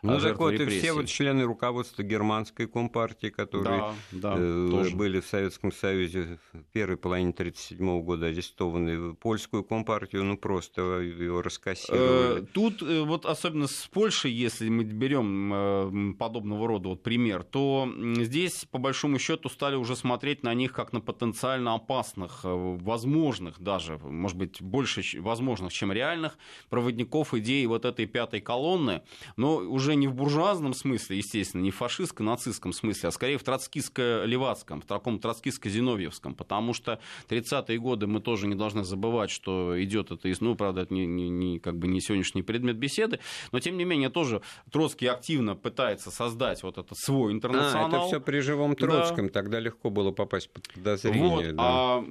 Ну, 0.02 0.18
так 0.18 0.38
вот, 0.38 0.54
и 0.54 0.66
все 0.66 0.92
вот 0.92 1.06
члены 1.06 1.44
руководства 1.44 2.02
германской 2.02 2.66
компартии, 2.66 3.28
которые 3.28 3.78
да, 3.78 3.94
да, 4.12 4.34
э, 4.38 4.90
были 4.94 5.20
в 5.20 5.26
Советском 5.26 5.72
Союзе 5.72 6.38
в 6.52 6.62
первой 6.72 6.96
половине 6.96 7.30
1937 7.30 8.02
года 8.02 8.26
арестованы, 8.26 9.14
польскую 9.14 9.62
компартию, 9.62 10.24
ну, 10.24 10.38
просто 10.38 11.00
ее 11.00 11.40
раскассировали. 11.42 12.42
Э, 12.42 12.46
тут 12.52 12.82
э, 12.82 13.02
вот 13.02 13.26
особенно 13.26 13.66
с 13.66 13.88
Польшей, 13.92 14.32
если 14.32 14.68
мы 14.68 14.84
берем 14.84 16.16
подобного 16.18 16.66
рода 16.66 16.88
вот 16.88 17.02
пример, 17.02 17.42
то 17.42 17.90
здесь, 18.18 18.64
по 18.70 18.78
большому 18.78 19.18
счету, 19.18 19.48
стали 19.48 19.76
уже 19.76 19.96
смотреть 19.96 20.42
на 20.42 20.54
них 20.54 20.72
как 20.72 20.92
на 20.92 21.00
потенциально 21.00 21.74
опасных, 21.74 22.40
возможных 22.42 23.60
даже, 23.60 23.98
может 23.98 24.36
быть, 24.36 24.62
больше 24.62 25.02
возможных, 25.20 25.72
чем 25.72 25.92
реальных 25.92 26.38
проводников 26.68 27.34
идеи 27.34 27.66
вот 27.66 27.84
этой 27.84 28.06
пятой 28.06 28.40
колонны, 28.40 29.02
но 29.36 29.56
уже 29.56 29.89
уже 29.90 29.96
не 29.96 30.08
в 30.08 30.14
буржуазном 30.14 30.72
смысле, 30.74 31.18
естественно, 31.18 31.62
не 31.62 31.70
в 31.70 31.80
фашистско-нацистском 31.80 32.72
смысле, 32.72 33.08
а 33.08 33.12
скорее 33.12 33.38
в 33.38 33.42
троцкистско-левацком, 33.42 34.80
в 34.80 34.86
таком 34.86 35.18
троцкистско-зиновьевском, 35.18 36.34
потому 36.34 36.74
что 36.74 37.00
30-е 37.28 37.78
годы 37.78 38.06
мы 38.06 38.20
тоже 38.20 38.46
не 38.46 38.54
должны 38.54 38.84
забывать, 38.84 39.30
что 39.30 39.82
идет 39.82 40.12
это 40.12 40.28
из, 40.28 40.40
ну, 40.40 40.54
правда, 40.54 40.82
это 40.82 40.94
не, 40.94 41.06
не, 41.06 41.28
не, 41.28 41.58
как 41.58 41.76
бы 41.76 41.88
не 41.88 42.00
сегодняшний 42.00 42.42
предмет 42.42 42.76
беседы, 42.76 43.18
но 43.52 43.58
тем 43.58 43.76
не 43.76 43.84
менее 43.84 44.10
тоже 44.10 44.42
Троцкий 44.70 45.06
активно 45.06 45.56
пытается 45.56 46.10
создать 46.10 46.62
вот 46.62 46.78
этот 46.78 46.96
свой 46.96 47.32
интернационал. 47.32 47.92
А, 47.92 47.98
это 47.98 48.06
все 48.06 48.20
при 48.20 48.40
живом 48.40 48.76
Троцком, 48.76 49.26
да. 49.26 49.32
тогда 49.32 49.60
легко 49.60 49.90
было 49.90 50.12
попасть 50.12 50.50
под 50.50 50.68
подозрение. 50.68 51.28
Вот, 51.28 51.56
да. 51.56 51.62
А 51.62 52.04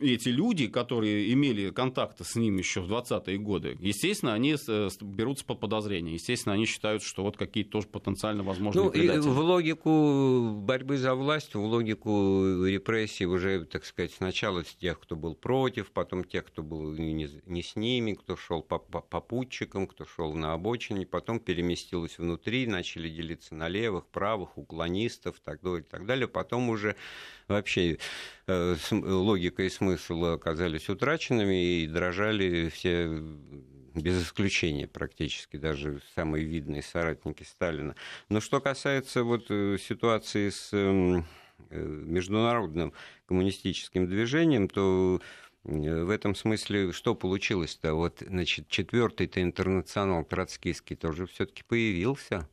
эти 0.00 0.28
люди, 0.28 0.68
которые 0.68 1.32
имели 1.32 1.70
контакты 1.70 2.24
с 2.24 2.36
ним 2.36 2.58
еще 2.58 2.80
в 2.80 2.90
20-е 2.90 3.38
годы, 3.38 3.76
естественно, 3.80 4.34
они 4.34 4.56
берутся 5.00 5.44
под 5.44 5.60
подозрение, 5.60 6.14
естественно, 6.14 6.54
они 6.54 6.66
считают, 6.66 7.02
что 7.02 7.15
что 7.16 7.22
вот 7.22 7.38
какие-то 7.38 7.70
тоже 7.70 7.88
потенциально 7.88 8.42
возможные 8.42 8.84
ну, 8.84 8.90
предатели. 8.90 9.20
в 9.22 9.38
логику 9.38 10.50
борьбы 10.52 10.98
за 10.98 11.14
власть, 11.14 11.54
в 11.54 11.64
логику 11.64 12.62
репрессий 12.66 13.24
уже, 13.24 13.64
так 13.64 13.86
сказать, 13.86 14.12
сначала 14.12 14.64
с 14.64 14.74
тех, 14.74 15.00
кто 15.00 15.16
был 15.16 15.34
против, 15.34 15.92
потом 15.92 16.24
тех, 16.24 16.44
кто 16.44 16.62
был 16.62 16.92
не, 16.92 17.40
не 17.46 17.62
с 17.62 17.74
ними, 17.74 18.12
кто 18.12 18.36
шел 18.36 18.60
по 18.60 18.78
попутчикам, 18.78 19.86
кто 19.86 20.04
шел 20.04 20.34
на 20.34 20.52
обочине, 20.52 21.06
потом 21.06 21.40
переместилось 21.40 22.18
внутри, 22.18 22.66
начали 22.66 23.08
делиться 23.08 23.54
на 23.54 23.68
левых, 23.68 24.04
правых, 24.08 24.58
уклонистов, 24.58 25.40
так 25.42 25.62
далее, 25.62 25.80
и 25.80 25.84
так 25.84 26.04
далее. 26.04 26.28
Потом 26.28 26.68
уже 26.68 26.96
вообще 27.48 27.96
э, 28.46 28.76
логика 28.92 29.62
и 29.62 29.70
смысл 29.70 30.22
оказались 30.26 30.90
утраченными 30.90 31.80
и 31.80 31.86
дрожали 31.86 32.68
все 32.68 33.08
без 33.96 34.22
исключения 34.22 34.86
практически, 34.86 35.56
даже 35.56 36.00
самые 36.14 36.44
видные 36.44 36.82
соратники 36.82 37.42
Сталина. 37.42 37.94
Но 38.28 38.40
что 38.40 38.60
касается 38.60 39.24
вот 39.24 39.46
э, 39.50 39.78
ситуации 39.78 40.50
с 40.50 40.70
эм, 40.72 41.24
э, 41.70 41.80
международным 41.80 42.92
коммунистическим 43.26 44.06
движением, 44.06 44.68
то 44.68 45.20
э, 45.64 46.02
в 46.04 46.10
этом 46.10 46.34
смысле 46.34 46.92
что 46.92 47.14
получилось-то? 47.14 47.94
Вот, 47.94 48.22
значит, 48.26 48.68
четвертый-то 48.68 49.42
интернационал 49.42 50.24
троцкийский 50.24 50.96
тоже 50.96 51.26
все-таки 51.26 51.62
появился. 51.62 52.48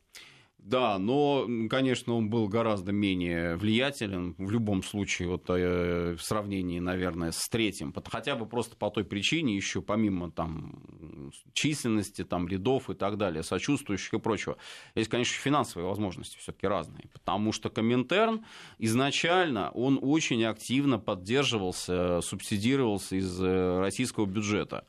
Да, 0.64 0.98
но, 0.98 1.46
конечно, 1.68 2.14
он 2.14 2.30
был 2.30 2.48
гораздо 2.48 2.90
менее 2.90 3.56
влиятелен 3.56 4.34
в 4.38 4.50
любом 4.50 4.82
случае, 4.82 5.28
вот, 5.28 5.44
э, 5.50 6.16
в 6.16 6.22
сравнении, 6.22 6.78
наверное, 6.78 7.32
с 7.32 7.48
третьим, 7.50 7.92
хотя 8.06 8.34
бы 8.34 8.46
просто 8.46 8.74
по 8.74 8.88
той 8.88 9.04
причине, 9.04 9.54
еще 9.54 9.82
помимо 9.82 10.30
там, 10.30 11.30
численности, 11.52 12.24
там, 12.24 12.48
рядов 12.48 12.88
и 12.88 12.94
так 12.94 13.18
далее, 13.18 13.42
сочувствующих 13.42 14.14
и 14.14 14.18
прочего, 14.18 14.56
есть, 14.94 15.10
конечно, 15.10 15.34
финансовые 15.38 15.86
возможности 15.86 16.38
все-таки 16.38 16.66
разные, 16.66 17.10
потому 17.12 17.52
что 17.52 17.68
Коминтерн 17.68 18.46
изначально, 18.78 19.70
он 19.72 19.98
очень 20.00 20.44
активно 20.44 20.98
поддерживался, 20.98 22.22
субсидировался 22.22 23.16
из 23.16 23.38
э, 23.38 23.80
российского 23.80 24.24
бюджета. 24.24 24.86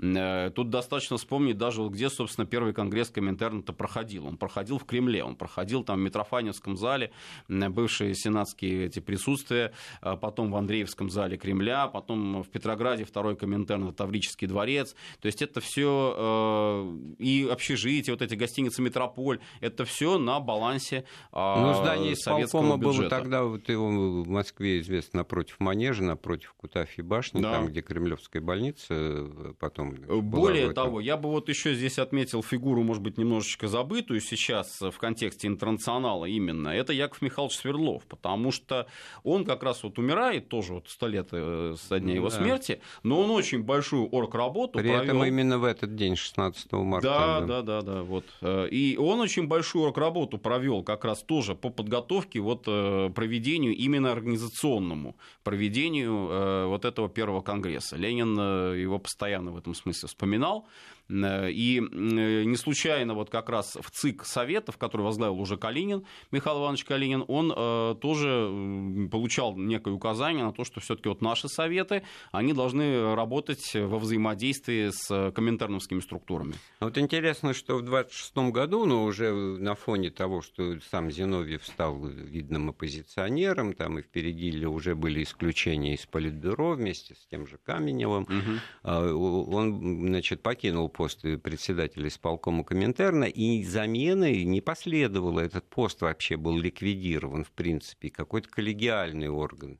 Э, 0.00 0.50
тут 0.54 0.70
достаточно 0.70 1.16
вспомнить 1.16 1.58
даже, 1.58 1.82
вот 1.82 1.92
где, 1.92 2.08
собственно, 2.08 2.46
первый 2.46 2.72
конгресс 2.72 3.10
Коминтерна-то 3.10 3.72
проходил. 3.72 4.26
Он 4.26 4.36
проходил 4.36 4.78
в 4.78 4.84
Кремле, 4.84 5.24
он 5.24 5.36
проходил 5.36 5.82
там 5.82 5.98
в 5.98 6.02
Митрофаневском 6.02 6.76
зале, 6.76 7.10
бывшие 7.48 8.14
сенатские 8.14 8.86
эти 8.86 9.00
присутствия, 9.00 9.72
а 10.00 10.16
потом 10.16 10.50
в 10.50 10.56
Андреевском 10.56 11.10
зале 11.10 11.36
Кремля, 11.36 11.88
потом 11.88 12.42
в 12.42 12.48
Петрограде 12.48 13.04
второй 13.04 13.36
Коминтерн, 13.36 13.92
Таврический 13.92 14.46
дворец. 14.46 14.94
То 15.20 15.26
есть 15.26 15.42
это 15.42 15.60
все 15.60 16.14
э, 16.16 17.14
и 17.18 17.48
общежитие, 17.50 18.14
вот 18.14 18.22
эти 18.22 18.34
гостиницы 18.34 18.82
«Метрополь», 18.82 19.40
это 19.60 19.84
все 19.84 20.18
на 20.18 20.40
балансе 20.40 21.04
а, 21.32 21.60
ну, 21.60 21.82
здание 21.82 22.14
советского 22.16 22.76
бюджета. 22.76 22.98
было 22.98 23.08
тогда, 23.10 23.42
вот 23.44 23.68
его 23.68 23.88
в 24.22 24.28
Москве 24.28 24.80
известно, 24.80 25.18
напротив 25.18 25.56
Манежа, 25.58 26.04
напротив 26.04 26.54
Кутафьи 26.56 27.02
башни, 27.02 27.40
да. 27.40 27.52
там, 27.52 27.66
где 27.66 27.80
Кремлевская 27.82 28.42
больница, 28.42 28.86
э, 28.90 29.52
потом 29.58 29.87
там. 29.96 30.20
Более 30.22 30.72
того, 30.72 31.00
я 31.00 31.16
бы 31.16 31.30
вот 31.30 31.48
еще 31.48 31.74
здесь 31.74 31.98
отметил 31.98 32.42
фигуру, 32.42 32.82
может 32.82 33.02
быть, 33.02 33.18
немножечко 33.18 33.68
забытую 33.68 34.20
сейчас 34.20 34.80
в 34.80 34.96
контексте 34.98 35.48
интернационала 35.48 36.26
именно. 36.26 36.68
Это 36.68 36.92
Яков 36.92 37.22
Михайлович 37.22 37.56
Свердлов, 37.56 38.04
потому 38.06 38.52
что 38.52 38.86
он 39.24 39.44
как 39.44 39.62
раз 39.62 39.82
вот 39.82 39.98
умирает 39.98 40.48
тоже 40.48 40.74
вот 40.74 40.88
сто 40.88 41.06
лет 41.06 41.28
э, 41.32 41.74
со 41.80 42.00
дня 42.00 42.14
его 42.14 42.28
да. 42.28 42.36
смерти, 42.36 42.80
но 43.02 43.20
он 43.20 43.30
очень 43.30 43.62
большую 43.62 44.08
орг-работу 44.08 44.78
При 44.78 44.88
провел. 44.88 45.02
этом 45.02 45.24
именно 45.24 45.58
в 45.58 45.64
этот 45.64 45.94
день, 45.96 46.16
16 46.16 46.72
марта. 46.72 47.08
Да, 47.08 47.40
да, 47.40 47.62
да, 47.62 47.82
да, 47.82 48.02
вот. 48.02 48.24
Э, 48.40 48.68
и 48.68 48.96
он 48.96 49.20
очень 49.20 49.46
большую 49.46 49.84
орг-работу 49.84 50.38
провел 50.38 50.82
как 50.82 51.04
раз 51.04 51.22
тоже 51.22 51.54
по 51.54 51.70
подготовке 51.70 52.40
вот 52.40 52.64
э, 52.66 53.10
проведению 53.14 53.74
именно 53.74 54.12
организационному 54.12 55.16
проведению 55.44 56.68
вот 56.68 56.84
этого 56.84 57.08
первого 57.08 57.40
конгресса. 57.40 57.96
Ленин 57.96 58.36
его 58.74 58.98
постоянно 58.98 59.50
в 59.50 59.56
этом 59.56 59.74
смысле 59.78 60.08
вспоминал. 60.08 60.66
Э, 61.10 61.50
и 61.50 61.78
э, 61.78 62.44
не 62.44 62.56
случайно 62.56 63.14
вот 63.14 63.30
как 63.30 63.48
раз 63.48 63.76
в 63.80 63.90
ЦИК 63.90 64.24
Советов, 64.24 64.76
который 64.76 65.02
возглавил 65.02 65.40
уже 65.40 65.56
Калинин, 65.56 66.04
Михаил 66.30 66.60
Иванович 66.60 66.84
Калинин, 66.84 67.24
он 67.28 67.52
э, 67.54 67.94
тоже 68.00 69.08
получал 69.10 69.56
некое 69.56 69.94
указание 69.94 70.44
на 70.44 70.52
то, 70.52 70.64
что 70.64 70.80
все-таки 70.80 71.08
вот 71.08 71.22
наши 71.22 71.48
советы, 71.48 72.02
они 72.32 72.52
должны 72.52 73.14
работать 73.14 73.74
во 73.74 73.98
взаимодействии 73.98 74.90
с 74.90 75.32
коминтерновскими 75.32 76.00
структурами. 76.00 76.54
Вот 76.80 76.98
интересно, 76.98 77.54
что 77.54 77.78
в 77.78 77.82
26 77.82 78.36
году, 78.52 78.84
но 78.84 79.04
уже 79.04 79.32
на 79.32 79.74
фоне 79.74 80.10
того, 80.10 80.42
что 80.42 80.78
сам 80.90 81.10
Зиновьев 81.10 81.64
стал 81.64 81.98
видным 82.04 82.70
оппозиционером, 82.70 83.72
там 83.72 83.98
и 83.98 84.02
впереди 84.02 84.48
уже 84.66 84.94
были 84.94 85.22
исключения 85.22 85.94
из 85.94 86.06
Политбюро 86.06 86.72
вместе 86.72 87.14
с 87.14 87.26
тем 87.30 87.46
же 87.46 87.58
Каменевым, 87.64 88.24
угу. 88.24 89.54
он, 89.54 90.08
значит, 90.08 90.42
покинул 90.42 90.88
пост 90.98 91.22
председателя 91.44 92.08
исполкома 92.08 92.64
Коминтерна, 92.64 93.26
и 93.26 93.62
замены 93.62 94.42
не 94.42 94.60
последовало. 94.60 95.38
Этот 95.38 95.64
пост 95.70 96.00
вообще 96.00 96.36
был 96.36 96.58
ликвидирован, 96.58 97.44
в 97.44 97.52
принципе, 97.52 98.10
какой-то 98.10 98.48
коллегиальный 98.48 99.28
орган 99.28 99.78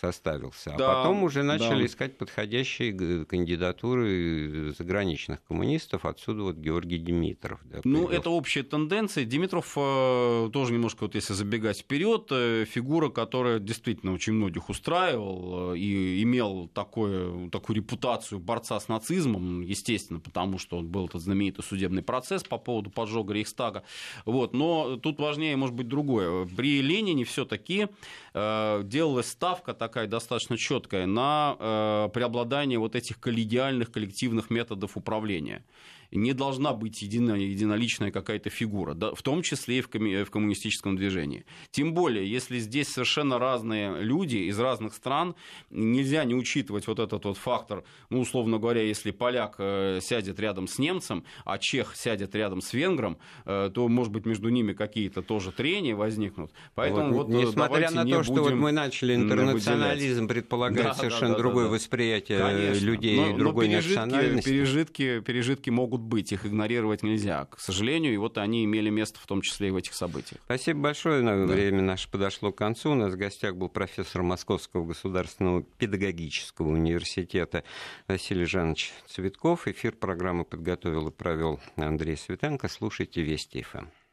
составился. 0.00 0.74
А 0.74 0.78
да, 0.78 0.94
потом 0.94 1.24
уже 1.24 1.42
начали 1.42 1.80
да. 1.80 1.86
искать 1.86 2.16
подходящие 2.16 3.24
кандидатуры 3.24 4.72
заграничных 4.78 5.42
коммунистов. 5.42 6.06
Отсюда 6.06 6.42
вот 6.42 6.56
Георгий 6.56 6.98
Димитров. 6.98 7.58
Да, 7.64 7.80
ну, 7.82 8.06
это 8.06 8.30
общая 8.30 8.62
тенденция. 8.62 9.24
Димитров 9.24 9.72
э, 9.76 10.50
тоже 10.52 10.72
немножко, 10.72 11.02
вот 11.02 11.16
если 11.16 11.32
забегать 11.32 11.80
вперед, 11.80 12.28
э, 12.30 12.64
фигура, 12.68 13.08
которая 13.08 13.58
действительно 13.58 14.12
очень 14.12 14.34
многих 14.34 14.68
устраивал 14.68 15.74
и 15.74 16.22
имел 16.22 16.68
такое, 16.72 17.50
такую 17.50 17.78
репутацию 17.78 18.38
борца 18.38 18.78
с 18.78 18.86
нацизмом, 18.86 19.60
естественно, 19.62 20.20
потому 20.20 20.58
что 20.58 20.78
он 20.78 20.86
был 20.86 21.06
этот 21.06 21.20
знаменитый 21.20 21.64
судебный 21.64 22.02
процесс 22.02 22.44
по 22.44 22.58
поводу 22.58 22.90
поджога 22.90 23.34
Рейхстага. 23.34 23.82
Вот. 24.24 24.54
Но 24.54 24.98
тут 24.98 25.18
важнее, 25.18 25.56
может 25.56 25.74
быть, 25.74 25.88
другое. 25.88 26.46
При 26.46 26.80
Ленине 26.80 27.24
все-таки 27.24 27.88
делалось 28.34 29.31
ставка 29.32 29.74
такая 29.74 30.06
достаточно 30.06 30.56
четкая 30.56 31.06
на 31.06 31.56
э, 31.58 32.08
преобладание 32.12 32.78
вот 32.78 32.94
этих 32.94 33.18
коллегиальных 33.18 33.90
коллективных 33.90 34.50
методов 34.50 34.96
управления 34.96 35.64
не 36.12 36.32
должна 36.32 36.72
быть 36.72 37.02
едино, 37.02 37.34
единоличная 37.34 38.10
какая-то 38.10 38.50
фигура, 38.50 38.94
да, 38.94 39.14
в 39.14 39.22
том 39.22 39.42
числе 39.42 39.78
и 39.78 39.80
в, 39.80 39.88
комми- 39.88 40.24
в 40.24 40.30
коммунистическом 40.30 40.96
движении. 40.96 41.44
Тем 41.70 41.94
более, 41.94 42.30
если 42.30 42.58
здесь 42.58 42.88
совершенно 42.88 43.38
разные 43.38 44.02
люди 44.02 44.36
из 44.36 44.58
разных 44.58 44.94
стран, 44.94 45.34
нельзя 45.70 46.24
не 46.24 46.34
учитывать 46.34 46.86
вот 46.86 46.98
этот 46.98 47.24
вот 47.24 47.36
фактор, 47.36 47.84
ну, 48.10 48.20
условно 48.20 48.58
говоря, 48.58 48.82
если 48.82 49.10
поляк 49.10 49.56
э, 49.58 50.00
сядет 50.02 50.38
рядом 50.38 50.68
с 50.68 50.78
немцем, 50.78 51.24
а 51.44 51.58
чех 51.58 51.96
сядет 51.96 52.34
рядом 52.34 52.60
с 52.60 52.72
венгром, 52.72 53.18
э, 53.44 53.70
то, 53.74 53.88
может 53.88 54.12
быть, 54.12 54.26
между 54.26 54.48
ними 54.48 54.72
какие-то 54.72 55.22
тоже 55.22 55.52
трения 55.52 55.96
возникнут. 55.96 56.52
Поэтому 56.74 57.14
вот, 57.14 57.28
вот 57.28 57.34
э, 57.34 57.46
несмотря 57.46 57.90
на 57.90 58.04
то, 58.04 58.22
что 58.22 58.34
вот 58.34 58.52
мы 58.52 58.72
начали 58.72 59.14
интернационализм, 59.14 60.28
предполагает 60.28 60.88
да, 60.88 60.94
совершенно 60.94 61.30
да, 61.30 61.36
да, 61.36 61.42
другое 61.42 61.64
да, 61.64 61.70
да. 61.70 61.74
восприятие 61.76 62.38
Конечно. 62.38 62.84
людей 62.84 63.16
но, 63.16 63.36
другой 63.36 63.66
но 63.66 63.72
пережитки, 63.72 63.98
национальности. 63.98 64.48
Пережитки, 64.48 65.20
пережитки 65.20 65.70
могут 65.70 66.01
быть, 66.02 66.32
их 66.32 66.46
игнорировать 66.46 67.02
нельзя, 67.02 67.46
к 67.46 67.58
сожалению, 67.58 68.14
и 68.14 68.16
вот 68.16 68.38
они 68.38 68.64
имели 68.64 68.90
место 68.90 69.18
в 69.20 69.26
том 69.26 69.42
числе 69.42 69.68
и 69.68 69.70
в 69.70 69.76
этих 69.76 69.94
событиях. 69.94 70.40
Спасибо 70.44 70.80
большое, 70.80 71.22
да. 71.22 71.34
время 71.34 71.82
наше 71.82 72.10
подошло 72.10 72.52
к 72.52 72.56
концу. 72.56 72.92
У 72.92 72.94
нас 72.94 73.14
в 73.14 73.16
гостях 73.16 73.56
был 73.56 73.68
профессор 73.68 74.22
Московского 74.22 74.84
государственного 74.84 75.62
педагогического 75.62 76.68
университета 76.68 77.64
Василий 78.08 78.44
Жанович 78.44 78.92
Цветков. 79.06 79.68
Эфир 79.68 79.92
программы 79.92 80.44
подготовил 80.44 81.08
и 81.08 81.10
провел 81.12 81.60
Андрей 81.76 82.16
Светенко. 82.16 82.68
Слушайте 82.68 83.22
Вести 83.22 83.62
ФМ. 83.62 83.86